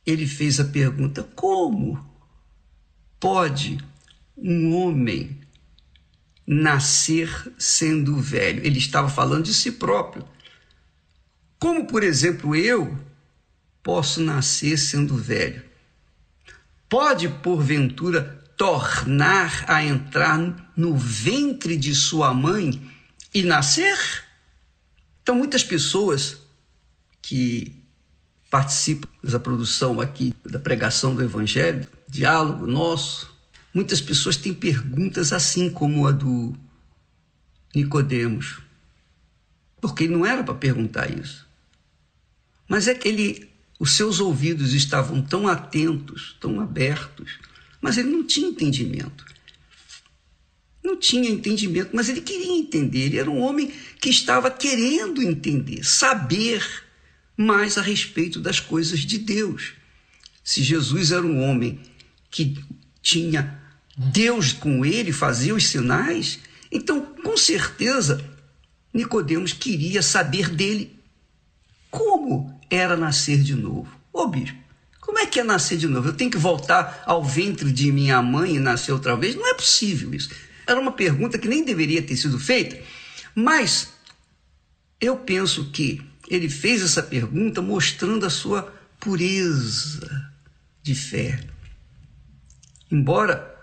ele 0.07 0.27
fez 0.27 0.59
a 0.59 0.65
pergunta: 0.65 1.23
como 1.35 2.03
pode 3.21 3.79
um 4.35 4.75
homem 4.75 5.39
nascer 6.47 7.53
sendo 7.59 8.17
velho? 8.17 8.65
Ele 8.65 8.79
estava 8.79 9.11
falando 9.11 9.45
de 9.45 9.53
si 9.53 9.73
próprio. 9.73 10.27
Como, 11.59 11.87
por 11.87 12.03
exemplo, 12.03 12.57
eu 12.57 12.99
posso 13.85 14.21
nascer 14.21 14.77
sendo 14.79 15.15
velho? 15.15 15.63
Pode, 16.89 17.29
porventura, 17.29 18.43
tornar 18.57 19.65
a 19.69 19.85
entrar 19.85 20.73
no 20.77 20.97
ventre 20.97 21.77
de 21.77 21.95
sua 21.95 22.33
mãe 22.33 22.81
e 23.33 23.43
nascer? 23.43 23.97
Então, 25.23 25.35
muitas 25.37 25.63
pessoas 25.63 26.39
que 27.21 27.85
participam 28.51 29.09
da 29.23 29.39
produção 29.39 30.01
aqui 30.01 30.35
da 30.45 30.59
pregação 30.59 31.15
do 31.15 31.23
Evangelho, 31.23 31.87
diálogo 32.09 32.67
nosso, 32.67 33.35
muitas 33.73 34.01
pessoas 34.01 34.37
têm 34.37 34.55
perguntas 34.55 35.33
assim 35.33 35.69
como 35.69 36.07
a 36.07 36.13
do 36.13 36.55
Nicodemos. 37.75 38.61
Porque 39.81 40.09
não 40.09 40.25
era 40.25 40.43
para 40.43 40.55
perguntar 40.55 41.11
isso. 41.11 41.47
Mas 42.69 42.89
é 42.89 42.95
que 42.95 43.09
ele, 43.09 43.54
os 43.85 43.93
seus 43.93 44.19
ouvidos 44.19 44.73
estavam 44.73 45.21
tão 45.21 45.47
atentos, 45.47 46.39
tão 46.41 46.59
abertos, 46.59 47.39
mas 47.83 47.99
ele 47.99 48.09
não 48.09 48.27
tinha 48.27 48.49
entendimento. 48.49 49.27
Não 50.83 50.99
tinha 50.99 51.29
entendimento, 51.29 51.91
mas 51.93 52.09
ele 52.09 52.23
queria 52.23 52.55
entender. 52.55 53.01
Ele 53.01 53.19
era 53.19 53.31
um 53.31 53.43
homem 53.43 53.71
que 54.01 54.09
estava 54.09 54.51
querendo 54.51 55.23
entender, 55.23 55.85
saber 55.85 56.67
mais 57.37 57.77
a 57.77 57.83
respeito 57.83 58.41
das 58.41 58.59
coisas 58.59 59.01
de 59.01 59.19
Deus. 59.19 59.75
Se 60.43 60.63
Jesus 60.63 61.13
era 61.13 61.27
um 61.27 61.43
homem 61.43 61.79
que 62.31 62.59
tinha 63.03 63.61
Deus 63.95 64.55
com 64.55 64.83
ele, 64.83 65.13
fazia 65.13 65.55
os 65.55 65.67
sinais, 65.67 66.39
então 66.73 67.03
com 67.23 67.37
certeza 67.37 68.25
Nicodemos 68.95 69.53
queria 69.53 70.01
saber 70.01 70.49
dele 70.49 70.99
como 71.91 72.54
era 72.71 72.97
nascer 72.97 73.43
de 73.43 73.55
novo. 73.55 73.89
Ô 74.13 74.27
bispo, 74.27 74.59
como 75.01 75.19
é 75.19 75.27
que 75.27 75.41
é 75.41 75.45
nascer 75.45 75.77
de 75.77 75.87
novo? 75.87 76.09
Eu 76.09 76.13
tenho 76.15 76.31
que 76.31 76.39
voltar 76.39 77.03
ao 77.07 77.23
ventre 77.23 77.71
de 77.71 77.93
minha 77.93 78.21
mãe 78.23 78.57
e 78.57 78.61
nascer 78.61 78.93
outra 78.93 79.17
vez? 79.17 79.35
Não 79.35 79.47
é 79.49 79.55
possível 79.55 80.15
isso. 80.15 80.31
Era 80.67 80.81
uma 80.81 80.93
pergunta 80.93 81.39
que 81.39 81.49
nem 81.49 81.65
deveria 81.65 82.03
ter 82.03 82.17
sido 82.17 82.39
feita, 82.39 82.79
mas 83.35 83.93
eu 85.01 85.17
penso 85.17 85.71
que 85.71 86.01
ele 86.29 86.49
fez 86.49 86.83
essa 86.83 87.03
pergunta 87.03 87.61
mostrando 87.61 88.25
a 88.25 88.31
sua 88.31 88.63
pureza 88.99 90.31
de 90.83 90.95
fé. 90.95 91.45
Embora 92.91 93.55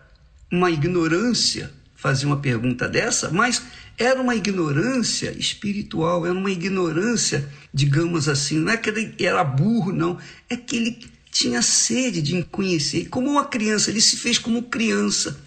uma 0.51 0.69
ignorância 0.69 1.71
fazer 2.01 2.25
uma 2.25 2.37
pergunta 2.37 2.89
dessa, 2.89 3.29
mas 3.29 3.61
era 3.95 4.19
uma 4.19 4.35
ignorância 4.35 5.31
espiritual, 5.37 6.25
era 6.25 6.33
uma 6.33 6.49
ignorância, 6.49 7.47
digamos 7.71 8.27
assim, 8.27 8.57
não 8.57 8.71
é 8.71 8.77
que 8.77 8.89
ele 8.89 9.13
era 9.19 9.43
burro, 9.43 9.93
não, 9.93 10.17
é 10.49 10.57
que 10.57 10.77
ele 10.77 10.99
tinha 11.29 11.61
sede 11.61 12.19
de 12.19 12.43
conhecer. 12.45 13.07
Como 13.07 13.29
uma 13.29 13.45
criança, 13.45 13.91
ele 13.91 14.01
se 14.01 14.17
fez 14.17 14.39
como 14.39 14.63
criança. 14.63 15.39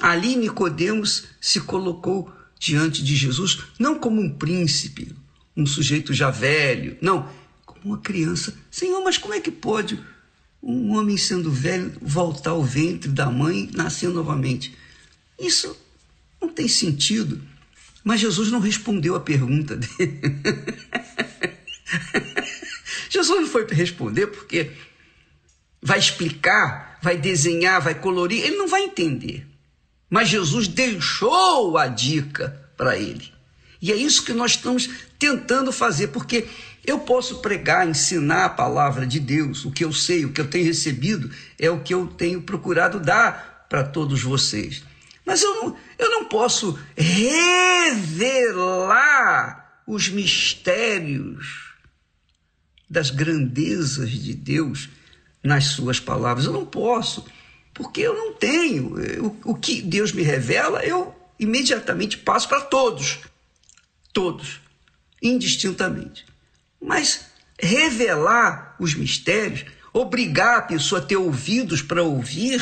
Ali 0.00 0.34
Nicodemos 0.34 1.24
se 1.38 1.60
colocou 1.60 2.32
diante 2.58 3.04
de 3.04 3.14
Jesus 3.14 3.58
não 3.78 3.98
como 3.98 4.18
um 4.18 4.30
príncipe, 4.30 5.14
um 5.54 5.66
sujeito 5.66 6.14
já 6.14 6.30
velho, 6.30 6.96
não, 7.02 7.28
como 7.66 7.84
uma 7.84 7.98
criança. 7.98 8.54
Senhor, 8.70 9.04
mas 9.04 9.18
como 9.18 9.34
é 9.34 9.40
que 9.40 9.50
pode 9.50 10.02
um 10.62 10.96
homem 10.96 11.18
sendo 11.18 11.50
velho 11.50 11.92
voltar 12.00 12.52
ao 12.52 12.64
ventre 12.64 13.10
da 13.10 13.30
mãe 13.30 13.68
e 13.70 13.76
nascer 13.76 14.08
novamente? 14.08 14.74
Isso 15.38 15.81
não 16.42 16.48
tem 16.48 16.68
sentido. 16.68 17.40
Mas 18.04 18.20
Jesus 18.20 18.50
não 18.50 18.58
respondeu 18.58 19.14
a 19.14 19.20
pergunta 19.20 19.76
dele. 19.76 20.20
Jesus 23.08 23.40
não 23.40 23.48
foi 23.48 23.66
responder 23.66 24.26
porque 24.26 24.72
vai 25.80 25.98
explicar, 25.98 26.98
vai 27.02 27.16
desenhar, 27.16 27.80
vai 27.80 27.94
colorir, 27.94 28.44
ele 28.44 28.56
não 28.56 28.68
vai 28.68 28.82
entender. 28.82 29.46
Mas 30.10 30.28
Jesus 30.28 30.68
deixou 30.68 31.78
a 31.78 31.86
dica 31.86 32.70
para 32.76 32.98
ele. 32.98 33.32
E 33.80 33.90
é 33.90 33.96
isso 33.96 34.24
que 34.24 34.32
nós 34.32 34.52
estamos 34.52 34.88
tentando 35.18 35.72
fazer, 35.72 36.08
porque 36.08 36.46
eu 36.84 37.00
posso 37.00 37.38
pregar, 37.38 37.88
ensinar 37.88 38.44
a 38.44 38.50
palavra 38.50 39.06
de 39.06 39.18
Deus, 39.18 39.64
o 39.64 39.70
que 39.70 39.84
eu 39.84 39.92
sei, 39.92 40.24
o 40.24 40.32
que 40.32 40.40
eu 40.40 40.48
tenho 40.48 40.64
recebido, 40.64 41.30
é 41.58 41.70
o 41.70 41.80
que 41.80 41.94
eu 41.94 42.06
tenho 42.06 42.42
procurado 42.42 43.00
dar 43.00 43.66
para 43.68 43.84
todos 43.84 44.22
vocês. 44.22 44.82
Mas 45.24 45.42
eu 45.42 45.54
não, 45.54 45.76
eu 46.02 46.10
não 46.10 46.24
posso 46.24 46.78
revelar 46.96 47.82
os 49.86 50.08
mistérios 50.08 51.72
das 52.88 53.10
grandezas 53.10 54.10
de 54.10 54.34
Deus 54.34 54.88
nas 55.42 55.64
suas 55.66 55.98
palavras. 55.98 56.46
Eu 56.46 56.52
não 56.52 56.66
posso, 56.66 57.24
porque 57.72 58.00
eu 58.00 58.14
não 58.14 58.34
tenho. 58.34 58.96
O, 59.24 59.52
o 59.52 59.54
que 59.54 59.80
Deus 59.80 60.12
me 60.12 60.22
revela, 60.22 60.84
eu 60.84 61.14
imediatamente 61.38 62.18
passo 62.18 62.48
para 62.48 62.60
todos. 62.60 63.20
Todos, 64.12 64.60
indistintamente. 65.22 66.26
Mas 66.80 67.26
revelar 67.58 68.76
os 68.78 68.94
mistérios, 68.94 69.64
obrigar 69.92 70.58
a 70.58 70.62
pessoa 70.62 71.00
a 71.00 71.04
ter 71.04 71.16
ouvidos 71.16 71.80
para 71.80 72.02
ouvir, 72.02 72.60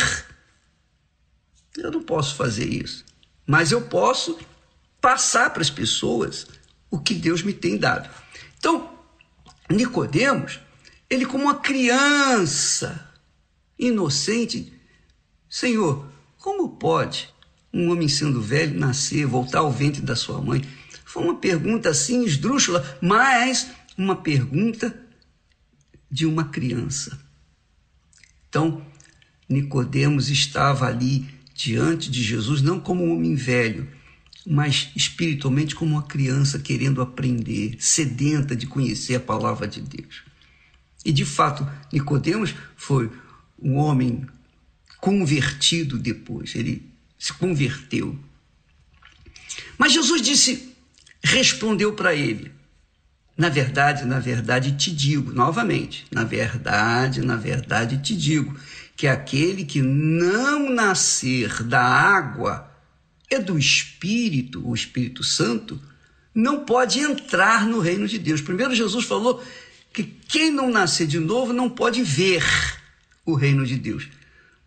eu 1.77 1.91
não 1.91 2.03
posso 2.03 2.37
fazer 2.37 2.69
isso. 2.69 3.05
Mas 3.51 3.73
eu 3.73 3.83
posso 3.83 4.39
passar 5.01 5.51
para 5.51 5.61
as 5.61 5.69
pessoas 5.69 6.47
o 6.89 7.01
que 7.01 7.13
Deus 7.13 7.43
me 7.43 7.53
tem 7.53 7.77
dado. 7.77 8.09
Então, 8.57 8.97
Nicodemos, 9.69 10.61
ele 11.11 11.27
como 11.27 11.43
uma 11.47 11.59
criança 11.59 13.13
inocente, 13.77 14.73
Senhor, 15.49 16.07
como 16.39 16.77
pode 16.77 17.35
um 17.75 17.91
homem 17.91 18.07
sendo 18.07 18.41
velho 18.41 18.79
nascer, 18.79 19.27
voltar 19.27 19.59
ao 19.59 19.73
ventre 19.73 20.01
da 20.01 20.15
sua 20.15 20.41
mãe? 20.41 20.63
Foi 21.05 21.25
uma 21.25 21.35
pergunta 21.35 21.89
assim 21.89 22.25
esdrúxula, 22.25 22.99
mas 23.03 23.69
uma 23.99 24.15
pergunta 24.15 24.97
de 26.09 26.25
uma 26.25 26.45
criança. 26.45 27.19
Então, 28.49 28.87
Nicodemos 29.49 30.31
estava 30.31 30.87
ali 30.87 31.40
diante 31.63 32.11
de 32.11 32.23
Jesus 32.23 32.63
não 32.63 32.81
como 32.81 33.05
um 33.05 33.15
homem 33.15 33.35
velho, 33.35 33.87
mas 34.47 34.91
espiritualmente 34.97 35.75
como 35.75 35.93
uma 35.93 36.03
criança 36.03 36.59
querendo 36.59 37.03
aprender, 37.03 37.77
sedenta 37.79 38.57
de 38.57 38.67
conhecer 38.67 39.17
a 39.17 39.21
palavra 39.21 39.69
de 39.69 39.83
Deus. 39.83 40.23
E 41.05 41.13
de 41.13 41.25
fato, 41.27 41.69
Nicodemos 41.93 42.55
foi 42.77 43.11
um 43.61 43.77
homem 43.77 44.27
convertido 44.99 45.99
depois, 45.99 46.55
ele 46.55 46.91
se 47.19 47.33
converteu. 47.35 48.19
Mas 49.77 49.93
Jesus 49.93 50.23
disse, 50.23 50.75
respondeu 51.23 51.93
para 51.93 52.15
ele: 52.15 52.51
Na 53.37 53.51
verdade, 53.51 54.07
na 54.07 54.19
verdade 54.19 54.73
te 54.79 54.91
digo, 54.91 55.31
novamente, 55.33 56.07
na 56.11 56.25
verdade, 56.25 57.21
na 57.21 57.37
verdade 57.37 57.99
te 57.99 58.17
digo, 58.17 58.57
que 59.01 59.09
aquele 59.09 59.65
que 59.65 59.81
não 59.81 60.69
nascer 60.69 61.63
da 61.63 61.81
água 61.81 62.71
é 63.31 63.39
do 63.39 63.59
Espírito, 63.59 64.69
o 64.69 64.75
Espírito 64.75 65.25
Santo, 65.25 65.81
não 66.35 66.67
pode 66.67 67.01
entrar 67.01 67.67
no 67.67 67.81
reino 67.81 68.07
de 68.07 68.19
Deus. 68.19 68.43
Primeiro, 68.43 68.75
Jesus 68.75 69.07
falou 69.07 69.43
que 69.91 70.05
quem 70.05 70.51
não 70.51 70.71
nascer 70.71 71.07
de 71.07 71.19
novo 71.19 71.51
não 71.55 71.71
pode 71.71 72.03
ver 72.03 72.45
o 73.25 73.35
reino 73.35 73.65
de 73.65 73.77
Deus. 73.77 74.07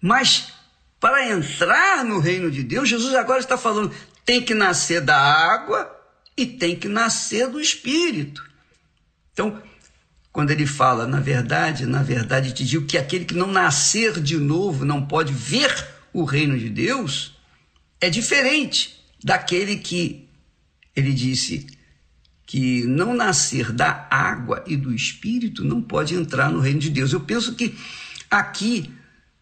Mas 0.02 0.52
para 1.00 1.30
entrar 1.30 2.04
no 2.04 2.18
reino 2.18 2.50
de 2.50 2.64
Deus, 2.64 2.90
Jesus 2.90 3.14
agora 3.14 3.40
está 3.40 3.56
falando: 3.56 3.94
tem 4.26 4.42
que 4.42 4.56
nascer 4.56 5.00
da 5.00 5.16
água 5.16 5.96
e 6.36 6.48
tem 6.48 6.76
que 6.76 6.88
nascer 6.88 7.48
do 7.48 7.62
Espírito. 7.62 8.44
Então, 9.32 9.62
quando 10.34 10.50
ele 10.50 10.66
fala, 10.66 11.06
na 11.06 11.20
verdade, 11.20 11.86
na 11.86 12.02
verdade 12.02 12.52
te 12.52 12.66
digo 12.66 12.88
que 12.88 12.98
aquele 12.98 13.24
que 13.24 13.36
não 13.36 13.52
nascer 13.52 14.20
de 14.20 14.36
novo 14.36 14.84
não 14.84 15.06
pode 15.06 15.32
ver 15.32 15.88
o 16.12 16.24
reino 16.24 16.58
de 16.58 16.70
Deus, 16.70 17.38
é 18.02 18.10
diferente 18.10 19.00
daquele 19.24 19.78
que 19.78 20.28
ele 20.96 21.14
disse 21.14 21.68
que 22.48 22.84
não 22.86 23.14
nascer 23.14 23.72
da 23.72 24.08
água 24.10 24.64
e 24.68 24.76
do 24.76 24.94
espírito 24.94 25.64
não 25.64 25.82
pode 25.82 26.16
entrar 26.16 26.50
no 26.50 26.60
reino 26.60 26.80
de 26.80 26.90
Deus. 26.90 27.14
Eu 27.14 27.22
penso 27.22 27.54
que 27.54 27.76
aqui 28.30 28.92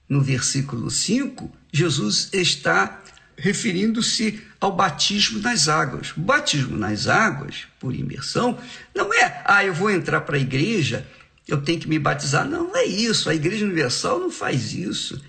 no 0.09 0.21
versículo 0.21 0.91
5, 0.91 1.49
Jesus 1.71 2.29
está 2.33 3.00
referindo-se 3.41 4.39
ao 4.59 4.71
batismo 4.71 5.39
nas 5.39 5.67
águas. 5.67 6.13
O 6.15 6.21
batismo 6.21 6.77
nas 6.77 7.07
águas, 7.07 7.65
por 7.79 7.95
imersão, 7.95 8.57
não 8.95 9.11
é, 9.11 9.41
ah, 9.45 9.65
eu 9.65 9.73
vou 9.73 9.89
entrar 9.89 10.21
para 10.21 10.37
a 10.37 10.39
igreja, 10.39 11.07
eu 11.47 11.59
tenho 11.61 11.79
que 11.79 11.89
me 11.89 11.97
batizar. 11.97 12.47
Não, 12.47 12.67
não 12.67 12.77
é 12.77 12.85
isso. 12.85 13.29
A 13.29 13.35
Igreja 13.35 13.65
Universal 13.65 14.19
não 14.19 14.29
faz 14.29 14.73
isso. 14.73 15.19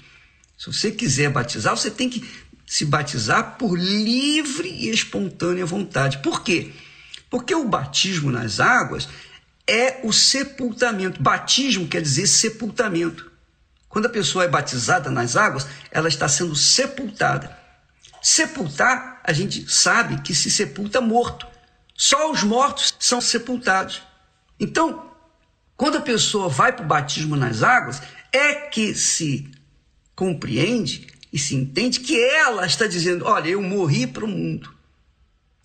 Se 0.59 0.67
você 0.67 0.93
quiser 0.93 1.31
batizar, 1.31 1.75
você 1.75 1.91
tem 1.91 2.09
que 2.09 2.23
se 2.67 2.85
batizar 2.85 3.57
por 3.57 3.77
livre 3.77 4.69
e 4.69 4.91
espontânea 4.91 5.65
vontade. 5.65 6.19
Por 6.19 6.43
quê? 6.43 6.71
Porque 7.31 7.55
o 7.55 7.65
batismo 7.65 8.31
nas 8.31 8.61
águas 8.61 9.09
é 9.67 10.01
o 10.05 10.13
sepultamento. 10.13 11.21
Batismo 11.21 11.89
quer 11.89 12.03
dizer 12.03 12.27
sepultamento. 12.27 13.33
Quando 13.89 14.07
a 14.07 14.11
pessoa 14.11 14.45
é 14.45 14.49
batizada 14.49 15.11
nas 15.11 15.35
águas, 15.35 15.67
ela 15.91 16.09
está 16.09 16.29
sendo 16.29 16.55
sepultada. 16.55 17.62
Sepultar, 18.23 19.21
a 19.25 19.33
gente 19.33 19.69
sabe 19.69 20.23
que 20.23 20.33
se 20.33 20.49
sepulta 20.49 21.01
morto. 21.01 21.47
Só 21.95 22.31
os 22.31 22.45
mortos 22.45 22.95
são 23.01 23.21
sepultados. 23.21 24.01
Então, 24.61 25.11
quando 25.77 25.99
a 25.99 26.01
pessoa 26.01 26.49
vai 26.49 26.73
para 26.73 26.85
o 26.85 26.89
batismo 26.89 27.35
nas 27.35 27.65
águas, 27.65 28.01
é 28.33 28.55
que 28.55 28.95
se 28.95 29.51
compreende 30.15 31.09
e 31.33 31.39
se 31.39 31.57
entende 31.57 31.99
que 31.99 32.17
ela 32.17 32.65
está 32.65 32.87
dizendo: 32.87 33.27
olha, 33.27 33.49
eu 33.49 33.61
morri 33.61 34.07
para 34.07 34.25
o 34.25 34.29
mundo. 34.29 34.73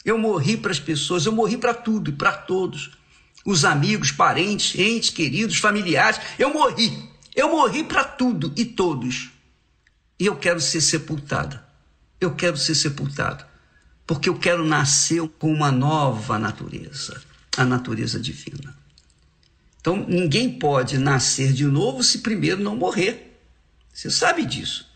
Eu 0.03 0.17
morri 0.17 0.57
para 0.57 0.71
as 0.71 0.79
pessoas, 0.79 1.25
eu 1.25 1.31
morri 1.33 1.57
para 1.57 1.75
tudo 1.75 2.09
e 2.09 2.13
para 2.13 2.31
todos. 2.31 2.97
Os 3.45 3.65
amigos, 3.65 4.11
parentes, 4.11 4.79
entes 4.79 5.11
queridos, 5.11 5.57
familiares, 5.57 6.19
eu 6.39 6.51
morri. 6.51 7.07
Eu 7.35 7.51
morri 7.51 7.83
para 7.83 8.03
tudo 8.03 8.51
e 8.55 8.65
todos. 8.65 9.29
E 10.19 10.25
eu 10.25 10.35
quero 10.35 10.59
ser 10.59 10.81
sepultada. 10.81 11.66
Eu 12.19 12.35
quero 12.35 12.57
ser 12.57 12.75
sepultado. 12.75 13.45
Porque 14.05 14.29
eu 14.29 14.39
quero 14.39 14.65
nascer 14.65 15.27
com 15.37 15.51
uma 15.51 15.71
nova 15.71 16.39
natureza, 16.39 17.21
a 17.57 17.65
natureza 17.65 18.19
divina. 18.19 18.75
Então, 19.81 20.05
ninguém 20.07 20.57
pode 20.57 20.97
nascer 20.97 21.53
de 21.53 21.65
novo 21.65 22.03
se 22.03 22.19
primeiro 22.19 22.61
não 22.61 22.75
morrer. 22.75 23.39
Você 23.93 24.09
sabe 24.09 24.45
disso. 24.45 24.87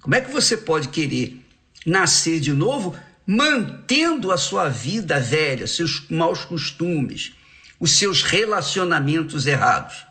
Como 0.00 0.14
é 0.14 0.20
que 0.20 0.30
você 0.30 0.56
pode 0.56 0.88
querer 0.88 1.40
nascer 1.86 2.40
de 2.40 2.52
novo 2.52 2.96
mantendo 3.26 4.32
a 4.32 4.36
sua 4.36 4.68
vida 4.68 5.20
velha, 5.20 5.66
seus 5.66 6.08
maus 6.10 6.44
costumes, 6.44 7.32
os 7.78 7.92
seus 7.92 8.22
relacionamentos 8.22 9.46
errados? 9.46 10.04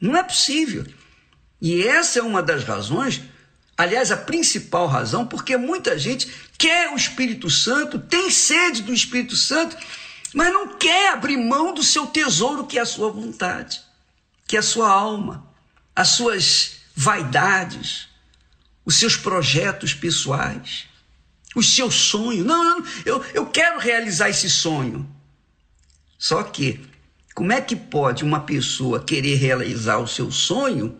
Não 0.00 0.16
é 0.16 0.22
possível. 0.22 0.84
E 1.60 1.82
essa 1.82 2.18
é 2.18 2.22
uma 2.22 2.42
das 2.42 2.64
razões, 2.64 3.22
aliás, 3.76 4.10
a 4.10 4.16
principal 4.16 4.86
razão, 4.86 5.26
porque 5.26 5.56
muita 5.56 5.98
gente 5.98 6.32
quer 6.56 6.92
o 6.92 6.96
Espírito 6.96 7.50
Santo, 7.50 7.98
tem 7.98 8.30
sede 8.30 8.82
do 8.82 8.92
Espírito 8.92 9.36
Santo, 9.36 9.76
mas 10.32 10.52
não 10.52 10.76
quer 10.76 11.12
abrir 11.12 11.36
mão 11.36 11.72
do 11.72 11.82
seu 11.82 12.06
tesouro, 12.06 12.66
que 12.66 12.78
é 12.78 12.82
a 12.82 12.86
sua 12.86 13.10
vontade, 13.10 13.80
que 14.46 14.56
é 14.56 14.58
a 14.58 14.62
sua 14.62 14.90
alma, 14.90 15.46
as 15.94 16.08
suas 16.08 16.76
vaidades, 16.94 18.08
os 18.84 18.96
seus 18.96 19.16
projetos 19.16 19.94
pessoais, 19.94 20.86
os 21.54 21.74
seus 21.74 21.94
sonhos. 21.94 22.44
Não, 22.44 22.64
não 22.64 22.86
eu, 23.04 23.24
eu 23.32 23.46
quero 23.46 23.78
realizar 23.78 24.28
esse 24.28 24.50
sonho. 24.50 25.08
Só 26.18 26.42
que, 26.42 26.80
como 27.34 27.52
é 27.52 27.60
que 27.60 27.76
pode 27.76 28.24
uma 28.24 28.40
pessoa 28.40 29.02
querer 29.02 29.36
realizar 29.36 29.98
o 29.98 30.08
seu 30.08 30.30
sonho 30.30 30.98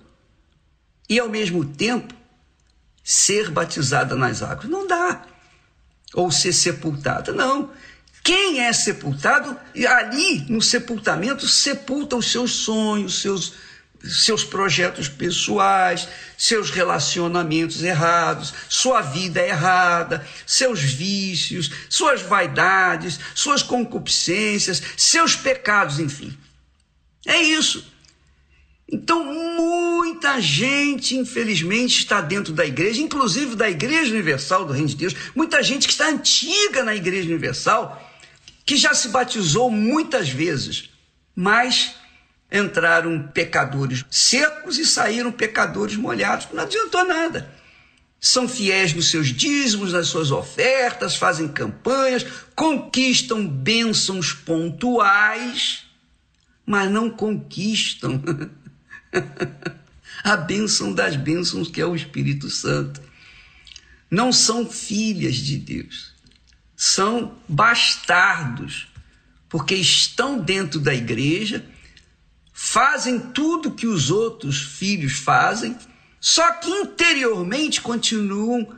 e 1.09 1.19
ao 1.19 1.29
mesmo 1.29 1.65
tempo 1.65 2.15
ser 3.05 3.51
batizada 3.51 4.17
nas 4.17 4.43
águas. 4.43 4.71
Não 4.71 4.87
dá. 4.87 5.23
Ou 6.15 6.33
ser 6.33 6.55
sepultada. 6.55 7.33
Não. 7.33 7.71
Quem 8.23 8.61
é 8.61 8.73
sepultado, 8.73 9.55
ali 9.87 10.47
no 10.49 10.63
sepultamento, 10.63 11.47
sepulta 11.47 12.17
os 12.17 12.33
seus 12.33 12.53
sonhos, 12.53 13.21
seus, 13.21 13.53
seus 14.03 14.43
projetos 14.43 15.09
pessoais, 15.09 16.09
seus 16.39 16.71
relacionamentos 16.71 17.83
errados, 17.83 18.55
sua 18.67 19.03
vida 19.03 19.43
errada, 19.43 20.27
seus 20.47 20.81
vícios, 20.81 21.71
suas 21.91 22.23
vaidades, 22.23 23.21
suas 23.35 23.63
concupiscências, 23.63 24.83
seus 24.97 25.37
pecados, 25.37 26.01
enfim. 26.01 26.35
É 27.27 27.37
isso. 27.43 27.94
Então, 28.91 29.25
muita 29.25 30.41
gente, 30.41 31.17
infelizmente, 31.17 32.01
está 32.01 32.21
dentro 32.21 32.53
da 32.53 32.67
igreja, 32.67 33.01
inclusive 33.01 33.57
da 33.57 33.69
Igreja 33.69 34.13
Universal 34.13 34.67
do 34.67 34.73
Reino 34.73 34.89
de 34.89 34.97
Deus, 34.97 35.15
muita 35.35 35.63
gente 35.63 35.87
que 35.87 35.93
está 35.93 36.09
antiga 36.09 36.85
na 36.85 36.95
Igreja 36.95 37.29
Universal, 37.29 38.13
que 38.65 38.77
já 38.77 38.95
se 38.95 39.09
batizou 39.09 39.71
muitas 39.71 40.29
vezes, 40.29 40.91
mas 41.35 41.95
entraram 42.53 43.27
pecadores 43.35 44.05
secos 44.11 44.79
e 44.79 44.85
saíram 44.85 45.33
pecadores 45.33 45.97
molhados. 45.97 46.49
Não 46.53 46.63
adiantou 46.63 47.05
nada. 47.05 47.53
São 48.21 48.49
fiéis 48.49 48.95
nos 48.95 49.11
seus 49.11 49.29
dízimos, 49.29 49.93
nas 49.93 50.07
suas 50.07 50.31
ofertas, 50.31 51.17
fazem 51.17 51.49
campanhas, 51.49 52.25
conquistam 52.55 53.47
bênçãos 53.47 54.33
pontuais, 54.33 55.85
mas 56.65 56.91
não 56.91 57.11
conquistam 57.11 58.23
a 60.23 60.37
bênção 60.37 60.93
das 60.93 61.17
bênçãos 61.17 61.69
que 61.69 61.81
é 61.81 61.87
o 61.87 61.95
Espírito 61.95 62.49
Santo. 62.51 63.01
Não 64.11 64.33
são 64.33 64.69
filhas 64.69 65.37
de 65.37 65.57
Deus, 65.59 66.15
são 66.77 67.37
bastardos, 67.49 68.89
porque 69.49 69.75
estão 69.75 70.39
dentro 70.39 70.79
da 70.79 70.95
igreja, 70.95 71.65
fazem 72.53 73.19
tudo 73.19 73.73
que 73.73 73.87
os 73.87 74.11
outros 74.11 74.61
filhos 74.61 75.15
fazem, 75.15 75.77
só 76.21 76.53
que 76.53 76.71
interiormente 76.71 77.81
continuam 77.81 78.77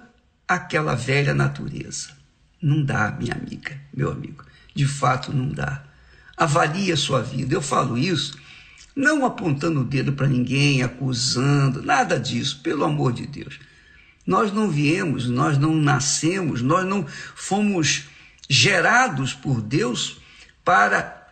aquela 0.48 0.94
velha 0.94 1.34
natureza. 1.34 2.16
Não 2.60 2.82
dá, 2.82 3.10
minha 3.10 3.34
amiga, 3.34 3.78
meu 3.92 4.10
amigo, 4.10 4.44
de 4.74 4.86
fato 4.86 5.32
não 5.32 5.48
dá. 5.48 5.84
Avalie 6.36 6.92
a 6.92 6.96
sua 6.96 7.22
vida. 7.22 7.54
Eu 7.54 7.62
falo 7.62 7.96
isso 7.96 8.38
não 8.96 9.26
apontando 9.26 9.80
o 9.80 9.84
dedo 9.84 10.14
para 10.14 10.26
ninguém, 10.26 10.82
acusando, 10.82 11.82
nada 11.82 12.18
disso, 12.18 12.60
pelo 12.62 12.82
amor 12.82 13.12
de 13.12 13.26
Deus. 13.26 13.60
Nós 14.26 14.50
não 14.50 14.70
viemos, 14.70 15.28
nós 15.28 15.58
não 15.58 15.74
nascemos, 15.74 16.62
nós 16.62 16.86
não 16.86 17.06
fomos 17.34 18.04
gerados 18.48 19.34
por 19.34 19.60
Deus 19.60 20.16
para 20.64 21.24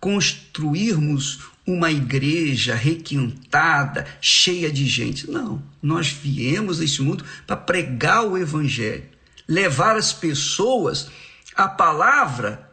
construirmos 0.00 1.40
uma 1.66 1.92
igreja 1.92 2.74
requintada, 2.74 4.06
cheia 4.20 4.72
de 4.72 4.86
gente. 4.86 5.30
Não, 5.30 5.62
nós 5.82 6.08
viemos 6.08 6.80
a 6.80 6.84
este 6.84 7.02
mundo 7.02 7.24
para 7.46 7.56
pregar 7.56 8.24
o 8.24 8.38
evangelho, 8.38 9.04
levar 9.46 9.96
as 9.96 10.12
pessoas 10.12 11.08
a 11.54 11.68
palavra 11.68 12.70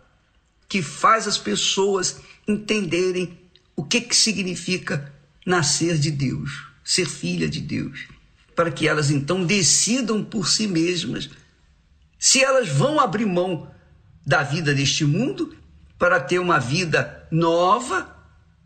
que 0.69 0.81
faz 0.81 1.27
as 1.27 1.37
pessoas 1.37 2.21
entenderem 2.47 3.37
o 3.77 3.83
que, 3.83 4.01
que 4.01 4.15
significa 4.15 5.13
nascer 5.45 5.99
de 5.99 6.09
Deus, 6.09 6.65
ser 6.83 7.07
filha 7.07 7.47
de 7.47 7.61
Deus, 7.61 8.07
para 8.55 8.71
que 8.71 8.87
elas 8.87 9.11
então 9.11 9.45
decidam 9.45 10.23
por 10.23 10.49
si 10.49 10.67
mesmas 10.67 11.29
se 12.19 12.43
elas 12.43 12.67
vão 12.67 12.99
abrir 12.99 13.27
mão 13.27 13.71
da 14.25 14.41
vida 14.41 14.73
deste 14.73 15.05
mundo 15.05 15.55
para 15.99 16.19
ter 16.19 16.39
uma 16.39 16.59
vida 16.59 17.27
nova, 17.31 18.15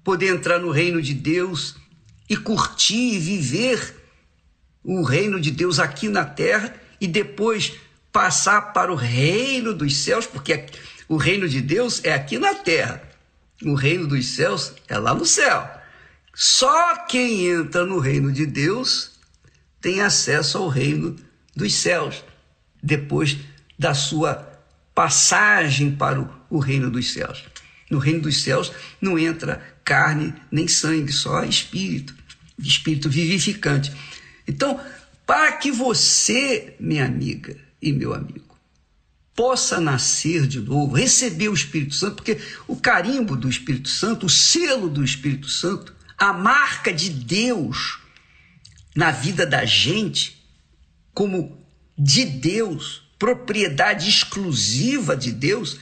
poder 0.01 0.33
entrar 0.33 0.59
no 0.59 0.71
reino 0.71 1.01
de 1.01 1.13
Deus 1.13 1.75
e 2.29 2.37
curtir 2.37 3.15
e 3.15 3.19
viver 3.19 3.97
o 4.81 5.03
reino 5.03 5.39
de 5.39 5.51
Deus 5.51 5.77
aqui 5.77 6.07
na 6.07 6.23
terra 6.23 6.73
e 6.99 7.07
depois 7.07 7.73
passar 8.11 8.73
para 8.73 8.91
o 8.91 8.95
reino 8.95 9.73
dos 9.73 9.97
céus, 9.97 10.25
porque 10.25 10.65
o 11.09 11.17
reino 11.17 11.47
de 11.47 11.59
Deus 11.59 12.01
é 12.03 12.13
aqui 12.13 12.39
na 12.39 12.55
terra. 12.55 13.10
O 13.63 13.73
reino 13.75 14.07
dos 14.07 14.25
céus 14.25 14.73
é 14.87 14.97
lá 14.97 15.13
no 15.13 15.25
céu. 15.25 15.69
Só 16.33 17.05
quem 17.05 17.47
entra 17.47 17.85
no 17.85 17.99
reino 17.99 18.31
de 18.31 18.45
Deus 18.45 19.11
tem 19.79 20.01
acesso 20.01 20.57
ao 20.57 20.67
reino 20.67 21.15
dos 21.55 21.73
céus, 21.73 22.23
depois 22.81 23.37
da 23.77 23.93
sua 23.93 24.35
passagem 24.95 25.95
para 25.95 26.27
o 26.49 26.59
reino 26.59 26.89
dos 26.89 27.13
céus. 27.13 27.43
No 27.89 27.99
reino 27.99 28.21
dos 28.21 28.41
céus 28.43 28.71
não 29.01 29.19
entra 29.19 29.61
carne 29.83 30.33
nem 30.51 30.67
sangue, 30.67 31.11
só 31.11 31.43
espírito, 31.43 32.15
espírito 32.57 33.09
vivificante. 33.09 33.91
Então, 34.47 34.79
para 35.25 35.51
que 35.53 35.71
você, 35.71 36.75
minha 36.79 37.05
amiga 37.05 37.57
e 37.81 37.91
meu 37.91 38.13
amigo, 38.13 38.40
possa 39.35 39.79
nascer 39.79 40.45
de 40.45 40.59
novo, 40.59 40.95
receber 40.95 41.49
o 41.49 41.53
Espírito 41.53 41.95
Santo, 41.95 42.15
porque 42.17 42.39
o 42.67 42.75
carimbo 42.75 43.35
do 43.35 43.49
Espírito 43.49 43.89
Santo, 43.89 44.25
o 44.25 44.29
selo 44.29 44.89
do 44.89 45.03
Espírito 45.03 45.47
Santo, 45.47 45.93
a 46.17 46.33
marca 46.33 46.93
de 46.93 47.09
Deus 47.09 47.99
na 48.95 49.11
vida 49.11 49.45
da 49.45 49.65
gente, 49.65 50.45
como 51.13 51.65
de 51.97 52.25
Deus, 52.25 53.03
propriedade 53.17 54.09
exclusiva 54.09 55.15
de 55.15 55.31
Deus, 55.31 55.77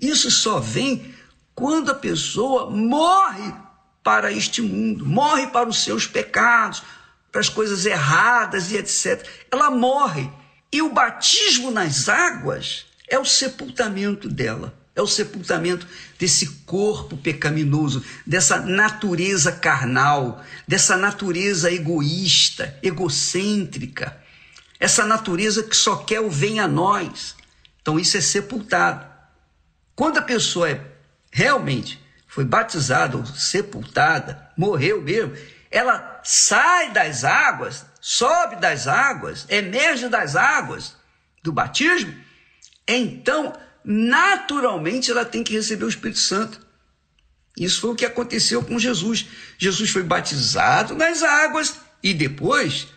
isso 0.00 0.30
só 0.30 0.58
vem 0.58 1.14
quando 1.54 1.90
a 1.90 1.94
pessoa 1.94 2.70
morre 2.70 3.52
para 4.02 4.32
este 4.32 4.60
mundo, 4.60 5.06
morre 5.06 5.46
para 5.48 5.68
os 5.68 5.82
seus 5.82 6.06
pecados, 6.06 6.82
para 7.30 7.40
as 7.40 7.48
coisas 7.48 7.86
erradas 7.86 8.70
e 8.70 8.76
etc. 8.76 9.26
Ela 9.50 9.70
morre. 9.70 10.30
E 10.70 10.82
o 10.82 10.92
batismo 10.92 11.70
nas 11.70 12.08
águas 12.08 12.86
é 13.08 13.18
o 13.18 13.24
sepultamento 13.24 14.28
dela, 14.28 14.74
é 14.94 15.02
o 15.02 15.06
sepultamento 15.06 15.86
desse 16.18 16.46
corpo 16.64 17.16
pecaminoso, 17.16 18.04
dessa 18.26 18.60
natureza 18.60 19.52
carnal, 19.52 20.42
dessa 20.66 20.96
natureza 20.96 21.70
egoísta, 21.70 22.78
egocêntrica, 22.82 24.16
essa 24.78 25.04
natureza 25.04 25.62
que 25.62 25.76
só 25.76 25.96
quer 25.96 26.20
o 26.20 26.30
vem 26.30 26.60
a 26.60 26.68
nós. 26.68 27.36
Então 27.80 27.98
isso 27.98 28.16
é 28.16 28.20
sepultado. 28.20 29.06
Quando 29.94 30.18
a 30.18 30.22
pessoa 30.22 30.70
é 30.70 30.80
realmente 31.30 32.02
foi 32.26 32.44
batizada 32.44 33.16
ou 33.16 33.24
sepultada, 33.24 34.50
morreu 34.56 35.00
mesmo, 35.00 35.36
ela 35.70 36.20
sai 36.24 36.92
das 36.92 37.22
águas, 37.22 37.86
sobe 38.00 38.56
das 38.56 38.88
águas, 38.88 39.46
emerge 39.48 40.08
das 40.08 40.34
águas 40.34 40.96
do 41.42 41.52
batismo, 41.52 42.12
então 42.86 43.52
naturalmente 43.84 45.10
ela 45.10 45.24
tem 45.24 45.44
que 45.44 45.52
receber 45.52 45.84
o 45.84 45.88
Espírito 45.88 46.18
Santo. 46.18 46.60
Isso 47.56 47.80
foi 47.80 47.90
o 47.90 47.94
que 47.94 48.04
aconteceu 48.04 48.62
com 48.64 48.78
Jesus. 48.78 49.26
Jesus 49.58 49.90
foi 49.90 50.02
batizado 50.02 50.94
nas 50.94 51.22
águas 51.22 51.76
e 52.02 52.12
depois, 52.12 52.88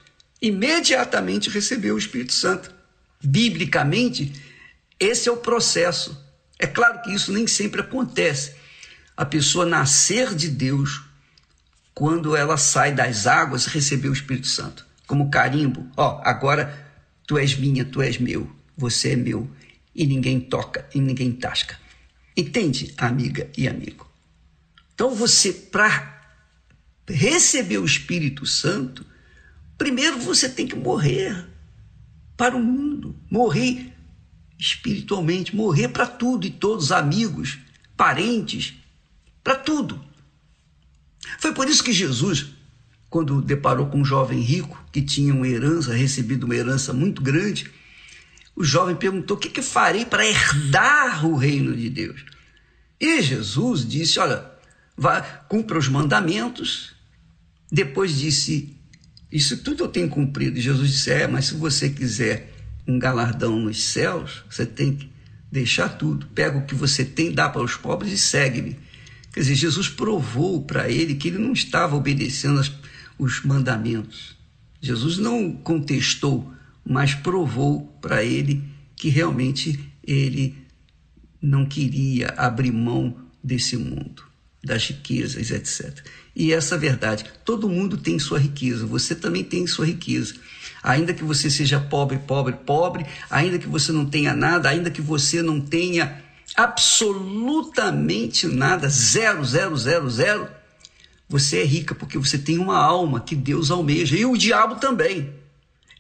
imediatamente, 0.42 1.50
recebeu 1.50 1.96
o 1.96 2.00
Espírito 2.00 2.34
Santo. 2.34 2.74
Biblicamente, 3.22 4.34
esse 5.00 5.30
é 5.30 5.32
o 5.32 5.38
processo. 5.38 6.18
É 6.58 6.66
claro 6.66 7.02
que 7.02 7.14
isso 7.14 7.32
nem 7.32 7.46
sempre 7.46 7.82
acontece. 7.82 8.56
A 9.16 9.26
pessoa 9.26 9.66
nascer 9.66 10.34
de 10.34 10.50
Deus 10.50 11.02
quando 11.94 12.36
ela 12.36 12.58
sai 12.58 12.92
das 12.92 13.28
águas 13.28 13.66
e 13.66 13.70
receber 13.70 14.10
o 14.10 14.14
Espírito 14.14 14.48
Santo. 14.48 14.86
Como 15.06 15.30
carimbo. 15.30 15.90
Ó, 15.96 16.22
agora 16.24 16.86
tu 17.26 17.38
és 17.38 17.56
minha, 17.56 17.86
tu 17.86 18.02
és 18.02 18.18
meu, 18.18 18.52
você 18.76 19.14
é 19.14 19.16
meu. 19.16 19.50
E 19.98 20.06
ninguém 20.06 20.40
toca, 20.40 20.88
e 20.94 21.02
ninguém 21.02 21.32
tasca. 21.32 21.78
Entende, 22.38 22.94
amiga 22.98 23.50
e 23.58 23.68
amigo? 23.68 24.08
Então 24.94 25.16
você, 25.16 25.52
para 25.52 26.22
receber 27.10 27.80
o 27.80 27.86
Espírito 27.86 28.46
Santo, 28.46 29.04
primeiro 29.76 30.20
você 30.20 30.48
tem 30.48 30.68
que 30.68 30.76
morrer 30.76 31.48
para 32.38 32.56
o 32.56 32.64
mundo, 32.64 33.16
morrer 33.30 33.92
espiritualmente, 34.60 35.56
morrer 35.56 35.88
para 35.88 36.06
tudo 36.06 36.46
e 36.46 36.52
todos, 36.52 36.92
amigos, 36.92 37.58
parentes, 37.96 38.76
para 39.44 39.56
tudo. 39.56 40.00
Foi 41.40 41.54
por 41.54 41.68
isso 41.68 41.84
que 41.84 41.92
Jesus, 41.92 42.48
quando 43.10 43.42
deparou 43.42 43.88
com 43.88 44.02
um 44.02 44.06
jovem 44.06 44.42
rico 44.42 44.84
que 44.92 45.02
tinha 45.02 45.34
uma 45.34 45.48
herança, 45.48 45.94
recebido 45.94 46.44
uma 46.44 46.56
herança 46.56 46.94
muito 46.94 47.22
grande, 47.22 47.72
o 48.58 48.64
jovem 48.64 48.96
perguntou: 48.96 49.38
O 49.38 49.40
que, 49.40 49.50
que 49.50 49.62
farei 49.62 50.04
para 50.04 50.26
herdar 50.26 51.24
o 51.28 51.36
reino 51.36 51.78
de 51.78 51.92
Deus? 51.92 52.26
E 53.00 53.22
Jesus 53.22 53.88
disse: 53.88 54.20
Olha, 54.20 54.50
vá, 54.98 55.22
cumpra 55.22 55.78
os 55.78 55.88
mandamentos. 55.88 56.96
Depois 57.72 58.18
disse: 58.18 58.76
Isso 59.32 59.58
tudo 59.58 59.84
eu 59.84 59.88
tenho 59.88 60.10
cumprido. 60.10 60.58
E 60.58 60.62
Jesus 60.62 60.92
disse: 60.92 61.12
É, 61.12 61.28
mas 61.28 61.46
se 61.46 61.54
você 61.54 61.88
quiser 61.92 62.52
um 62.88 62.98
galardão 62.98 63.60
nos 63.60 63.84
céus, 63.84 64.44
você 64.50 64.66
tem 64.66 64.96
que 64.96 65.12
deixar 65.52 65.90
tudo. 65.90 66.26
Pega 66.34 66.58
o 66.58 66.66
que 66.66 66.74
você 66.74 67.06
tem, 67.06 67.32
dá 67.32 67.48
para 67.48 67.62
os 67.62 67.76
pobres 67.76 68.12
e 68.12 68.18
segue-me. 68.18 68.80
Quer 69.32 69.42
dizer, 69.42 69.54
Jesus 69.54 69.88
provou 69.88 70.64
para 70.64 70.90
ele 70.90 71.14
que 71.14 71.28
ele 71.28 71.38
não 71.38 71.54
estava 71.54 71.96
obedecendo 71.96 72.60
as, 72.60 72.72
os 73.20 73.44
mandamentos. 73.44 74.36
Jesus 74.82 75.20
não 75.20 75.52
contestou, 75.52 76.52
mas 76.88 77.14
provou 77.14 77.82
para 78.02 78.24
ele 78.24 78.64
que 78.96 79.10
realmente 79.10 79.80
ele 80.04 80.56
não 81.42 81.66
queria 81.66 82.30
abrir 82.38 82.72
mão 82.72 83.16
desse 83.44 83.76
mundo, 83.78 84.24
das 84.64 84.88
riquezas, 84.88 85.52
etc. 85.52 86.06
E 86.36 86.54
essa 86.54 86.78
verdade, 86.78 87.26
todo 87.44 87.70
mundo 87.70 87.98
tem 87.98 88.18
sua 88.18 88.40
riqueza, 88.40 88.86
você 88.86 89.14
também 89.14 89.44
tem 89.44 89.68
sua 89.68 89.86
riqueza 89.86 90.36
ainda 90.88 91.14
que 91.14 91.24
você 91.24 91.50
seja 91.50 91.80
pobre, 91.80 92.18
pobre, 92.20 92.54
pobre, 92.54 93.06
ainda 93.30 93.60
que 93.60 93.68
você 93.68 93.92
não 93.92 94.06
tenha 94.06 94.34
nada, 94.34 94.70
ainda 94.70 94.90
que 94.90 95.02
você 95.02 95.42
não 95.42 95.60
tenha 95.60 96.24
absolutamente 96.56 98.48
nada, 98.48 98.88
zero, 98.88 99.44
zero, 99.44 99.76
zero, 99.78 100.10
zero, 100.10 100.48
você 101.28 101.60
é 101.60 101.66
rica 101.66 101.94
porque 101.94 102.18
você 102.18 102.38
tem 102.38 102.58
uma 102.58 102.78
alma 102.78 103.20
que 103.20 103.36
Deus 103.36 103.70
almeja 103.70 104.16
e 104.16 104.26
o 104.26 104.38
diabo 104.38 104.76
também. 104.76 105.34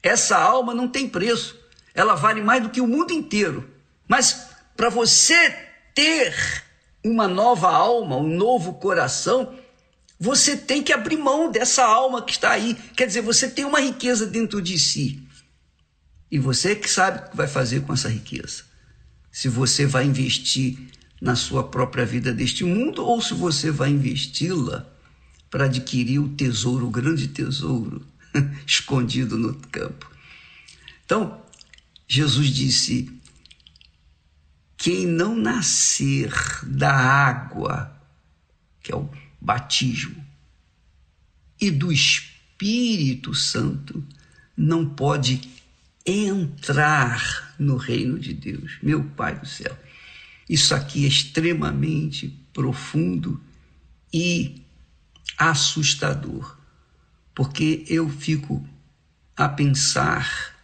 Essa 0.07 0.37
alma 0.37 0.73
não 0.73 0.87
tem 0.87 1.09
preço, 1.09 1.57
ela 1.93 2.15
vale 2.15 2.41
mais 2.41 2.63
do 2.63 2.69
que 2.69 2.79
o 2.79 2.87
mundo 2.87 3.11
inteiro. 3.11 3.69
Mas 4.07 4.47
para 4.75 4.89
você 4.89 5.53
ter 5.93 6.33
uma 7.03 7.27
nova 7.27 7.69
alma, 7.69 8.15
um 8.15 8.35
novo 8.37 8.75
coração, 8.75 9.53
você 10.17 10.55
tem 10.55 10.81
que 10.81 10.93
abrir 10.93 11.17
mão 11.17 11.51
dessa 11.51 11.83
alma 11.83 12.21
que 12.21 12.31
está 12.31 12.51
aí. 12.51 12.75
Quer 12.95 13.05
dizer, 13.05 13.21
você 13.21 13.49
tem 13.49 13.65
uma 13.65 13.81
riqueza 13.81 14.25
dentro 14.25 14.61
de 14.61 14.79
si. 14.79 15.27
E 16.31 16.39
você 16.39 16.73
que 16.73 16.89
sabe 16.89 17.19
o 17.19 17.29
que 17.29 17.35
vai 17.35 17.47
fazer 17.47 17.81
com 17.81 17.91
essa 17.91 18.07
riqueza. 18.07 18.63
Se 19.29 19.49
você 19.49 19.85
vai 19.85 20.05
investir 20.05 20.77
na 21.21 21.35
sua 21.35 21.65
própria 21.65 22.05
vida 22.05 22.33
deste 22.33 22.63
mundo 22.63 23.05
ou 23.05 23.21
se 23.21 23.33
você 23.33 23.71
vai 23.71 23.89
investi-la 23.89 24.87
para 25.49 25.65
adquirir 25.65 26.19
o 26.19 26.29
tesouro, 26.29 26.87
o 26.87 26.91
grande 26.91 27.27
tesouro 27.27 28.05
escondido 28.65 29.37
no 29.37 29.53
campo. 29.55 30.09
Então, 31.05 31.41
Jesus 32.07 32.49
disse: 32.49 33.11
quem 34.77 35.05
não 35.05 35.35
nascer 35.35 36.31
da 36.63 36.93
água, 36.93 37.93
que 38.81 38.91
é 38.91 38.95
o 38.95 39.09
batismo 39.41 40.25
e 41.59 41.71
do 41.71 41.91
Espírito 41.91 43.33
Santo 43.33 44.03
não 44.55 44.87
pode 44.87 45.41
entrar 46.05 47.55
no 47.59 47.75
reino 47.75 48.17
de 48.17 48.33
Deus. 48.33 48.77
Meu 48.81 49.03
Pai 49.03 49.39
do 49.39 49.45
céu, 49.45 49.77
isso 50.49 50.73
aqui 50.73 51.05
é 51.05 51.07
extremamente 51.07 52.29
profundo 52.53 53.41
e 54.13 54.61
assustador, 55.37 56.56
porque 57.37 57.85
eu 57.87 58.09
fico 58.09 58.67
a 59.35 59.47
pensar 59.47 60.55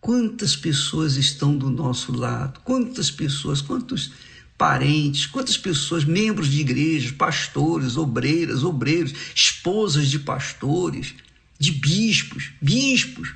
quantas 0.00 0.56
pessoas 0.56 1.14
estão 1.14 1.56
do 1.56 1.70
nosso 1.70 2.10
lado, 2.10 2.58
quantas 2.64 3.08
pessoas, 3.08 3.60
quantos 3.60 4.10
parentes, 4.58 5.26
quantas 5.26 5.56
pessoas, 5.56 6.04
membros 6.04 6.48
de 6.48 6.60
igrejas, 6.60 7.12
pastores, 7.12 7.96
obreiras, 7.96 8.64
obreiros, 8.64 9.14
esposas 9.32 10.08
de 10.08 10.18
pastores, 10.18 11.14
de 11.56 11.70
bispos, 11.70 12.50
bispos. 12.60 13.32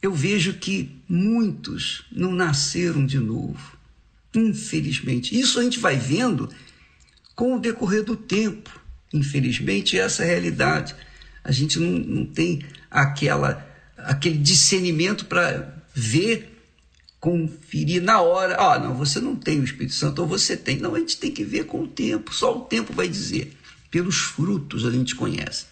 Eu 0.00 0.14
vejo 0.14 0.54
que 0.54 0.96
muitos 1.06 2.02
não 2.10 2.32
nasceram 2.32 3.04
de 3.04 3.18
novo, 3.18 3.76
infelizmente. 4.34 5.38
Isso 5.38 5.60
a 5.60 5.62
gente 5.62 5.78
vai 5.78 5.98
vendo 5.98 6.48
com 7.36 7.56
o 7.56 7.60
decorrer 7.60 8.04
do 8.04 8.16
tempo. 8.16 8.70
Infelizmente, 9.12 9.98
essa 9.98 10.22
é 10.22 10.24
a 10.24 10.28
realidade. 10.30 10.96
A 11.48 11.52
gente 11.52 11.80
não, 11.80 11.90
não 11.90 12.26
tem 12.26 12.62
aquela, 12.90 13.66
aquele 13.96 14.36
discernimento 14.36 15.24
para 15.24 15.82
ver 15.94 16.62
conferir 17.18 18.02
na 18.02 18.20
hora. 18.20 18.54
Ah, 18.60 18.78
não, 18.78 18.94
você 18.94 19.18
não 19.18 19.34
tem 19.34 19.58
o 19.58 19.64
Espírito 19.64 19.94
Santo, 19.94 20.20
ou 20.20 20.28
você 20.28 20.58
tem. 20.58 20.76
Não, 20.76 20.94
a 20.94 20.98
gente 20.98 21.16
tem 21.16 21.32
que 21.32 21.42
ver 21.42 21.64
com 21.64 21.84
o 21.84 21.88
tempo, 21.88 22.34
só 22.34 22.54
o 22.54 22.66
tempo 22.66 22.92
vai 22.92 23.08
dizer. 23.08 23.56
Pelos 23.90 24.16
frutos 24.16 24.84
a 24.84 24.90
gente 24.90 25.14
conhece. 25.14 25.64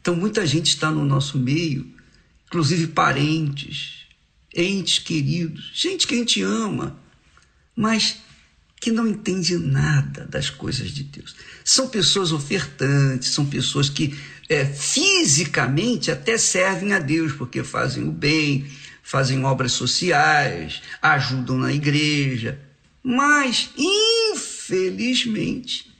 Então, 0.00 0.14
muita 0.14 0.46
gente 0.46 0.68
está 0.68 0.88
no 0.88 1.04
nosso 1.04 1.36
meio, 1.36 1.92
inclusive 2.46 2.86
parentes, 2.86 4.06
entes 4.54 5.00
queridos, 5.00 5.72
gente 5.74 6.06
que 6.06 6.14
a 6.14 6.18
gente 6.18 6.40
ama, 6.42 6.96
mas 7.74 8.18
que 8.80 8.92
não 8.92 9.04
entende 9.04 9.58
nada 9.58 10.26
das 10.26 10.48
coisas 10.48 10.92
de 10.92 11.02
Deus. 11.02 11.34
São 11.64 11.88
pessoas 11.88 12.30
ofertantes, 12.30 13.30
são 13.30 13.44
pessoas 13.44 13.90
que 13.90 14.16
é, 14.50 14.66
fisicamente 14.66 16.10
até 16.10 16.36
servem 16.36 16.92
a 16.92 16.98
Deus, 16.98 17.32
porque 17.32 17.62
fazem 17.62 18.08
o 18.08 18.10
bem, 18.10 18.68
fazem 19.00 19.44
obras 19.44 19.70
sociais, 19.70 20.82
ajudam 21.00 21.56
na 21.56 21.72
igreja, 21.72 22.60
mas, 23.00 23.70
infelizmente, 24.34 25.94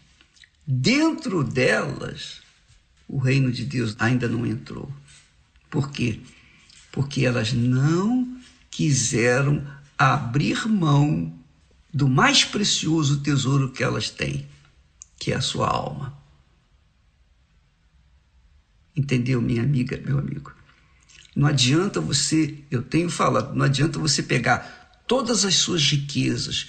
dentro 0.66 1.44
delas, 1.44 2.40
o 3.06 3.18
reino 3.18 3.52
de 3.52 3.64
Deus 3.64 3.94
ainda 4.00 4.26
não 4.26 4.44
entrou. 4.44 4.92
Por 5.70 5.92
quê? 5.92 6.18
Porque 6.90 7.24
elas 7.24 7.52
não 7.52 8.36
quiseram 8.68 9.64
abrir 9.96 10.66
mão 10.66 11.32
do 11.94 12.08
mais 12.08 12.44
precioso 12.44 13.20
tesouro 13.20 13.70
que 13.70 13.84
elas 13.84 14.10
têm, 14.10 14.44
que 15.20 15.30
é 15.32 15.36
a 15.36 15.40
sua 15.40 15.68
alma. 15.68 16.19
Entendeu, 18.96 19.40
minha 19.40 19.62
amiga, 19.62 20.00
meu 20.04 20.18
amigo? 20.18 20.52
Não 21.34 21.46
adianta 21.46 22.00
você, 22.00 22.58
eu 22.70 22.82
tenho 22.82 23.08
falado, 23.08 23.54
não 23.54 23.64
adianta 23.64 23.98
você 23.98 24.22
pegar 24.22 25.02
todas 25.06 25.44
as 25.44 25.56
suas 25.56 25.82
riquezas, 25.82 26.68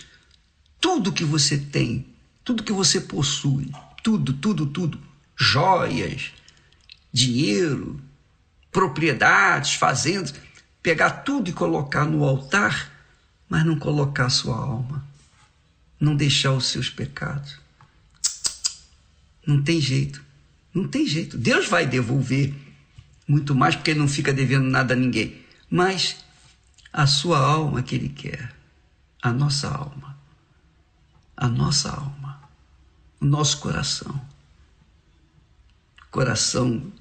tudo 0.80 1.11
que 1.11 1.23
você 1.23 1.57
tem, 1.57 2.06
tudo 2.43 2.64
que 2.64 2.72
você 2.72 3.02
possui, 3.02 3.72
tudo, 4.03 4.34
tudo, 4.34 4.65
tudo, 4.65 4.99
joias, 5.38 6.31
dinheiro, 7.11 7.99
propriedades, 8.72 9.73
fazendas, 9.73 10.34
pegar 10.81 11.10
tudo 11.10 11.49
e 11.49 11.53
colocar 11.53 12.06
no 12.06 12.23
altar, 12.23 12.91
mas 13.49 13.65
não 13.65 13.77
colocar 13.77 14.30
sua 14.30 14.56
alma, 14.56 15.06
não 15.99 16.15
deixar 16.15 16.53
os 16.53 16.68
seus 16.68 16.89
pecados. 16.89 17.60
Não 19.45 19.61
tem 19.61 19.81
jeito, 19.81 20.23
não 20.73 20.88
tem 20.88 21.06
jeito. 21.06 21.38
Deus 21.38 21.68
vai 21.68 21.85
devolver 21.85 22.53
muito 23.27 23.53
mais 23.56 23.76
porque 23.76 23.91
ele 23.91 23.99
não 23.99 24.07
fica 24.07 24.34
devendo 24.34 24.65
nada 24.65 24.93
a 24.93 24.98
ninguém, 24.98 25.41
mas 25.69 26.18
a 26.91 27.07
sua 27.07 27.39
alma 27.39 27.81
que 27.81 27.95
ele 27.95 28.10
quer, 28.10 28.53
a 29.22 29.31
nossa 29.31 29.69
alma, 29.69 30.18
a 31.35 31.48
nossa 31.48 31.89
alma, 31.89 32.41
o 33.19 33.26
nosso 33.26 33.60
coração. 33.60 34.19
Coração 36.10 36.91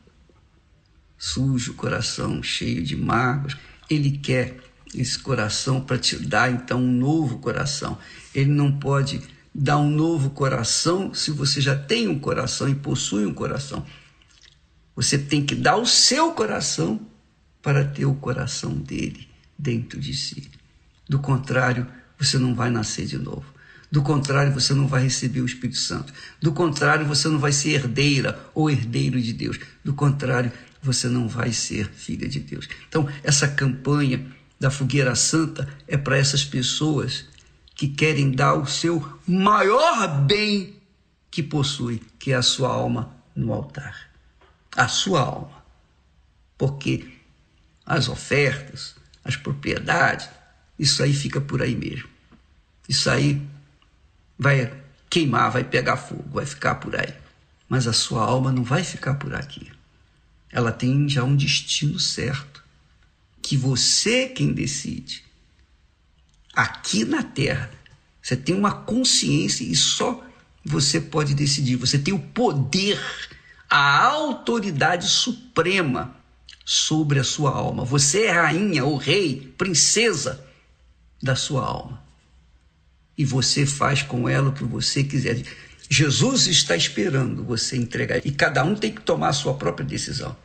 sujo, 1.18 1.74
coração 1.74 2.42
cheio 2.42 2.82
de 2.82 2.96
mágoas. 2.96 3.56
Ele 3.88 4.18
quer 4.18 4.58
esse 4.94 5.18
coração 5.18 5.80
para 5.80 5.98
te 5.98 6.16
dar 6.16 6.50
então 6.50 6.80
um 6.80 6.92
novo 6.92 7.38
coração. 7.38 7.98
Ele 8.34 8.50
não 8.50 8.78
pode 8.78 9.20
dar 9.54 9.78
um 9.78 9.90
novo 9.90 10.30
coração 10.30 11.12
se 11.12 11.30
você 11.30 11.60
já 11.60 11.76
tem 11.76 12.08
um 12.08 12.18
coração 12.18 12.68
e 12.68 12.74
possui 12.74 13.26
um 13.26 13.34
coração. 13.34 13.84
Você 14.94 15.18
tem 15.18 15.44
que 15.44 15.54
dar 15.54 15.76
o 15.76 15.86
seu 15.86 16.32
coração 16.32 17.00
para 17.62 17.84
ter 17.84 18.06
o 18.06 18.14
coração 18.14 18.74
dele 18.74 19.28
dentro 19.58 20.00
de 20.00 20.14
si. 20.14 20.50
Do 21.08 21.18
contrário, 21.18 21.86
você 22.18 22.38
não 22.38 22.54
vai 22.54 22.70
nascer 22.70 23.06
de 23.06 23.18
novo. 23.18 23.44
Do 23.90 24.02
contrário, 24.02 24.52
você 24.52 24.72
não 24.72 24.86
vai 24.86 25.02
receber 25.02 25.40
o 25.40 25.46
Espírito 25.46 25.78
Santo. 25.78 26.12
Do 26.40 26.52
contrário, 26.52 27.04
você 27.04 27.26
não 27.28 27.38
vai 27.38 27.50
ser 27.50 27.70
herdeira 27.70 28.38
ou 28.54 28.70
herdeiro 28.70 29.20
de 29.20 29.32
Deus. 29.32 29.58
Do 29.84 29.92
contrário, 29.94 30.52
você 30.80 31.08
não 31.08 31.26
vai 31.26 31.52
ser 31.52 31.90
filha 31.90 32.28
de 32.28 32.38
Deus. 32.38 32.68
Então, 32.88 33.08
essa 33.24 33.48
campanha 33.48 34.24
da 34.60 34.70
fogueira 34.70 35.14
santa 35.16 35.68
é 35.88 35.96
para 35.96 36.16
essas 36.16 36.44
pessoas 36.44 37.24
que 37.80 37.88
querem 37.88 38.30
dar 38.30 38.52
o 38.52 38.66
seu 38.66 39.18
maior 39.26 40.20
bem 40.26 40.76
que 41.30 41.42
possui, 41.42 42.02
que 42.18 42.32
é 42.32 42.36
a 42.36 42.42
sua 42.42 42.68
alma 42.68 43.10
no 43.34 43.54
altar. 43.54 44.10
A 44.76 44.86
sua 44.86 45.22
alma. 45.22 45.64
Porque 46.58 47.08
as 47.86 48.08
ofertas, 48.08 48.94
as 49.24 49.36
propriedades, 49.36 50.28
isso 50.78 51.02
aí 51.02 51.14
fica 51.14 51.40
por 51.40 51.62
aí 51.62 51.74
mesmo. 51.74 52.10
Isso 52.86 53.08
aí 53.08 53.40
vai 54.38 54.70
queimar, 55.08 55.50
vai 55.50 55.64
pegar 55.64 55.96
fogo, 55.96 56.28
vai 56.32 56.44
ficar 56.44 56.74
por 56.74 56.94
aí. 56.94 57.14
Mas 57.66 57.86
a 57.86 57.94
sua 57.94 58.22
alma 58.22 58.52
não 58.52 58.62
vai 58.62 58.84
ficar 58.84 59.14
por 59.14 59.34
aqui 59.34 59.72
ela 60.52 60.72
tem 60.72 61.08
já 61.08 61.22
um 61.22 61.36
destino 61.36 61.98
certo, 61.98 62.62
que 63.40 63.56
você 63.56 64.28
quem 64.28 64.52
decide. 64.52 65.24
Aqui 66.52 67.04
na 67.04 67.22
Terra, 67.22 67.70
você 68.22 68.36
tem 68.36 68.54
uma 68.54 68.72
consciência 68.72 69.64
e 69.64 69.74
só 69.74 70.24
você 70.64 71.00
pode 71.00 71.34
decidir. 71.34 71.76
Você 71.76 71.98
tem 71.98 72.12
o 72.12 72.18
poder, 72.18 73.00
a 73.68 74.04
autoridade 74.04 75.08
suprema 75.08 76.14
sobre 76.64 77.18
a 77.18 77.24
sua 77.24 77.50
alma. 77.50 77.84
Você 77.84 78.24
é 78.24 78.32
rainha 78.32 78.84
ou 78.84 78.96
rei, 78.96 79.52
princesa 79.56 80.44
da 81.22 81.34
sua 81.34 81.64
alma. 81.64 82.02
E 83.16 83.24
você 83.24 83.66
faz 83.66 84.02
com 84.02 84.28
ela 84.28 84.50
o 84.50 84.52
que 84.52 84.64
você 84.64 85.04
quiser. 85.04 85.42
Jesus 85.88 86.46
está 86.46 86.76
esperando 86.76 87.44
você 87.44 87.76
entregar 87.76 88.24
e 88.24 88.30
cada 88.30 88.62
um 88.64 88.74
tem 88.74 88.92
que 88.92 89.02
tomar 89.02 89.28
a 89.28 89.32
sua 89.32 89.54
própria 89.54 89.84
decisão. 89.84 90.36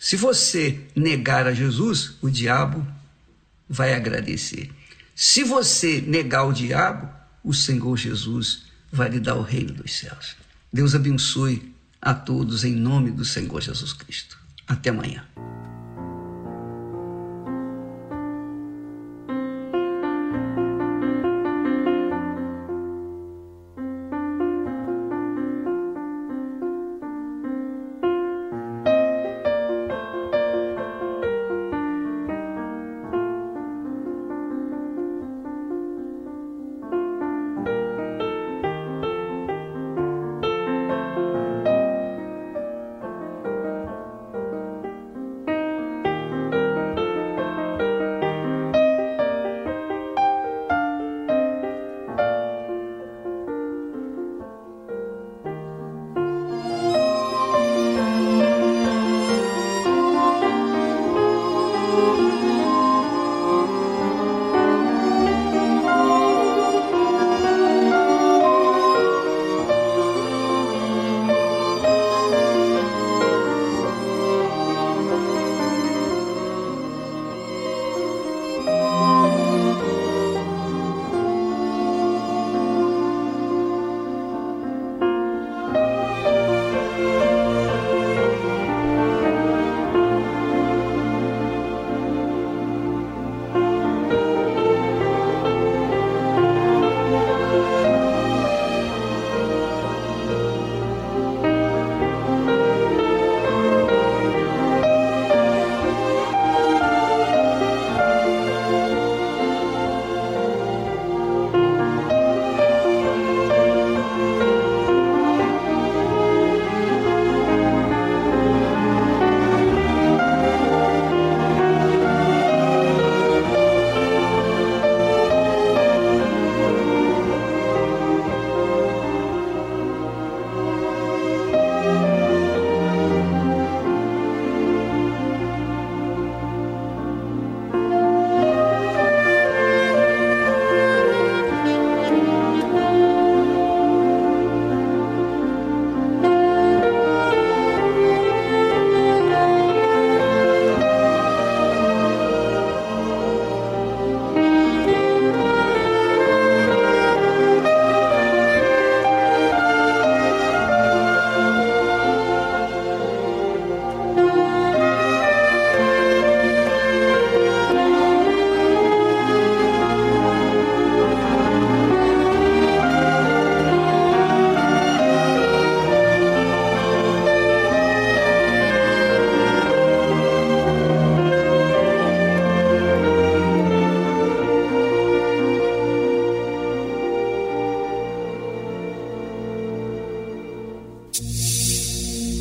Se 0.00 0.16
você 0.16 0.80
negar 0.94 1.46
a 1.46 1.54
Jesus, 1.54 2.14
o 2.20 2.30
diabo 2.30 2.86
vai 3.68 3.94
agradecer. 3.94 4.70
Se 5.14 5.44
você 5.44 6.00
negar 6.00 6.44
o 6.44 6.52
diabo, 6.52 7.08
o 7.42 7.54
Senhor 7.54 7.96
Jesus 7.96 8.64
vai 8.90 9.08
lhe 9.08 9.20
dar 9.20 9.36
o 9.36 9.42
reino 9.42 9.72
dos 9.72 9.96
céus. 9.96 10.36
Deus 10.72 10.94
abençoe 10.94 11.74
a 12.02 12.12
todos 12.12 12.64
em 12.64 12.74
nome 12.74 13.10
do 13.12 13.24
Senhor 13.24 13.60
Jesus 13.60 13.92
Cristo. 13.92 14.36
Até 14.66 14.90
amanhã. 14.90 15.24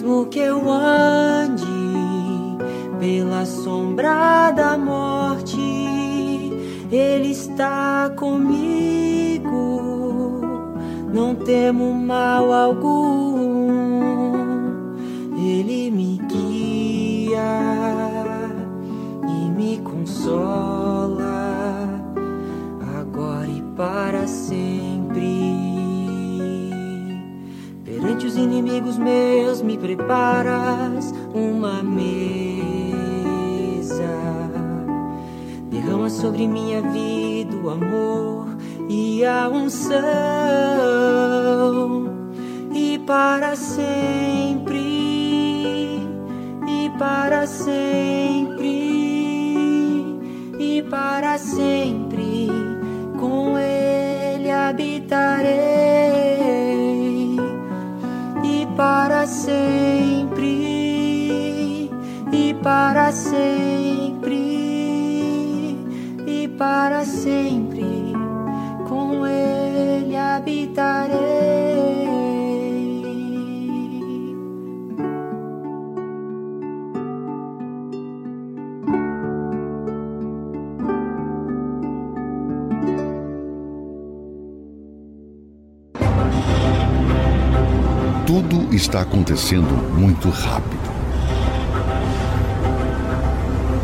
Mesmo 0.00 0.26
que 0.26 0.38
eu 0.38 0.70
ande 0.70 1.66
pela 2.98 3.44
sombra 3.44 4.50
da 4.50 4.78
morte, 4.78 5.60
Ele 6.90 7.30
está 7.30 8.10
comigo, 8.16 9.50
não 11.12 11.34
temo 11.34 11.92
mal 11.92 12.50
algum, 12.50 13.09
Perante 28.70 28.88
os 28.88 28.96
inimigos 28.96 28.98
meus, 28.98 29.62
me 29.62 29.76
preparas 29.76 31.12
uma 31.34 31.82
mesa. 31.82 32.14
Derrama 35.70 36.08
sobre 36.08 36.46
minha 36.46 36.80
vida 36.82 37.56
o 37.56 37.68
amor 37.70 38.46
e 38.88 39.24
a 39.24 39.48
unção, 39.48 39.98
e 42.72 42.96
para 43.00 43.56
sempre, 43.56 44.78
e 46.68 46.90
para 46.96 47.46
sempre, 47.48 48.68
e 50.58 50.82
para 50.88 51.38
sempre 51.38 52.48
com 53.18 53.58
Ele 53.58 54.50
habitarei 54.50 55.79
sempre, 59.40 60.46
e 62.32 62.54
para 62.62 63.10
sempre, 63.12 64.36
e 66.26 66.48
para 66.58 67.04
sempre 67.04 67.59
está 88.90 89.02
acontecendo 89.02 89.72
muito 89.94 90.28
rápido. 90.30 90.90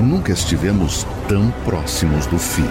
Nunca 0.00 0.32
estivemos 0.32 1.06
tão 1.28 1.48
próximos 1.64 2.26
do 2.26 2.36
fim. 2.36 2.66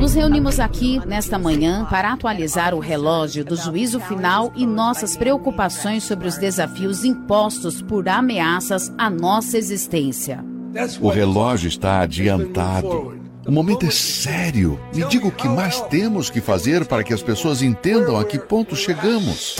Nos 0.00 0.14
reunimos 0.14 0.58
aqui 0.58 1.00
nesta 1.06 1.38
manhã 1.38 1.86
para 1.88 2.12
atualizar 2.12 2.74
o 2.74 2.80
relógio 2.80 3.44
do 3.44 3.54
juízo 3.54 4.00
final 4.00 4.50
e 4.56 4.66
nossas 4.66 5.16
preocupações 5.16 6.02
sobre 6.02 6.26
os 6.26 6.36
desafios 6.36 7.04
impostos 7.04 7.80
por 7.80 8.08
ameaças 8.08 8.92
à 8.98 9.08
nossa 9.08 9.56
existência. 9.56 10.44
O 11.00 11.08
relógio 11.08 11.68
está 11.68 12.00
adiantado. 12.00 13.19
O 13.46 13.50
momento 13.50 13.86
é 13.86 13.90
sério. 13.90 14.78
Me 14.94 15.04
diga 15.04 15.26
o 15.26 15.32
que 15.32 15.48
mais 15.48 15.80
temos 15.82 16.28
que 16.28 16.40
fazer 16.40 16.84
para 16.84 17.02
que 17.02 17.14
as 17.14 17.22
pessoas 17.22 17.62
entendam 17.62 18.18
a 18.18 18.24
que 18.24 18.38
ponto 18.38 18.76
chegamos. 18.76 19.56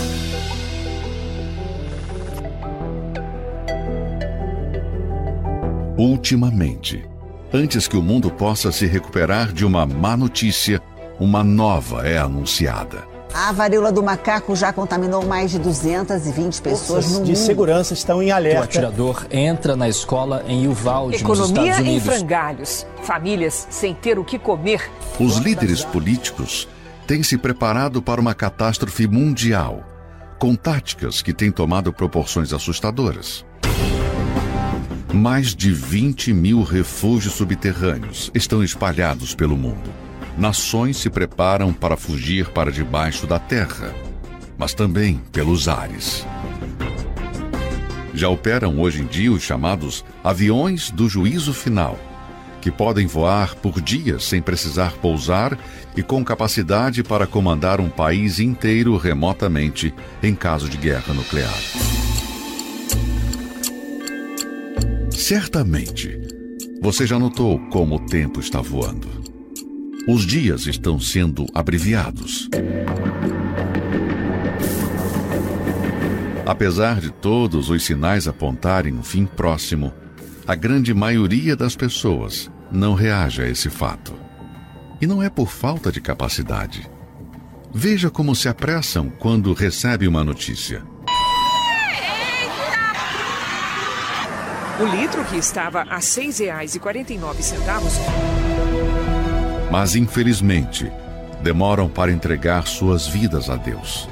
Ultimamente, 5.97 7.05
antes 7.53 7.89
que 7.89 7.97
o 7.97 8.03
mundo 8.03 8.31
possa 8.31 8.71
se 8.71 8.87
recuperar 8.87 9.53
de 9.53 9.65
uma 9.65 9.85
má 9.87 10.17
notícia, 10.17 10.81
uma 11.19 11.43
nova 11.43 12.07
é 12.07 12.17
anunciada. 12.19 13.10
A 13.33 13.53
varíola 13.53 13.93
do 13.93 14.03
macaco 14.03 14.55
já 14.57 14.73
contaminou 14.73 15.25
mais 15.25 15.51
de 15.53 15.59
220 15.59 16.61
pessoas 16.61 16.87
Forças 17.05 17.13
no 17.13 17.25
de 17.25 17.33
mundo. 17.33 17.37
segurança 17.47 17.95
estão 17.95 18.23
em 18.23 18.31
O 18.31 18.35
alerta. 18.35 18.65
atirador 18.65 19.27
entra 19.31 19.77
na 19.77 19.89
escola 19.89 20.45
em 20.47 20.67
Uvalde, 20.67 21.13
nos 21.13 21.39
Economia 21.39 21.71
Estados 21.71 21.87
em 21.87 21.91
Unidos. 21.91 22.15
frangalhos. 22.17 22.87
Famílias 23.03 23.67
sem 23.71 23.95
ter 23.95 24.19
o 24.19 24.25
que 24.25 24.39
comer. 24.39 24.91
Os 25.19 25.37
líderes 25.37 25.85
políticos 25.85 26.69
têm 27.07 27.23
se 27.23 27.39
preparado 27.39 28.03
para 28.03 28.21
uma 28.21 28.35
catástrofe 28.35 29.07
mundial, 29.07 29.85
com 30.39 30.55
táticas 30.55 31.23
que 31.23 31.33
têm 31.33 31.51
tomado 31.53 31.93
proporções 31.93 32.53
assustadoras. 32.53 33.45
Mais 35.13 35.55
de 35.55 35.73
20 35.73 36.33
mil 36.33 36.63
refúgios 36.63 37.35
subterrâneos 37.35 38.31
estão 38.35 38.63
espalhados 38.63 39.35
pelo 39.35 39.57
mundo. 39.57 39.91
Nações 40.41 40.97
se 40.97 41.11
preparam 41.11 41.71
para 41.71 41.99
fugir 41.99 42.49
para 42.49 42.73
debaixo 42.73 43.27
da 43.27 43.39
terra, 43.39 43.95
mas 44.57 44.73
também 44.73 45.21
pelos 45.31 45.69
ares. 45.69 46.27
Já 48.15 48.31
operam 48.31 48.81
hoje 48.81 49.03
em 49.03 49.05
dia 49.05 49.31
os 49.31 49.43
chamados 49.43 50.03
aviões 50.25 50.91
do 50.91 51.11
juízo 51.11 51.53
final, 51.53 51.99
que 52.63 52.71
podem 52.71 53.07
voar 53.07 53.55
por 53.57 53.83
dias 53.83 54.25
sem 54.25 54.41
precisar 54.41 54.93
pousar 54.93 55.59
e 55.95 56.03
com 56.03 56.25
capacidade 56.25 57.03
para 57.03 57.27
comandar 57.27 57.79
um 57.79 57.91
país 57.91 58.41
inteiro 58.41 58.97
remotamente 58.97 59.93
em 60.23 60.35
caso 60.35 60.71
de 60.71 60.79
guerra 60.79 61.13
nuclear. 61.13 61.61
Certamente, 65.11 66.19
você 66.81 67.07
já 67.07 67.19
notou 67.19 67.59
como 67.69 67.97
o 67.97 68.07
tempo 68.07 68.41
está 68.41 68.63
voando. 68.63 69.30
Os 70.13 70.27
dias 70.27 70.67
estão 70.67 70.99
sendo 70.99 71.47
abreviados. 71.55 72.49
Apesar 76.45 77.01
de 77.01 77.13
todos 77.13 77.71
os 77.71 77.85
sinais 77.85 78.27
apontarem 78.27 78.93
um 78.93 79.05
fim 79.05 79.25
próximo, 79.25 79.95
a 80.49 80.57
grande 80.57 80.93
maioria 80.93 81.55
das 81.55 81.77
pessoas 81.77 82.51
não 82.73 82.95
reage 82.95 83.41
a 83.41 83.49
esse 83.49 83.71
fato. 83.71 84.13
E 85.01 85.07
não 85.07 85.23
é 85.23 85.31
por 85.31 85.49
falta 85.49 85.93
de 85.93 86.01
capacidade. 86.01 86.91
Veja 87.73 88.11
como 88.11 88.35
se 88.35 88.49
apressam 88.49 89.11
quando 89.11 89.53
recebe 89.53 90.09
uma 90.09 90.25
notícia. 90.25 90.83
O 94.81 94.87
litro 94.87 95.25
que 95.27 95.37
estava 95.37 95.83
a 95.83 95.99
R$ 95.99 96.01
6,49 96.01 98.50
Mas 99.71 99.95
infelizmente, 99.95 100.91
demoram 101.43 101.89
para 101.89 102.13
entregar 102.13 102.67
suas 102.67 103.07
vidas 103.07 103.49
a 103.49 103.57
Deus. 103.57 104.09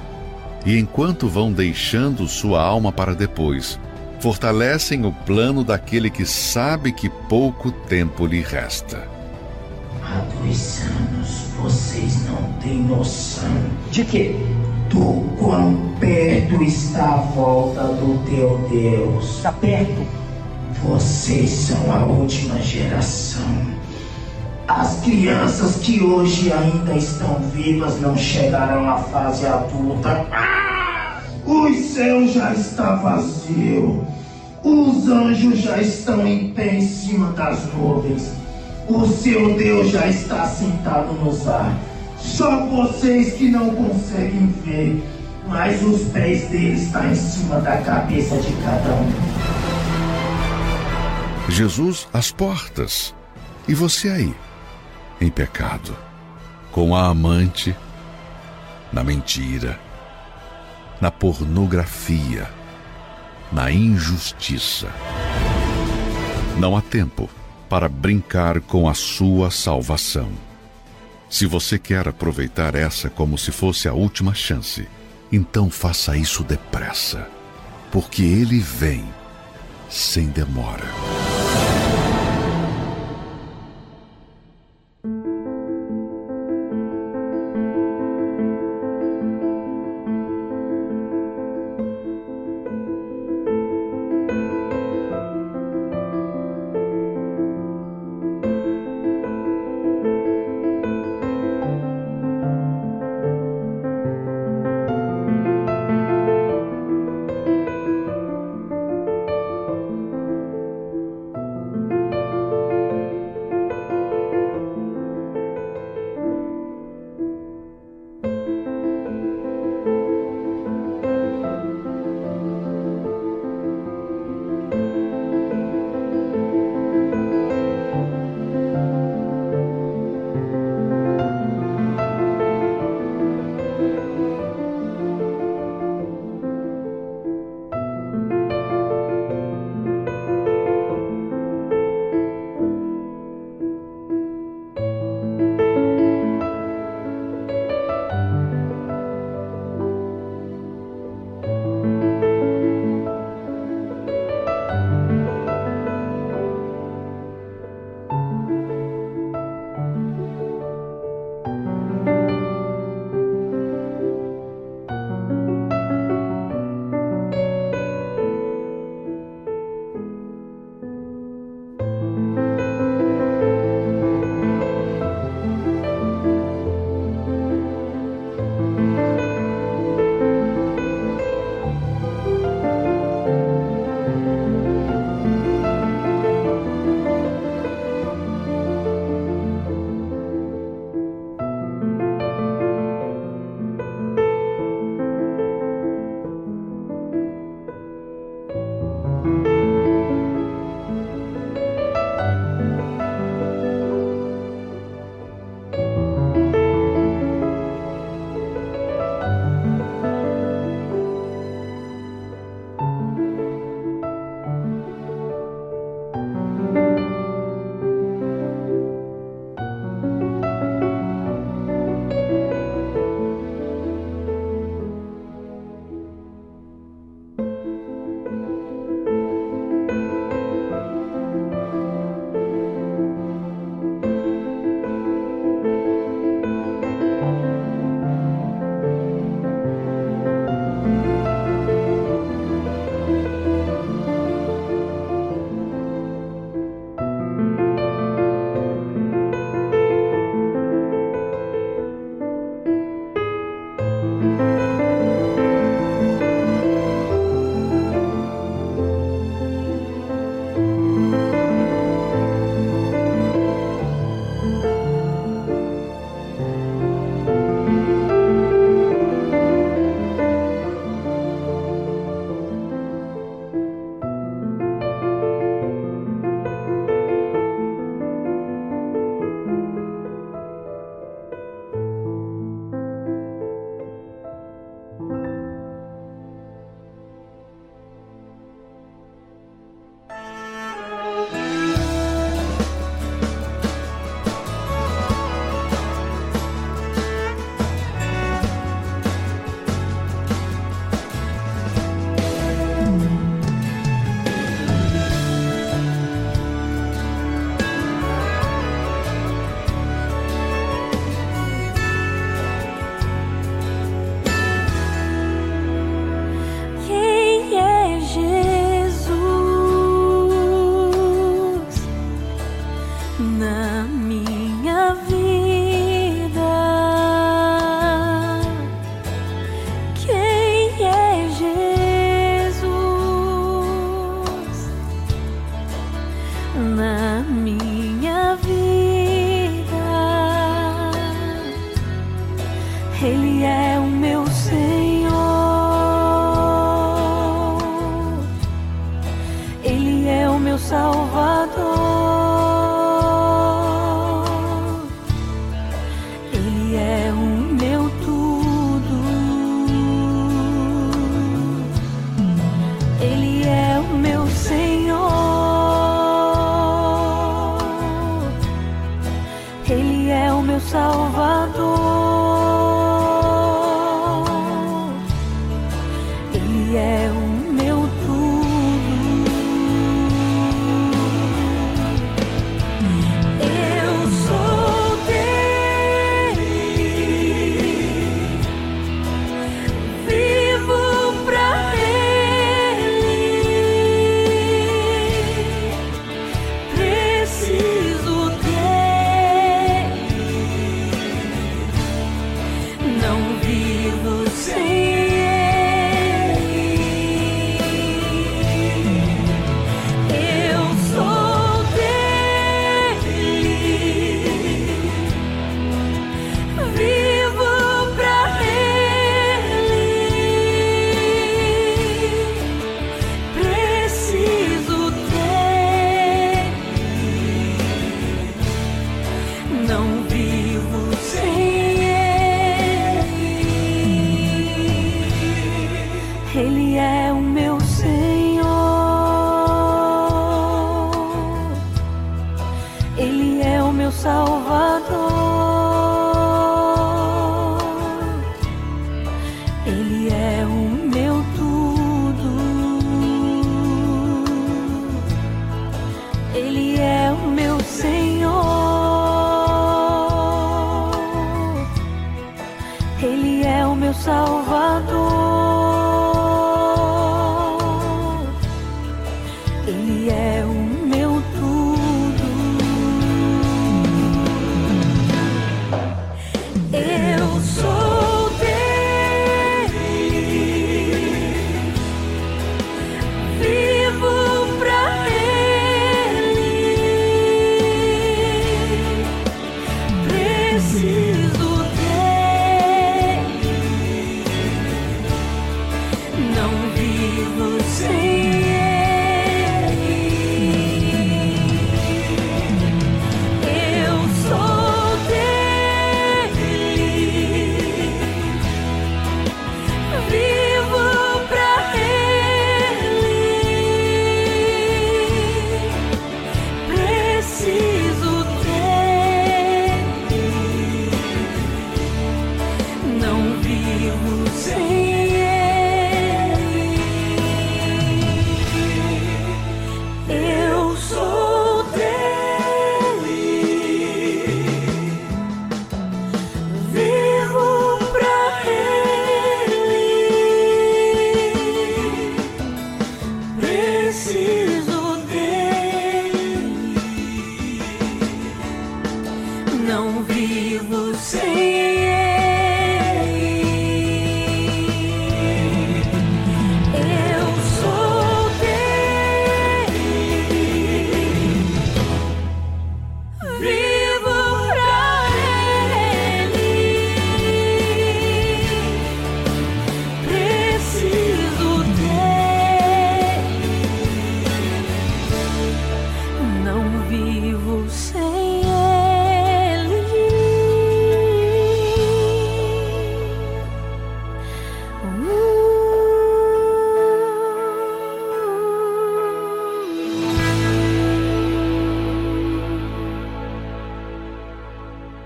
E 0.64 0.78
enquanto 0.78 1.28
vão 1.28 1.52
deixando 1.52 2.26
sua 2.28 2.62
alma 2.62 2.92
para 2.92 3.14
depois, 3.14 3.78
fortalecem 4.20 5.04
o 5.04 5.12
plano 5.12 5.62
daquele 5.64 6.10
que 6.10 6.24
sabe 6.26 6.92
que 6.92 7.08
pouco 7.08 7.70
tempo 7.70 8.26
lhe 8.26 8.40
resta. 8.40 9.08
Há 10.02 10.20
dois 10.40 10.82
anos 10.82 11.48
vocês 11.60 12.24
não 12.28 12.52
têm 12.60 12.82
noção 12.82 13.50
De 13.90 14.04
quê? 14.04 14.36
do 14.88 15.36
quão 15.38 15.94
perto 16.00 16.62
está 16.62 17.14
a 17.14 17.16
volta 17.16 17.82
do 17.82 18.24
teu 18.24 18.68
Deus. 18.70 19.36
Está 19.36 19.52
perto? 19.52 20.06
Vocês 20.82 21.50
são 21.50 21.92
a 21.92 22.04
última 22.04 22.60
geração. 22.60 23.77
As 24.68 25.00
crianças 25.00 25.76
que 25.76 26.02
hoje 26.02 26.52
ainda 26.52 26.92
estão 26.92 27.40
vivas 27.54 27.98
não 28.02 28.14
chegarão 28.14 28.90
à 28.90 28.98
fase 28.98 29.46
adulta. 29.46 30.26
Ah! 30.30 31.22
O 31.46 31.72
céu 31.72 32.28
já 32.28 32.52
está 32.52 32.96
vazio. 32.96 34.06
Os 34.62 35.08
anjos 35.08 35.60
já 35.60 35.80
estão 35.80 36.26
em 36.26 36.52
pé 36.52 36.74
em 36.74 36.86
cima 36.86 37.32
das 37.32 37.64
nuvens. 37.72 38.30
O 38.86 39.06
seu 39.06 39.54
Deus 39.56 39.90
já 39.90 40.06
está 40.06 40.46
sentado 40.46 41.14
nos 41.14 41.48
ar. 41.48 41.74
Só 42.18 42.66
vocês 42.66 43.32
que 43.34 43.48
não 43.50 43.70
conseguem 43.70 44.52
ver, 44.66 45.02
mas 45.46 45.82
os 45.82 46.02
pés 46.08 46.46
dele 46.50 46.74
estão 46.74 47.10
em 47.10 47.14
cima 47.14 47.58
da 47.60 47.78
cabeça 47.78 48.36
de 48.36 48.52
cada 48.62 48.90
um. 48.96 49.10
Jesus 51.48 52.06
às 52.12 52.30
portas. 52.30 53.14
E 53.66 53.72
você 53.74 54.10
aí, 54.10 54.34
em 55.20 55.30
pecado, 55.30 55.96
com 56.70 56.94
a 56.94 57.06
amante, 57.06 57.74
na 58.92 59.02
mentira, 59.02 59.78
na 61.00 61.10
pornografia, 61.10 62.48
na 63.52 63.70
injustiça. 63.70 64.88
Não 66.56 66.76
há 66.76 66.82
tempo 66.82 67.28
para 67.68 67.88
brincar 67.88 68.60
com 68.60 68.88
a 68.88 68.94
sua 68.94 69.50
salvação. 69.50 70.30
Se 71.28 71.44
você 71.46 71.78
quer 71.78 72.08
aproveitar 72.08 72.74
essa 72.74 73.10
como 73.10 73.36
se 73.36 73.52
fosse 73.52 73.86
a 73.86 73.92
última 73.92 74.34
chance, 74.34 74.88
então 75.30 75.70
faça 75.70 76.16
isso 76.16 76.42
depressa, 76.42 77.28
porque 77.92 78.22
ele 78.22 78.58
vem 78.58 79.04
sem 79.90 80.28
demora. 80.28 80.86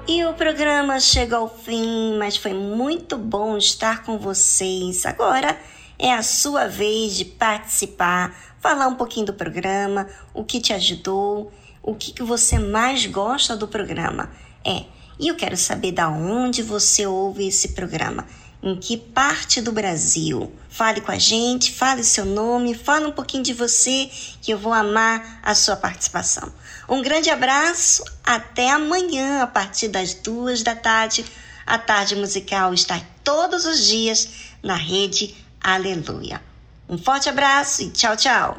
E 0.07 0.25
o 0.25 0.35
programa 0.35 0.99
chega 0.99 1.37
ao 1.37 1.49
fim, 1.49 2.17
mas 2.19 2.37
foi 2.37 2.53
muito 2.53 3.17
bom 3.17 3.57
estar 3.57 4.03
com 4.03 4.19
vocês. 4.19 5.07
Agora 5.07 5.57
é 5.97 6.13
a 6.13 6.23
sua 6.23 6.67
vez 6.67 7.17
de 7.17 7.25
participar, 7.25 8.37
falar 8.61 8.89
um 8.89 8.97
pouquinho 8.97 9.27
do 9.27 9.33
programa, 9.33 10.09
o 10.35 10.43
que 10.43 10.61
te 10.61 10.73
ajudou, 10.73 11.53
o 11.81 11.95
que, 11.95 12.13
que 12.13 12.23
você 12.23 12.59
mais 12.59 13.07
gosta 13.07 13.57
do 13.57 13.69
programa. 13.69 14.29
É, 14.65 14.87
e 15.21 15.29
eu 15.29 15.37
quero 15.37 15.57
saber 15.57 15.93
da 15.93 16.09
onde 16.09 16.65
você 16.65 17.07
ouve 17.07 17.47
esse 17.47 17.69
programa. 17.69 18.27
Em 18.61 18.77
que 18.77 18.97
parte 18.97 19.61
do 19.61 19.71
Brasil? 19.71 20.53
Fale 20.69 21.01
com 21.01 21.13
a 21.13 21.19
gente, 21.19 21.73
fale 21.73 22.03
seu 22.03 22.25
nome, 22.25 22.75
fale 22.75 23.07
um 23.07 23.13
pouquinho 23.13 23.45
de 23.45 23.53
você, 23.53 24.11
que 24.41 24.53
eu 24.53 24.59
vou 24.59 24.73
amar 24.73 25.41
a 25.45 25.55
sua 25.55 25.77
participação. 25.77 26.53
Um 26.93 27.01
grande 27.01 27.31
abraço, 27.31 28.05
até 28.23 28.71
amanhã, 28.71 29.43
a 29.43 29.47
partir 29.47 29.89
das 29.89 30.13
duas 30.13 30.63
da 30.63 30.77
tarde. 30.77 31.25
A 31.65 31.79
tarde 31.79 32.15
musical 32.15 32.75
está 32.75 33.01
todos 33.25 33.65
os 33.65 33.87
dias 33.87 34.29
na 34.63 34.75
rede 34.75 35.35
Aleluia. 35.59 36.43
Um 36.87 36.99
forte 36.99 37.31
abraço 37.31 37.81
e 37.81 37.91
tchau, 37.91 38.15
tchau. 38.15 38.59